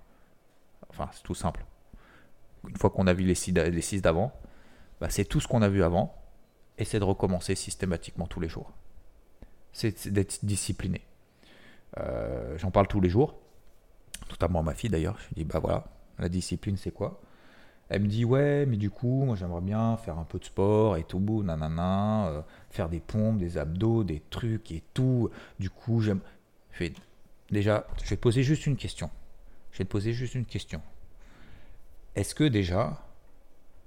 Enfin, 0.89 1.09
c'est 1.13 1.23
tout 1.23 1.35
simple. 1.35 1.65
Une 2.67 2.77
fois 2.77 2.89
qu'on 2.89 3.07
a 3.07 3.13
vu 3.13 3.25
les 3.25 3.35
six, 3.35 3.51
les 3.51 3.81
six 3.81 4.01
d'avant, 4.01 4.31
bah, 5.01 5.09
c'est 5.09 5.25
tout 5.25 5.39
ce 5.39 5.47
qu'on 5.47 5.61
a 5.61 5.69
vu 5.69 5.83
avant. 5.83 6.15
Et 6.77 6.85
c'est 6.85 6.99
de 6.99 7.03
recommencer 7.03 7.55
systématiquement 7.55 8.27
tous 8.27 8.39
les 8.39 8.47
jours. 8.47 8.71
C'est 9.73 10.07
d'être 10.07 10.39
discipliné. 10.43 11.01
Euh, 11.97 12.57
j'en 12.57 12.71
parle 12.71 12.87
tous 12.87 13.01
les 13.01 13.09
jours, 13.09 13.37
notamment 14.29 14.59
à 14.59 14.63
ma 14.63 14.73
fille 14.73 14.89
d'ailleurs. 14.89 15.17
Je 15.19 15.27
lui 15.27 15.35
dis, 15.35 15.43
bah 15.43 15.59
voilà, 15.59 15.85
la 16.17 16.29
discipline 16.29 16.77
c'est 16.77 16.91
quoi? 16.91 17.19
Elle 17.89 18.03
me 18.03 18.07
dit, 18.07 18.23
ouais, 18.23 18.65
mais 18.67 18.77
du 18.77 18.91
coup, 18.91 19.33
j'aimerais 19.35 19.61
bien 19.61 19.97
faire 19.97 20.19
un 20.19 20.23
peu 20.23 20.37
de 20.37 20.45
sport 20.45 20.97
et 20.97 21.03
tout, 21.03 21.19
nanana, 21.43 22.27
euh, 22.27 22.41
faire 22.69 22.87
des 22.87 22.99
pompes, 22.99 23.39
des 23.39 23.57
abdos, 23.57 24.03
des 24.03 24.21
trucs 24.29 24.71
et 24.71 24.83
tout. 24.93 25.29
Du 25.59 25.69
coup, 25.69 26.01
j'aime. 26.01 26.21
Déjà, 27.49 27.87
je 28.03 28.09
vais 28.09 28.15
te 28.15 28.21
poser 28.21 28.43
juste 28.43 28.67
une 28.67 28.77
question. 28.77 29.09
Je 29.71 29.79
vais 29.79 29.85
te 29.85 29.89
poser 29.89 30.13
juste 30.13 30.35
une 30.35 30.45
question. 30.45 30.81
Est-ce 32.15 32.35
que 32.35 32.43
déjà, 32.43 33.05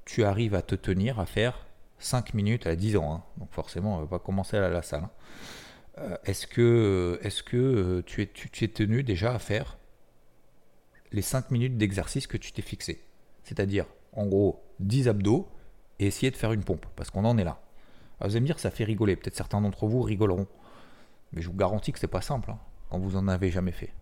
tu 0.04 0.24
arrives 0.24 0.54
à 0.54 0.62
te 0.62 0.74
tenir 0.74 1.20
à 1.20 1.26
faire 1.26 1.66
5 1.98 2.34
minutes 2.34 2.66
à 2.66 2.74
10 2.74 2.96
ans, 2.96 3.14
hein? 3.14 3.22
Donc 3.38 3.52
forcément, 3.52 3.96
on 3.96 4.00
va 4.00 4.06
pas 4.06 4.18
commencer 4.18 4.56
à 4.56 4.68
la 4.68 4.82
salle. 4.82 5.04
Hein. 5.04 5.10
Euh, 5.98 6.16
est-ce 6.24 6.46
que, 6.46 7.20
est 7.22 7.42
que 7.44 7.56
euh, 7.56 8.02
tu, 8.04 8.22
es, 8.22 8.26
tu, 8.26 8.64
es 8.64 8.68
tenu 8.68 9.02
déjà 9.02 9.34
à 9.34 9.38
faire 9.38 9.78
les 11.12 11.22
5 11.22 11.50
minutes 11.50 11.76
d'exercice 11.76 12.26
que 12.26 12.36
tu 12.36 12.52
t'es 12.52 12.62
fixé? 12.62 13.04
C'est-à-dire, 13.44 13.86
en 14.12 14.26
gros, 14.26 14.62
10 14.80 15.08
abdos 15.08 15.48
et 15.98 16.06
essayer 16.06 16.30
de 16.30 16.36
faire 16.36 16.52
une 16.52 16.64
pompe, 16.64 16.86
parce 16.96 17.10
qu'on 17.10 17.24
en 17.24 17.38
est 17.38 17.44
là. 17.44 17.60
vous 18.20 18.30
allez 18.30 18.40
me 18.40 18.46
dire, 18.46 18.58
ça 18.58 18.70
fait 18.70 18.84
rigoler. 18.84 19.16
Peut-être 19.16 19.36
certains 19.36 19.60
d'entre 19.60 19.86
vous 19.86 20.02
rigoleront. 20.02 20.46
Mais 21.32 21.42
je 21.42 21.48
vous 21.48 21.56
garantis 21.56 21.92
que 21.92 21.98
c'est 21.98 22.06
pas 22.06 22.20
simple 22.20 22.50
hein, 22.50 22.58
quand 22.90 22.98
vous 22.98 23.16
en 23.16 23.28
avez 23.28 23.50
jamais 23.50 23.72
fait. 23.72 23.92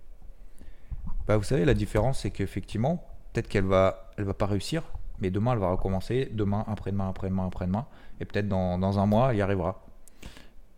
Bah, 1.26 1.36
vous 1.36 1.44
savez, 1.44 1.64
la 1.64 1.74
différence, 1.74 2.20
c'est 2.20 2.30
qu'effectivement, 2.30 3.06
peut-être 3.32 3.48
qu'elle 3.48 3.64
va, 3.64 4.10
elle 4.16 4.24
va 4.24 4.34
pas 4.34 4.46
réussir, 4.46 4.82
mais 5.20 5.30
demain, 5.30 5.52
elle 5.52 5.58
va 5.58 5.70
recommencer, 5.70 6.28
demain, 6.32 6.64
après-demain, 6.66 7.08
après-demain, 7.10 7.46
après-demain, 7.46 7.86
et 8.20 8.24
peut-être 8.24 8.48
dans, 8.48 8.78
dans, 8.78 8.98
un 8.98 9.06
mois, 9.06 9.30
elle 9.30 9.38
y 9.38 9.42
arrivera. 9.42 9.84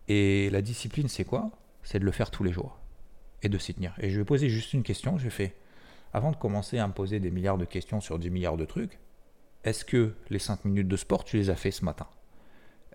Et 0.07 0.49
la 0.51 0.61
discipline, 0.61 1.07
c'est 1.07 1.23
quoi? 1.23 1.49
C'est 1.81 1.99
de 1.99 2.05
le 2.05 2.11
faire 2.11 2.29
tous 2.29 2.43
les 2.43 2.51
jours 2.51 2.77
et 3.41 3.49
de 3.49 3.57
s'y 3.57 3.73
tenir. 3.73 3.93
Et 3.99 4.09
je 4.09 4.19
vais 4.19 4.25
poser 4.25 4.49
juste 4.49 4.73
une 4.73 4.83
question. 4.83 5.17
Je 5.17 5.29
fais, 5.29 5.55
avant 6.13 6.31
de 6.31 6.35
commencer 6.37 6.77
à 6.77 6.87
me 6.87 6.93
poser 6.93 7.19
des 7.19 7.31
milliards 7.31 7.57
de 7.57 7.65
questions 7.65 7.99
sur 7.99 8.19
10 8.19 8.29
milliards 8.29 8.57
de 8.57 8.65
trucs, 8.65 8.99
est-ce 9.63 9.83
que 9.83 10.13
les 10.29 10.39
5 10.39 10.65
minutes 10.65 10.87
de 10.87 10.97
sport, 10.97 11.23
tu 11.23 11.37
les 11.37 11.49
as 11.49 11.55
fait 11.55 11.71
ce 11.71 11.83
matin? 11.83 12.07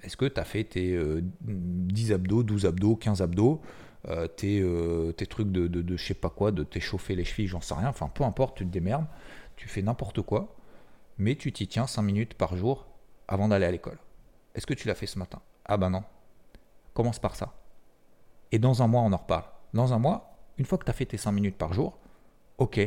Est-ce 0.03 0.17
que 0.17 0.27
tu 0.27 0.41
as 0.41 0.45
fait 0.45 0.65
tes 0.65 0.99
10 1.41 2.13
euh, 2.13 2.15
abdos, 2.15 2.43
12 2.43 2.67
abdos, 2.67 2.97
15 2.97 3.23
abdos, 3.23 3.61
euh, 4.09 4.29
euh, 4.45 5.13
tes, 5.13 5.27
trucs 5.27 5.51
de, 5.51 5.67
de, 5.67 5.83
de, 5.83 5.97
je 5.97 6.05
sais 6.05 6.15
pas 6.15 6.31
quoi, 6.31 6.53
de 6.53 6.63
t'échauffer 6.63 7.17
les 7.17 7.25
chevilles, 7.25 7.49
j'en 7.49 7.61
sais 7.61 7.75
rien, 7.75 7.89
enfin 7.89 8.09
peu 8.09 8.23
importe, 8.23 8.59
tu 8.59 8.65
te 8.65 8.71
démerdes, 8.71 9.07
tu 9.57 9.69
fais 9.69 9.83
n'importe 9.83 10.23
quoi, 10.23 10.57
mais 11.19 11.35
tu 11.35 11.53
t'y 11.53 11.67
tiens 11.67 11.87
5 11.87 12.03
minutes 12.03 12.35
par 12.35 12.57
jour 12.57 12.87
avant 13.27 13.49
d'aller 13.49 13.67
à 13.67 13.73
l'école. 13.73 13.99
Est-ce 14.55 14.67
que 14.67 14.75
tu 14.75 14.87
l'as 14.87 14.95
fait 14.95 15.07
ce 15.07 15.19
matin? 15.19 15.41
Ah 15.65 15.77
ben 15.77 15.91
non, 15.91 16.05
Commence 16.95 17.21
par 17.21 17.37
ça. 17.37 17.55
Et 18.51 18.59
dans 18.59 18.83
un 18.83 18.89
mois, 18.89 19.03
on 19.03 19.13
en 19.13 19.17
reparle. 19.17 19.45
Dans 19.73 19.93
un 19.93 19.99
mois, 19.99 20.37
une 20.57 20.65
fois 20.65 20.79
que 20.79 20.85
tu 20.85 20.91
as 20.91 20.95
fait 20.95 21.07
tes 21.07 21.17
5 21.17 21.31
minutes 21.31 21.57
par 21.57 21.73
jour, 21.73 21.97
ok, 22.59 22.81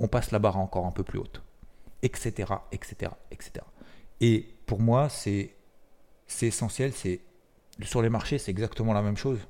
on 0.00 0.08
passe 0.08 0.30
la 0.30 0.38
barre 0.38 0.58
encore 0.58 0.86
un 0.86 0.90
peu 0.90 1.02
plus 1.02 1.18
haute. 1.18 1.42
Etc. 2.02 2.52
etc. 2.72 3.12
etc. 3.30 3.64
Et 4.20 4.46
pour 4.66 4.80
moi, 4.80 5.08
c'est 5.08 5.54
essentiel. 6.40 6.92
C'est 6.92 7.20
Sur 7.82 8.02
les 8.02 8.08
marchés, 8.08 8.38
c'est 8.38 8.50
exactement 8.50 8.92
la 8.92 9.02
même 9.02 9.16
chose. 9.16 9.40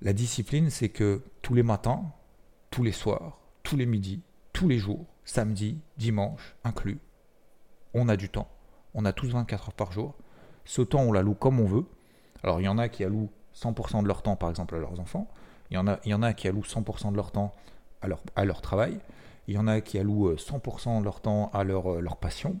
La 0.00 0.12
discipline, 0.12 0.70
c'est 0.70 0.88
que 0.88 1.22
tous 1.42 1.54
les 1.54 1.62
matins, 1.62 2.12
tous 2.70 2.82
les 2.82 2.92
soirs, 2.92 3.38
tous 3.62 3.76
les 3.76 3.86
midis, 3.86 4.20
tous 4.52 4.68
les 4.68 4.78
jours, 4.78 5.06
samedi, 5.24 5.80
dimanche 5.96 6.56
inclus, 6.64 6.98
on 7.94 8.08
a 8.08 8.16
du 8.16 8.28
temps. 8.28 8.48
On 8.94 9.04
a 9.04 9.12
tous 9.12 9.30
24 9.30 9.68
heures 9.68 9.74
par 9.74 9.92
jour. 9.92 10.14
Ce 10.64 10.82
temps, 10.82 11.02
on 11.02 11.12
la 11.12 11.22
loue 11.22 11.34
comme 11.34 11.60
on 11.60 11.66
veut. 11.66 11.86
Alors 12.42 12.60
il 12.60 12.64
y 12.64 12.68
en 12.68 12.78
a 12.78 12.88
qui 12.88 13.04
allouent 13.04 13.30
100% 13.54 14.02
de 14.02 14.08
leur 14.08 14.22
temps 14.22 14.36
par 14.36 14.50
exemple 14.50 14.74
à 14.74 14.78
leurs 14.78 14.98
enfants, 14.98 15.28
il 15.70 15.74
y 15.74 16.14
en 16.14 16.22
a, 16.22 16.32
qui 16.32 16.48
allouent 16.48 16.60
100% 16.60 17.12
de 17.12 17.16
leur 17.16 17.30
temps 17.30 17.52
à 18.02 18.08
à 18.34 18.44
leur 18.44 18.60
travail, 18.60 18.98
il 19.48 19.54
y 19.54 19.58
en 19.58 19.66
a 19.66 19.80
qui 19.80 19.98
allouent 19.98 20.34
100% 20.34 21.00
de 21.00 21.04
leur 21.04 21.20
temps 21.20 21.50
à 21.52 21.64
leur, 21.64 21.94
euh, 21.94 22.00
leur 22.00 22.16
passion, 22.16 22.58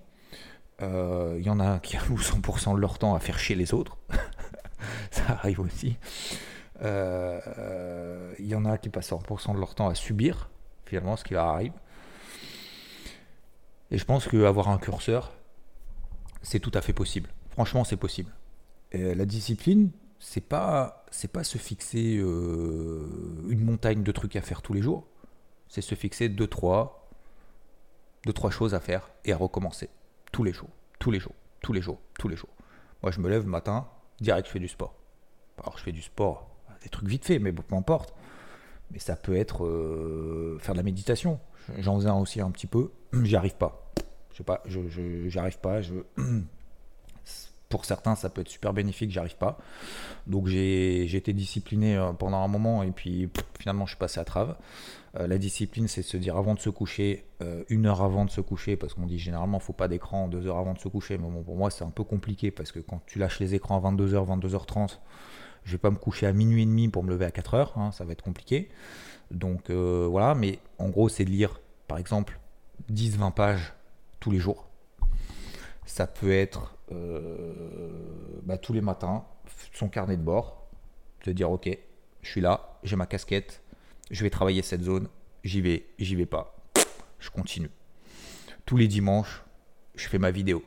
euh, 0.80 1.36
il 1.38 1.46
y 1.46 1.50
en 1.50 1.60
a 1.60 1.78
qui 1.78 1.96
allouent 1.98 2.20
100% 2.20 2.74
de 2.74 2.80
leur 2.80 2.98
temps 2.98 3.14
à 3.14 3.20
faire 3.20 3.38
chier 3.38 3.56
les 3.56 3.74
autres, 3.74 3.98
ça 5.10 5.24
arrive 5.28 5.60
aussi. 5.60 5.96
Euh, 6.82 8.34
il 8.38 8.46
y 8.46 8.54
en 8.54 8.64
a 8.64 8.78
qui 8.78 8.88
passent 8.88 9.12
100% 9.12 9.54
de 9.54 9.58
leur 9.58 9.74
temps 9.74 9.88
à 9.88 9.94
subir 9.94 10.50
finalement 10.84 11.16
ce 11.16 11.24
qui 11.24 11.34
leur 11.34 11.46
arrive. 11.46 11.72
Et 13.90 13.98
je 13.98 14.04
pense 14.04 14.26
qu'avoir 14.26 14.68
un 14.68 14.78
curseur, 14.78 15.32
c'est 16.42 16.60
tout 16.60 16.72
à 16.74 16.80
fait 16.80 16.92
possible. 16.92 17.28
Franchement, 17.50 17.84
c'est 17.84 17.96
possible 17.96 18.32
la 18.94 19.24
discipline, 19.24 19.90
c'est 20.18 20.46
pas 20.46 21.04
pas 21.32 21.44
se 21.44 21.58
fixer 21.58 22.16
euh, 22.18 23.06
une 23.48 23.64
montagne 23.64 24.02
de 24.02 24.12
trucs 24.12 24.36
à 24.36 24.40
faire 24.40 24.62
tous 24.62 24.72
les 24.72 24.82
jours. 24.82 25.06
C'est 25.72 25.80
se 25.80 25.94
fixer 25.94 26.28
deux 26.28 26.46
trois 26.46 27.08
choses 28.50 28.74
à 28.74 28.80
faire 28.80 29.08
et 29.24 29.32
à 29.32 29.38
recommencer 29.38 29.88
tous 30.30 30.44
les 30.44 30.52
jours, 30.52 30.68
tous 30.98 31.10
les 31.10 31.18
jours, 31.18 31.32
tous 31.62 31.72
les 31.72 31.80
jours, 31.80 31.98
tous 32.18 32.28
les 32.28 32.36
jours. 32.36 32.50
Moi, 33.02 33.10
je 33.10 33.20
me 33.20 33.30
lève 33.30 33.44
le 33.44 33.48
matin, 33.48 33.88
direct, 34.20 34.48
je 34.48 34.52
fais 34.52 34.58
du 34.58 34.68
sport. 34.68 34.94
Alors, 35.56 35.78
je 35.78 35.82
fais 35.82 35.92
du 35.92 36.02
sport, 36.02 36.50
des 36.82 36.90
trucs 36.90 37.08
vite 37.08 37.24
fait, 37.24 37.38
mais 37.38 37.52
peu 37.52 37.74
importe. 37.74 38.12
Mais 38.90 38.98
ça 38.98 39.16
peut 39.16 39.34
être 39.34 39.64
euh, 39.64 40.58
faire 40.60 40.74
de 40.74 40.78
la 40.78 40.82
méditation. 40.82 41.40
J'en 41.78 41.96
faisais 41.96 42.10
aussi 42.10 42.42
un 42.42 42.50
petit 42.50 42.66
peu. 42.66 42.90
J'y 43.22 43.34
arrive 43.34 43.56
pas. 43.56 43.90
Je 44.32 44.36
sais 44.36 44.44
pas, 44.44 44.62
j'y 44.66 45.38
arrive 45.38 45.58
pas. 45.58 45.80
Je, 45.80 45.94
pour 47.70 47.86
certains, 47.86 48.14
ça 48.14 48.28
peut 48.28 48.42
être 48.42 48.48
super 48.50 48.74
bénéfique, 48.74 49.10
j'arrive 49.10 49.36
pas. 49.36 49.56
Donc 50.26 50.48
j'ai 50.48 51.16
été 51.16 51.32
discipliné 51.32 51.96
euh, 51.96 52.12
pendant 52.12 52.42
un 52.42 52.48
moment 52.48 52.82
et 52.82 52.90
puis 52.90 53.30
finalement 53.58 53.86
je 53.86 53.92
suis 53.92 53.98
passé 53.98 54.20
à 54.20 54.24
trave. 54.24 54.56
Euh, 55.18 55.26
la 55.26 55.38
discipline, 55.38 55.88
c'est 55.88 56.00
de 56.00 56.06
se 56.06 56.16
dire 56.16 56.36
avant 56.36 56.54
de 56.54 56.60
se 56.60 56.70
coucher, 56.70 57.26
euh, 57.42 57.64
une 57.68 57.86
heure 57.86 58.02
avant 58.02 58.24
de 58.24 58.30
se 58.30 58.40
coucher, 58.40 58.76
parce 58.76 58.94
qu'on 58.94 59.06
dit 59.06 59.18
généralement 59.18 59.58
faut 59.58 59.72
pas 59.72 59.88
d'écran 59.88 60.28
deux 60.28 60.46
heures 60.46 60.58
avant 60.58 60.74
de 60.74 60.78
se 60.78 60.88
coucher. 60.88 61.18
Mais 61.18 61.28
bon, 61.28 61.42
pour 61.42 61.56
moi, 61.56 61.70
c'est 61.70 61.84
un 61.84 61.90
peu 61.90 62.04
compliqué 62.04 62.50
parce 62.50 62.72
que 62.72 62.80
quand 62.80 63.02
tu 63.06 63.18
lâches 63.18 63.40
les 63.40 63.54
écrans 63.54 63.76
à 63.76 63.90
22h, 63.90 64.40
22h30, 64.40 64.98
je 65.64 65.72
vais 65.72 65.78
pas 65.78 65.90
me 65.90 65.96
coucher 65.96 66.26
à 66.26 66.32
minuit 66.32 66.62
et 66.62 66.66
demi 66.66 66.88
pour 66.88 67.04
me 67.04 67.10
lever 67.10 67.24
à 67.24 67.30
4h, 67.30 67.78
hein, 67.78 67.92
ça 67.92 68.04
va 68.04 68.12
être 68.12 68.22
compliqué. 68.22 68.70
Donc 69.30 69.70
voilà, 69.70 70.34
mais 70.34 70.58
en 70.78 70.88
gros, 70.88 71.08
c'est 71.08 71.24
de 71.24 71.30
lire 71.30 71.60
par 71.88 71.98
exemple 71.98 72.38
10-20 72.90 73.32
pages 73.32 73.72
tous 74.20 74.30
les 74.30 74.38
jours. 74.38 74.68
Ça 75.84 76.06
peut 76.06 76.32
être 76.32 76.76
euh, 76.92 77.52
bah, 78.44 78.58
tous 78.58 78.72
les 78.72 78.80
matins, 78.80 79.24
son 79.72 79.88
carnet 79.88 80.16
de 80.16 80.22
bord, 80.22 80.66
te 81.20 81.30
dire 81.30 81.50
ok, 81.50 81.76
je 82.22 82.28
suis 82.28 82.40
là, 82.40 82.78
j'ai 82.82 82.96
ma 82.96 83.06
casquette, 83.06 83.62
je 84.12 84.22
vais 84.22 84.30
travailler 84.30 84.62
cette 84.62 84.82
zone, 84.82 85.08
j'y 85.42 85.60
vais, 85.60 85.86
j'y 85.98 86.14
vais 86.14 86.26
pas, 86.26 86.54
je 87.18 87.30
continue. 87.30 87.70
Tous 88.66 88.76
les 88.76 88.86
dimanches, 88.86 89.42
je 89.96 90.06
fais 90.06 90.18
ma 90.18 90.30
vidéo. 90.30 90.62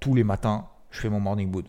Tous 0.00 0.14
les 0.14 0.24
matins, 0.24 0.68
je 0.90 1.00
fais 1.00 1.10
mon 1.10 1.20
morning 1.20 1.50
mood. 1.50 1.66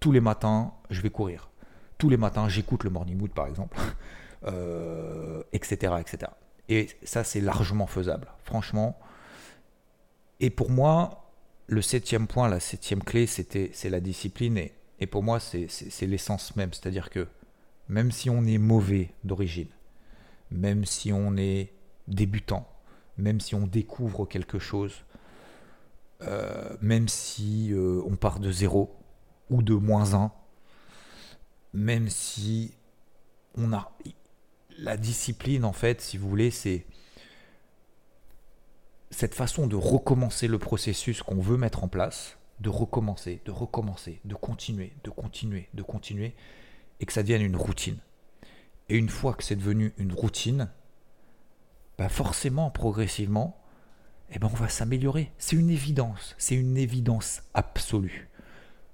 Tous 0.00 0.12
les 0.12 0.20
matins, 0.20 0.74
je 0.90 1.00
vais 1.00 1.10
courir. 1.10 1.48
Tous 1.96 2.10
les 2.10 2.16
matins, 2.16 2.48
j'écoute 2.48 2.84
le 2.84 2.90
morning 2.90 3.16
mood 3.16 3.30
par 3.30 3.46
exemple, 3.46 3.78
euh, 4.44 5.42
etc., 5.52 5.94
etc. 6.00 6.32
Et 6.68 6.88
ça, 7.02 7.24
c'est 7.24 7.40
largement 7.40 7.86
faisable, 7.86 8.28
franchement. 8.44 8.98
Et 10.40 10.50
pour 10.50 10.70
moi, 10.70 11.30
le 11.68 11.82
septième 11.82 12.26
point, 12.26 12.48
la 12.48 12.60
septième 12.60 13.02
clé, 13.02 13.26
c'était 13.26 13.70
c'est 13.72 13.90
la 13.90 14.00
discipline 14.00 14.58
et 14.58 15.06
pour 15.06 15.22
moi 15.22 15.40
c'est 15.40 16.06
l'essence 16.06 16.54
même, 16.56 16.72
c'est-à-dire 16.72 17.10
que 17.10 17.26
même 17.88 18.10
si 18.10 18.28
on 18.30 18.44
est 18.44 18.58
mauvais 18.58 19.10
d'origine, 19.24 19.68
même 20.52 20.84
si 20.84 21.12
on 21.12 21.36
est 21.36 21.72
débutant, 22.08 22.68
même 23.16 23.40
si 23.40 23.54
on 23.54 23.66
découvre 23.66 24.26
quelque 24.26 24.58
chose, 24.58 25.04
euh, 26.22 26.76
même 26.80 27.08
si 27.08 27.72
euh, 27.72 28.02
on 28.06 28.16
part 28.16 28.38
de 28.38 28.52
zéro 28.52 28.94
ou 29.50 29.62
de 29.62 29.74
moins 29.74 30.14
un, 30.14 30.32
même 31.72 32.08
si 32.08 32.74
on 33.56 33.72
a 33.72 33.92
la 34.78 34.96
discipline 34.96 35.64
en 35.64 35.72
fait, 35.72 36.00
si 36.00 36.16
vous 36.16 36.28
voulez, 36.28 36.50
c'est 36.50 36.86
cette 39.10 39.34
façon 39.34 39.66
de 39.66 39.76
recommencer 39.76 40.48
le 40.48 40.58
processus 40.58 41.22
qu'on 41.22 41.40
veut 41.40 41.56
mettre 41.56 41.84
en 41.84 41.88
place, 41.88 42.38
de 42.60 42.70
recommencer, 42.70 43.40
de 43.44 43.50
recommencer, 43.50 44.20
de 44.24 44.34
continuer, 44.34 44.92
de 45.04 45.10
continuer, 45.10 45.68
de 45.74 45.82
continuer, 45.82 46.34
et 47.00 47.06
que 47.06 47.12
ça 47.12 47.22
devienne 47.22 47.42
une 47.42 47.56
routine. 47.56 47.98
Et 48.92 48.98
une 48.98 49.08
fois 49.08 49.32
que 49.32 49.42
c'est 49.42 49.56
devenu 49.56 49.94
une 49.96 50.12
routine, 50.12 50.68
bah 51.96 52.10
forcément, 52.10 52.70
progressivement, 52.70 53.58
eh 54.30 54.38
ben 54.38 54.50
on 54.52 54.54
va 54.54 54.68
s'améliorer. 54.68 55.32
C'est 55.38 55.56
une 55.56 55.70
évidence, 55.70 56.34
c'est 56.36 56.56
une 56.56 56.76
évidence 56.76 57.42
absolue. 57.54 58.28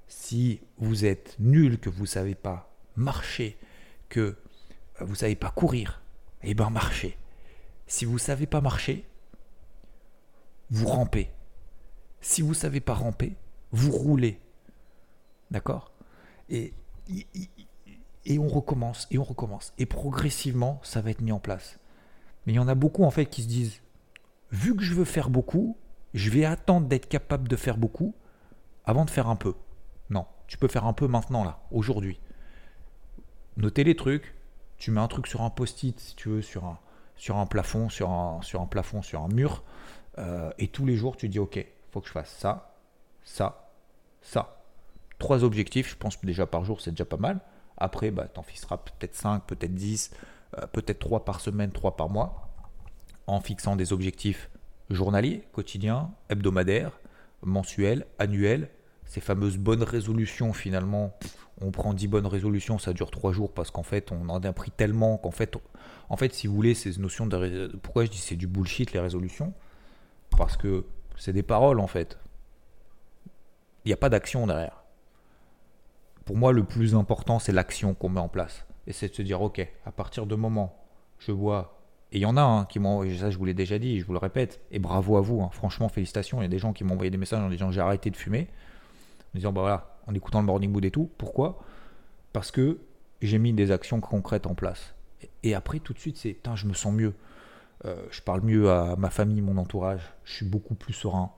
Si 0.07 0.61
vous 0.77 1.05
êtes 1.05 1.35
nul, 1.41 1.81
que 1.81 1.91
vous 1.91 2.03
ne 2.03 2.07
savez 2.07 2.37
pas 2.37 2.73
marcher, 2.95 3.59
que 4.09 4.37
vous 5.01 5.11
ne 5.11 5.17
savez 5.17 5.35
pas 5.35 5.51
courir, 5.51 6.01
eh 6.45 6.55
ben 6.55 6.71
marchez. 6.71 7.19
Si 7.89 8.05
vous 8.05 8.15
ne 8.15 8.19
savez 8.19 8.47
pas 8.47 8.61
marcher, 8.61 9.05
vous 10.71 10.87
rampez. 10.87 11.33
Si 12.21 12.41
vous 12.41 12.51
ne 12.51 12.55
savez 12.55 12.81
pas 12.81 12.95
ramper, 12.95 13.35
vous 13.73 13.91
roulez. 13.91 14.39
D'accord? 15.51 15.91
Et, 16.51 16.73
et 18.29 18.39
on 18.39 18.47
recommence, 18.47 19.09
et 19.11 19.19
on 19.19 19.25
recommence. 19.25 19.73
Et 19.79 19.87
progressivement, 19.87 20.79
ça 20.85 21.01
va 21.01 21.11
être 21.11 21.23
mis 21.23 21.33
en 21.33 21.41
place. 21.41 21.81
Mais 22.47 22.53
il 22.53 22.57
y 22.57 22.61
en 22.61 22.69
a 22.69 22.75
beaucoup 22.75 23.05
en 23.05 23.11
fait 23.11 23.27
qui 23.27 23.43
se 23.43 23.49
disent, 23.49 23.81
vu 24.53 24.77
que 24.77 24.83
je 24.83 24.95
veux 24.95 25.07
faire 25.07 25.31
beaucoup, 25.31 25.77
je 26.15 26.31
vais 26.31 26.45
attendre 26.45 26.87
d'être 26.87 27.09
capable 27.09 27.49
de 27.49 27.57
faire 27.57 27.79
beaucoup 27.79 28.15
avant 28.85 29.05
de 29.05 29.11
faire 29.11 29.29
un 29.29 29.37
peu. 29.37 29.55
Non, 30.11 30.27
tu 30.47 30.59
peux 30.59 30.69
faire 30.69 30.85
un 30.85 30.93
peu 30.93 31.09
maintenant, 31.09 31.43
là, 31.43 31.61
aujourd'hui. 31.71 32.21
Notez 33.57 33.83
les 33.83 33.97
trucs, 33.97 34.35
tu 34.77 34.91
mets 34.91 35.01
un 35.01 35.09
truc 35.09 35.27
sur 35.27 35.43
un 35.43 35.51
post-it, 35.51 35.99
si 35.99 36.15
tu 36.15 36.29
veux, 36.29 36.43
sur 36.43 36.67
un, 36.67 36.79
sur 37.17 37.37
un 37.37 37.47
plafond, 37.47 37.89
sur 37.89 38.11
un, 38.11 38.41
plafond, 38.71 39.03
sur 39.03 39.23
un 39.23 39.29
mur, 39.29 39.65
euh, 40.19 40.51
et 40.59 40.69
tous 40.69 40.85
les 40.85 40.97
jours, 40.97 41.17
tu 41.17 41.29
dis, 41.29 41.39
ok, 41.39 41.67
faut 41.91 42.01
que 42.01 42.07
je 42.07 42.13
fasse 42.13 42.31
ça, 42.31 42.77
ça, 43.25 43.71
ça. 44.21 44.63
Trois 45.19 45.45
objectifs, 45.45 45.91
je 45.91 45.97
pense 45.97 46.21
déjà 46.21 46.47
par 46.47 46.65
jour, 46.65 46.81
c'est 46.81 46.91
déjà 46.91 47.05
pas 47.05 47.17
mal. 47.17 47.41
Après, 47.79 48.11
bah, 48.11 48.29
tu 48.33 48.39
en 48.39 48.43
fixeras 48.43 48.79
peut-être 48.79 49.15
5, 49.15 49.45
peut-être 49.45 49.75
10, 49.75 50.11
euh, 50.59 50.67
peut-être 50.67 50.99
3 50.99 51.25
par 51.25 51.41
semaine, 51.41 51.71
3 51.71 51.97
par 51.97 52.09
mois, 52.09 52.49
en 53.27 53.41
fixant 53.41 53.77
des 53.77 53.93
objectifs 53.93 54.51
journaliers, 54.91 55.45
quotidiens, 55.53 56.11
hebdomadaires, 56.29 56.99
mensuels, 57.43 58.07
annuels. 58.19 58.69
Ces 59.05 59.21
fameuses 59.21 59.57
bonnes 59.57 59.83
résolutions, 59.83 60.53
finalement, 60.53 61.17
on 61.61 61.71
prend 61.71 61.95
10 61.95 62.09
bonnes 62.09 62.27
résolutions, 62.27 62.79
ça 62.79 62.93
dure 62.93 63.11
3 63.11 63.33
jours 63.33 63.53
parce 63.53 63.71
qu'en 63.71 63.83
fait, 63.83 64.13
on 64.13 64.29
en 64.29 64.43
a 64.43 64.53
pris 64.53 64.71
tellement 64.71 65.17
qu'en 65.17 65.31
fait, 65.31 65.57
en 66.09 66.17
fait, 66.17 66.35
si 66.35 66.47
vous 66.47 66.55
voulez, 66.55 66.75
ces 66.75 66.99
notions 66.99 67.27
de. 67.27 67.73
Pourquoi 67.83 68.05
je 68.05 68.11
dis 68.11 68.19
c'est 68.19 68.37
du 68.37 68.47
bullshit 68.47 68.93
les 68.93 69.01
résolutions? 69.01 69.53
Parce 70.37 70.57
que 70.57 70.85
c'est 71.17 71.33
des 71.33 71.43
paroles 71.43 71.81
en 71.81 71.87
fait. 71.87 72.19
Il 73.85 73.89
n'y 73.89 73.95
a 73.95 73.97
pas 73.97 74.09
d'action 74.09 74.47
derrière. 74.47 74.85
Pour 76.29 76.37
moi, 76.37 76.53
le 76.53 76.63
plus 76.63 76.95
important, 76.95 77.39
c'est 77.39 77.53
l'action 77.53 77.95
qu'on 77.95 78.11
met 78.11 78.21
en 78.21 78.29
place. 78.29 78.67
Et 78.87 78.93
c'est 78.93 79.09
de 79.09 79.15
se 79.15 79.23
dire, 79.23 79.41
ok, 79.41 79.67
à 79.87 79.91
partir 79.91 80.27
de 80.27 80.35
moment, 80.35 80.77
je 81.19 81.33
vois, 81.33 81.81
et 82.13 82.19
il 82.19 82.21
y 82.21 82.27
en 82.27 82.37
a 82.37 82.43
un 82.43 82.67
qui 82.67 82.79
m'ont, 82.79 83.03
ça 83.17 83.31
je 83.31 83.39
vous 83.39 83.47
l'ai 83.47 83.55
déjà 83.55 83.79
dit, 83.79 83.99
je 83.99 84.05
vous 84.05 84.13
le 84.13 84.19
répète, 84.19 84.61
et 84.71 84.79
bravo 84.79 85.17
à 85.17 85.23
vous, 85.23 85.41
hein. 85.41 85.49
franchement, 85.53 85.89
félicitations. 85.89 86.43
Il 86.43 86.45
y 86.45 86.45
a 86.45 86.51
des 86.51 86.59
gens 86.59 86.75
qui 86.75 86.85
m'ont 86.85 86.93
envoyé 86.93 87.11
des 87.11 87.17
messages 87.17 87.41
en 87.41 87.49
disant, 87.49 87.71
j'ai 87.71 87.81
arrêté 87.81 88.11
de 88.11 88.17
fumer, 88.17 88.47
en 89.35 89.39
disant, 89.39 89.55
bah 89.55 89.63
voilà, 89.63 89.97
en 90.07 90.13
écoutant 90.13 90.41
le 90.41 90.45
morning 90.45 90.71
mood 90.71 90.85
et 90.85 90.91
tout. 90.91 91.09
Pourquoi? 91.17 91.65
Parce 92.35 92.51
que 92.51 92.79
j'ai 93.23 93.39
mis 93.39 93.55
des 93.55 93.71
actions 93.71 93.99
concrètes 94.03 94.47
en 94.47 94.55
place. 94.55 94.95
Et 95.43 95.55
après, 95.55 95.79
tout 95.79 95.95
de 95.95 95.99
suite, 95.99 96.19
c'est, 96.19 96.37
je 96.57 96.67
me 96.67 96.75
sens 96.75 96.93
mieux. 96.93 97.15
Euh, 97.87 98.05
je 98.11 98.21
parle 98.21 98.43
mieux 98.43 98.71
à 98.71 98.97
ma 98.97 99.09
famille, 99.09 99.41
mon 99.41 99.57
entourage. 99.57 100.03
Je 100.25 100.35
suis 100.35 100.47
beaucoup 100.47 100.75
plus 100.75 100.93
serein. 100.93 101.31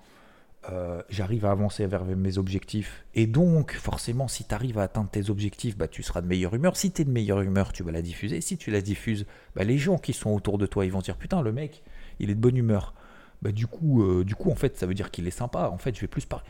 Euh, 0.69 1.03
j'arrive 1.09 1.47
à 1.47 1.53
avancer 1.53 1.87
vers 1.87 2.05
mes 2.05 2.37
objectifs. 2.37 3.05
Et 3.15 3.27
donc, 3.27 3.73
forcément, 3.73 4.29
si 4.29 4.45
tu 4.45 4.55
arrives 4.55 4.79
à 4.79 4.83
atteindre 4.83 5.09
tes 5.09 5.31
objectifs, 5.31 5.77
bah, 5.77 5.89
tu 5.89 6.03
seras 6.03 6.21
de 6.21 6.27
meilleure 6.27 6.55
humeur. 6.55 6.77
Si 6.77 6.93
tu 6.93 7.01
es 7.01 7.05
de 7.05 7.11
meilleure 7.11 7.41
humeur, 7.41 7.73
tu 7.73 7.83
vas 7.83 7.93
la 7.93 8.03
diffuser. 8.03 8.43
Si 8.43 8.59
tu 8.59 8.71
la 8.71 8.83
diffuses, 8.83 9.25
bah, 9.55 9.65
les 9.65 9.79
gens 9.79 9.97
qui 9.97 10.13
sont 10.13 10.31
autour 10.31 10.59
de 10.59 10.67
toi, 10.67 10.85
ils 10.85 10.93
vont 10.93 11.01
dire 11.01 11.17
Putain, 11.17 11.41
le 11.41 11.53
mec, 11.53 11.83
il 12.19 12.29
est 12.31 12.35
de 12.35 12.41
bonne 12.41 12.59
humeur. 12.59 12.95
Bah, 13.41 13.53
du, 13.53 13.67
coup, 13.67 14.03
euh, 14.03 14.23
du 14.23 14.35
coup, 14.35 14.51
en 14.51 14.55
fait, 14.55 14.77
ça 14.77 14.87
veut 14.87 14.93
dire 14.93 15.11
qu'il 15.11 15.27
est 15.27 15.31
sympa. 15.31 15.71
En 15.71 15.79
fait, 15.79 15.95
je 15.95 16.03
vais 16.03 16.09
plus 16.09 16.27
parler. 16.27 16.45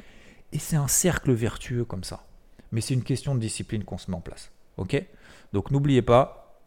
Et 0.53 0.59
c'est 0.59 0.77
un 0.77 0.89
cercle 0.89 1.33
vertueux 1.33 1.85
comme 1.85 2.03
ça. 2.03 2.27
Mais 2.73 2.81
c'est 2.81 2.95
une 2.95 3.05
question 3.05 3.37
de 3.37 3.41
discipline 3.41 3.85
qu'on 3.85 3.99
se 3.99 4.11
met 4.11 4.17
en 4.17 4.21
place. 4.21 4.51
Ok? 4.77 5.01
Donc, 5.53 5.71
n'oubliez 5.71 6.03
pas, 6.03 6.61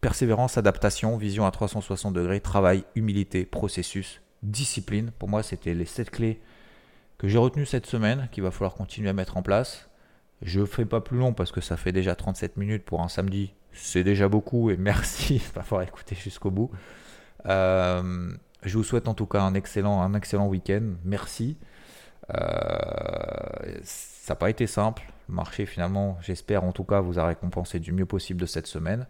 persévérance, 0.00 0.58
adaptation, 0.58 1.16
vision 1.16 1.44
à 1.44 1.50
360 1.50 2.14
degrés, 2.14 2.40
travail, 2.40 2.84
humilité, 2.94 3.44
processus, 3.44 4.20
discipline. 4.44 5.10
Pour 5.18 5.28
moi, 5.28 5.42
c'était 5.42 5.74
les 5.74 5.86
sept 5.86 6.10
clés 6.10 6.40
que 7.18 7.28
j'ai 7.28 7.38
retenues 7.38 7.66
cette 7.66 7.86
semaine, 7.86 8.28
qu'il 8.32 8.42
va 8.42 8.50
falloir 8.50 8.74
continuer 8.74 9.08
à 9.08 9.12
mettre 9.12 9.36
en 9.36 9.42
place. 9.42 9.88
Je 10.42 10.60
ne 10.60 10.66
fais 10.66 10.84
pas 10.84 11.00
plus 11.00 11.18
long 11.18 11.32
parce 11.32 11.52
que 11.52 11.60
ça 11.60 11.76
fait 11.76 11.92
déjà 11.92 12.14
37 12.14 12.56
minutes 12.56 12.84
pour 12.84 13.02
un 13.02 13.08
samedi. 13.08 13.54
C'est 13.72 14.04
déjà 14.04 14.28
beaucoup 14.28 14.70
et 14.70 14.76
merci, 14.78 15.36
il 15.36 15.52
va 15.54 15.62
falloir 15.62 15.86
écouter 15.86 16.14
jusqu'au 16.14 16.50
bout. 16.50 16.70
Euh, 17.46 18.32
je 18.62 18.76
vous 18.76 18.84
souhaite 18.84 19.08
en 19.08 19.14
tout 19.14 19.26
cas 19.26 19.42
un 19.42 19.54
excellent, 19.54 20.02
un 20.02 20.14
excellent 20.14 20.48
week-end. 20.48 20.94
Merci. 21.04 21.56
Euh, 22.30 23.78
ça 23.82 24.34
n'a 24.34 24.36
pas 24.36 24.50
été 24.50 24.66
simple. 24.66 25.02
Le 25.28 25.34
marché, 25.34 25.66
finalement, 25.66 26.18
j'espère 26.20 26.64
en 26.64 26.72
tout 26.72 26.84
cas, 26.84 27.00
vous 27.00 27.18
a 27.18 27.26
récompensé 27.26 27.78
du 27.78 27.92
mieux 27.92 28.06
possible 28.06 28.40
de 28.40 28.46
cette 28.46 28.66
semaine 28.66 29.06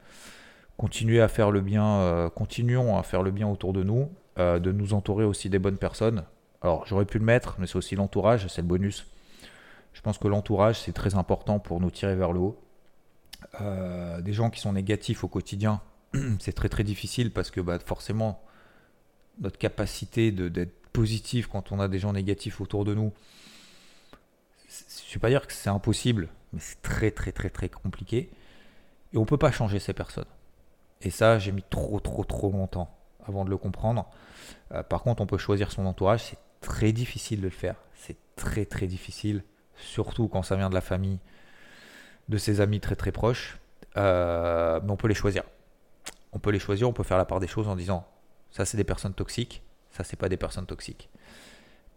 continuer 0.77 1.21
à 1.21 1.29
faire 1.29 1.53
le 1.53 1.61
bien, 1.61 1.87
euh, 2.01 2.29
continuons 2.29 2.99
à 2.99 3.05
faire 3.05 3.23
le 3.23 3.31
bien 3.31 3.47
autour 3.47 3.73
de 3.73 3.85
nous, 3.85 4.11
de 4.37 4.73
nous 4.73 4.93
entourer 4.93 5.25
aussi 5.25 5.49
des 5.49 5.61
bonnes 5.61 5.79
personnes. 5.79 6.25
Alors 6.65 6.87
j'aurais 6.87 7.05
pu 7.05 7.19
le 7.19 7.27
mettre, 7.27 7.57
mais 7.59 7.67
c'est 7.67 7.77
aussi 7.77 7.95
l'entourage, 7.95 8.47
c'est 8.49 8.63
le 8.63 8.67
bonus. 8.67 9.07
Je 9.93 10.01
pense 10.01 10.17
que 10.17 10.27
l'entourage, 10.29 10.81
c'est 10.81 10.95
très 10.95 11.15
important 11.15 11.59
pour 11.59 11.79
nous 11.79 11.91
tirer 11.91 12.17
vers 12.17 12.33
le 12.33 12.41
haut. 12.41 12.59
Euh, 13.61 14.23
des 14.23 14.33
gens 14.33 14.49
qui 14.49 14.61
sont 14.61 14.73
négatifs 14.73 15.25
au 15.25 15.29
quotidien, 15.29 15.83
c'est 16.41 16.55
très 16.55 16.71
très 16.71 16.83
difficile 16.83 17.31
parce 17.31 17.51
que 17.51 17.61
bah, 17.61 17.79
forcément, 17.79 18.43
notre 19.41 19.59
capacité 19.59 20.33
d'être 20.33 20.75
positif 20.95 21.49
quand 21.49 21.71
on 21.71 21.81
a 21.81 21.87
des 21.87 21.99
gens 21.99 22.15
négatifs 22.15 22.63
autour 22.63 22.87
de 22.87 22.95
nous, 22.95 23.13
je 24.67 25.11
ne 25.11 25.15
vais 25.15 25.21
pas 25.21 25.29
dire 25.29 25.47
que 25.47 25.53
c'est 25.53 25.69
impossible, 25.69 26.31
mais 26.55 26.61
c'est 26.61 26.81
très 26.81 27.11
très 27.11 27.31
très 27.31 27.51
très 27.51 27.69
compliqué. 27.69 28.31
Et 29.13 29.19
on 29.19 29.21
ne 29.21 29.27
peut 29.27 29.37
pas 29.37 29.53
changer 29.53 29.81
ces 29.81 29.93
personnes. 29.93 30.25
Et 31.03 31.11
ça, 31.11 31.39
j'ai 31.39 31.53
mis 31.53 31.65
trop, 31.69 32.01
trop, 32.01 32.25
trop 32.25 32.51
longtemps 32.51 32.97
avant 33.29 33.45
de 33.45 33.51
le 33.51 33.59
comprendre. 33.59 34.09
Euh, 34.73 34.83
par 34.83 35.03
contre, 35.03 35.23
on 35.23 35.27
peut 35.27 35.37
choisir 35.37 35.71
son 35.71 35.85
entourage. 35.85 36.37
Très 36.65 36.93
difficile 36.93 37.41
de 37.41 37.45
le 37.45 37.51
faire. 37.51 37.77
C'est 37.95 38.17
très, 38.37 38.65
très 38.65 38.87
difficile. 38.87 39.45
Surtout 39.77 40.29
quand 40.29 40.43
ça 40.43 40.57
vient 40.57 40.69
de 40.69 40.75
la 40.75 40.81
famille, 40.81 41.19
de 42.29 42.39
ses 42.39 42.61
amis 42.61 42.81
très, 42.81 42.97
très 42.97 43.13
proches. 43.13 43.59
Euh, 43.97 44.81
mais 44.83 44.91
on 44.91 44.97
peut 44.97 45.09
les 45.09 45.15
choisir. 45.15 45.45
On 46.33 46.39
peut 46.39 46.51
les 46.51 46.59
choisir. 46.59 46.89
On 46.89 46.93
peut 46.93 47.03
faire 47.03 47.19
la 47.19 47.25
part 47.25 47.41
des 47.41 47.47
choses 47.47 47.69
en 47.69 47.77
disant 47.77 48.07
ça, 48.51 48.65
c'est 48.65 48.77
des 48.77 48.85
personnes 48.85 49.15
toxiques. 49.15 49.63
Ça, 49.91 50.05
c'est 50.05 50.17
pas 50.17 50.29
des 50.29 50.37
personnes 50.37 50.67
toxiques. 50.67 51.09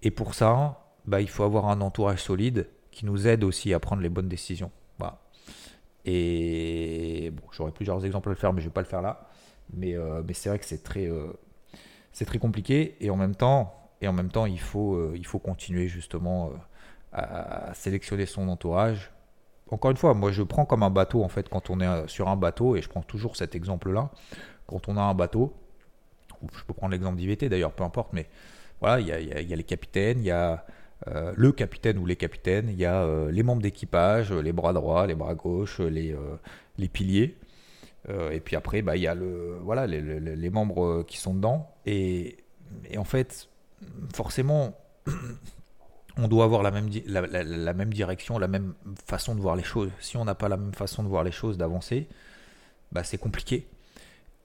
Et 0.04 0.12
pour 0.12 0.34
ça, 0.36 0.86
bah, 1.06 1.22
il 1.22 1.30
faut 1.30 1.44
avoir 1.44 1.68
un 1.68 1.82
entourage 1.82 2.22
solide 2.22 2.68
qui 2.92 3.06
nous 3.06 3.28
aide 3.28 3.44
aussi 3.44 3.74
à 3.74 3.80
prendre 3.80 4.02
les 4.02 4.10
bonnes 4.10 4.30
décisions. 4.30 4.72
Et 6.10 7.32
bon, 7.34 7.44
j'aurais 7.52 7.74
plusieurs 7.74 8.06
exemples 8.06 8.30
à 8.30 8.32
le 8.32 8.38
faire, 8.38 8.54
mais 8.54 8.62
je 8.62 8.68
vais 8.68 8.74
pas 8.74 8.82
le 8.82 8.88
faire 8.88 9.02
là. 9.02 9.28
Mais, 9.74 9.96
euh, 9.96 10.24
mais 10.26 10.34
c'est 10.34 10.48
vrai 10.48 10.58
que 10.58 10.66
c'est 10.66 10.82
très, 10.82 11.06
euh, 11.06 11.28
c'est 12.14 12.24
très 12.24 12.40
compliqué. 12.40 12.96
Et 13.02 13.10
en 13.10 13.18
même 13.18 13.36
temps, 13.36 13.77
et 14.02 14.08
en 14.08 14.14
même 14.14 14.30
temps 14.30 14.46
il, 14.46 14.60
faut, 14.60 14.96
euh, 14.96 15.14
il 15.16 15.26
faut 15.26 15.40
continuer 15.40 15.88
justement 15.88 16.52
à, 17.14 17.74
sélectionner 17.74 18.26
son 18.26 18.48
entourage. 18.48 19.12
Encore 19.70 19.92
une 19.92 19.98
fois, 19.98 20.14
moi 20.14 20.32
je 20.32 20.44
prends 20.44 20.66
comme 20.66 20.84
un 20.84 20.90
bateau 20.90 21.24
en 21.24 21.30
fait 21.30 21.50
quand 21.50 21.70
on 21.70 21.82
est 21.82 22.08
sur 22.08 22.30
un 22.30 22.38
bateau, 22.38 22.76
et 22.76 22.82
je 22.82 22.90
prends 22.90 23.02
toujours 23.02 23.36
cet 23.36 23.56
exemple-là. 23.56 24.12
Quand 24.66 24.88
on 24.88 24.98
a 24.98 25.02
un 25.02 25.14
bateau, 25.14 25.54
je 26.54 26.64
peux 26.64 26.74
prendre 26.74 26.92
l'exemple 26.92 27.18
d'IVT 27.18 27.50
d'ailleurs, 27.50 27.74
peu 27.74 27.84
importe, 27.84 28.14
mais 28.14 28.28
voilà, 28.80 29.00
il 29.00 29.08
y 29.08 29.12
a, 29.12 29.20
y 29.20 29.54
a, 29.54 29.56
les 29.56 29.64
capitaines, 29.64 30.20
il 30.20 30.26
y 30.26 30.32
a 30.32 30.66
euh, 31.08 31.34
le 31.36 31.52
capitaine 31.52 31.98
ou 31.98 32.06
les 32.06 32.16
capitaines, 32.16 32.70
il 32.70 32.78
y 32.78 32.86
a 32.86 33.04
euh, 33.04 33.32
les 33.32 33.44
membres 33.44 33.62
d'équipage, 33.62 34.32
les 34.32 34.52
bras 34.52 34.74
droits, 34.74 35.06
les 35.06 35.16
bras 35.16 35.36
gauches, 35.36 35.80
les, 35.80 36.12
euh, 36.12 36.38
les 36.78 36.88
piliers. 36.88 37.38
et 38.32 38.40
puis 38.40 38.56
après, 38.56 38.82
bah, 38.82 38.96
il 38.96 39.04
y 39.04 39.08
a 39.08 39.16
le, 39.16 39.58
voilà, 39.62 39.86
les, 39.86 40.02
les, 40.02 40.50
membres 40.50 41.04
qui 41.04 41.18
sont 41.18 41.34
dedans. 41.34 41.70
Et, 41.86 42.38
et, 42.90 42.98
en 42.98 43.04
fait, 43.04 43.50
forcément, 44.14 44.78
on 46.18 46.28
doit 46.28 46.44
avoir 46.44 46.64
la 46.64 46.72
même, 46.72 46.90
la, 47.06 47.74
même 47.74 47.94
direction, 47.94 48.40
la 48.40 48.48
même 48.48 48.74
façon 49.06 49.36
de 49.36 49.42
voir 49.42 49.56
les 49.56 49.64
choses. 49.64 49.92
Si 50.00 50.18
on 50.18 50.26
n'a 50.26 50.36
pas 50.36 50.50
la 50.50 50.58
même 50.58 50.74
façon 50.74 51.04
de 51.04 51.08
voir 51.08 51.24
les 51.24 51.32
choses, 51.32 51.58
d'avancer, 51.58 52.08
bah, 52.92 53.04
c'est 53.04 53.18
compliqué. 53.18 53.68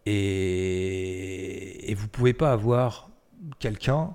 Et, 0.04 1.90
et 1.90 1.94
vous 1.94 2.08
pouvez 2.08 2.32
pas 2.32 2.52
avoir 2.52 3.08
quelqu'un 3.58 4.14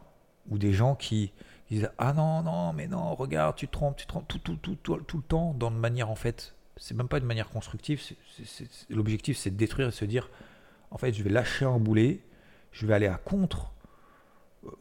ou 0.50 0.58
des 0.58 0.74
gens 0.74 0.96
qui 0.96 1.32
disent 1.70 1.90
Ah 1.98 2.14
non, 2.14 2.44
non, 2.44 2.74
mais 2.74 2.88
non, 2.88 3.16
regarde, 3.16 3.56
tu 3.56 3.68
trompes, 3.68 3.98
tu 3.98 4.06
trompes 4.06 4.28
tout, 4.28 4.40
tout, 4.40 4.56
tout, 4.58 4.76
tout, 4.76 4.98
tout 4.98 5.18
le 5.18 5.24
temps, 5.24 5.54
dans 5.54 5.70
une 5.70 5.78
manière 5.80 6.10
en 6.10 6.16
fait, 6.16 6.56
c'est 6.78 6.96
même 6.96 7.08
pas 7.08 7.18
une 7.18 7.26
manière 7.26 7.50
constructive. 7.50 8.02
L'objectif, 8.90 9.38
c'est 9.38 9.50
de 9.50 9.56
détruire 9.56 9.88
et 9.88 9.92
de 9.92 9.96
se 9.96 10.06
dire 10.06 10.30
En 10.92 10.98
fait, 10.98 11.14
je 11.14 11.24
vais 11.24 11.30
lâcher 11.30 11.66
un 11.66 11.80
boulet, 11.80 12.22
je 12.72 12.86
vais 12.86 12.94
aller 12.94 13.08
à 13.08 13.16
contre 13.18 13.72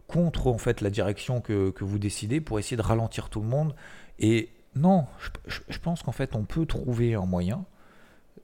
contre 0.07 0.49
en 0.49 0.59
fait 0.59 0.81
la 0.81 0.91
direction 0.91 1.41
que, 1.41 1.73
vous 1.81 1.99
décidez 1.99 2.41
pour 2.41 2.59
essayer 2.59 2.77
de 2.77 2.83
ralentir 2.83 3.29
tout 3.29 3.41
le 3.41 3.47
monde. 3.47 3.75
Et 4.19 4.51
non, 4.75 5.07
je, 5.47 5.79
pense 5.79 6.03
qu'en 6.03 6.13
fait 6.13 6.35
on 6.35 6.45
peut 6.45 6.67
trouver 6.67 7.15
un 7.15 7.27
moyen 7.27 7.65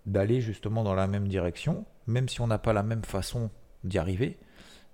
d'aller 0.06 0.40
justement 0.40 0.82
dans 0.82 0.94
la 0.94 1.06
même 1.06 1.28
direction, 1.28 1.84
même 2.06 2.28
si 2.28 2.40
on 2.40 2.46
n'a 2.46 2.58
pas 2.58 2.72
la 2.72 2.82
même 2.82 3.04
façon 3.04 3.50
d'y 3.84 3.98
arriver, 3.98 4.38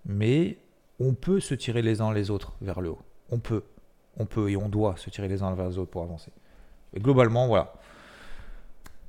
mais 0.05 0.59
on 1.01 1.15
peut 1.15 1.41
se 1.41 1.55
tirer 1.55 1.83
les 1.83 2.01
uns 2.01 2.13
les 2.13 2.31
autres 2.31 2.57
vers 2.61 2.81
le 2.81 2.91
haut. 2.91 3.03
On 3.31 3.39
peut, 3.39 3.65
on 4.17 4.27
peut 4.27 4.51
et 4.51 4.57
on 4.57 4.69
doit 4.69 4.97
se 4.97 5.11
tirer 5.11 5.29
les 5.29 5.43
uns 5.43 5.55
vers 5.55 5.69
les 5.69 5.79
autres 5.79 5.91
pour 5.91 6.03
avancer. 6.03 6.33
Et 6.95 7.01
globalement, 7.01 7.47
voilà. 7.47 7.75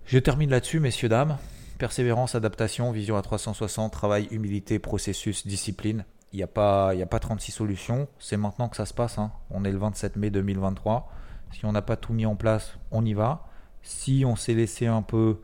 Je 0.06 0.20
termine 0.20 0.50
là-dessus, 0.50 0.80
messieurs, 0.80 1.10
dames. 1.10 1.38
Persévérance, 1.78 2.36
adaptation, 2.36 2.92
vision 2.92 3.16
à 3.16 3.22
360, 3.22 3.94
travail, 3.94 4.28
humilité, 4.32 4.80
processus, 4.80 5.48
discipline. 5.48 6.04
Il 6.32 6.38
n'y 6.38 6.44
a, 6.44 6.48
pas, 6.48 6.92
a 6.92 7.06
pas 7.06 7.20
36 7.20 7.52
solutions. 7.52 8.08
C'est 8.20 8.38
maintenant 8.38 8.70
que 8.70 8.78
ça 8.78 8.86
se 8.86 8.94
passe. 8.94 9.18
Hein. 9.18 9.32
On 9.50 9.64
est 9.66 9.72
le 9.72 9.80
27 9.80 10.16
mai 10.16 10.30
2023. 10.30 11.12
Si 11.52 11.66
on 11.66 11.72
n'a 11.72 11.82
pas 11.82 11.96
tout 11.96 12.14
mis 12.14 12.26
en 12.26 12.36
place, 12.36 12.78
on 12.92 13.04
y 13.04 13.14
va. 13.14 13.48
Si 13.82 14.24
on 14.26 14.36
s'est 14.36 14.54
laissé 14.54 14.86
un 14.86 15.02
peu 15.02 15.40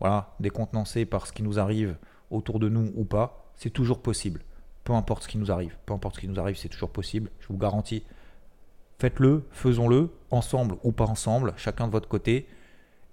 voilà, 0.00 0.34
décontenancé 0.38 1.04
par 1.04 1.26
ce 1.26 1.32
qui 1.32 1.42
nous 1.42 1.58
arrive 1.58 1.96
autour 2.30 2.60
de 2.60 2.68
nous 2.68 2.92
ou 2.94 3.04
pas, 3.04 3.50
c'est 3.56 3.70
toujours 3.70 4.00
possible. 4.00 4.42
Peu 4.84 4.92
importe 4.92 5.24
ce 5.24 5.28
qui 5.28 5.38
nous 5.38 5.50
arrive. 5.50 5.76
Peu 5.86 5.94
importe 5.94 6.16
ce 6.16 6.20
qui 6.20 6.28
nous 6.28 6.38
arrive, 6.38 6.56
c'est 6.56 6.68
toujours 6.68 6.90
possible. 6.90 7.30
Je 7.40 7.48
vous 7.48 7.58
garantis. 7.58 8.04
Faites-le, 8.98 9.44
faisons-le, 9.50 10.10
ensemble 10.30 10.76
ou 10.82 10.92
pas 10.92 11.06
ensemble, 11.06 11.54
chacun 11.56 11.86
de 11.86 11.92
votre 11.92 12.08
côté. 12.08 12.48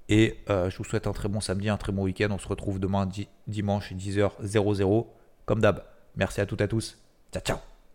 Et 0.09 0.39
euh, 0.49 0.69
je 0.69 0.78
vous 0.78 0.84
souhaite 0.84 1.07
un 1.07 1.13
très 1.13 1.30
bon 1.30 1.39
samedi, 1.39 1.69
un 1.69 1.78
très 1.78 1.91
bon 1.91 2.03
week-end. 2.03 2.30
On 2.32 2.38
se 2.38 2.47
retrouve 2.47 2.80
demain 2.80 3.09
dimanche 3.47 3.93
10h00 3.93 5.05
comme 5.45 5.61
d'hab. 5.61 5.84
Merci 6.15 6.41
à 6.41 6.45
toutes 6.45 6.61
et 6.61 6.65
à 6.65 6.67
tous. 6.67 7.05
Chao, 7.32 7.41
chao. 7.43 7.74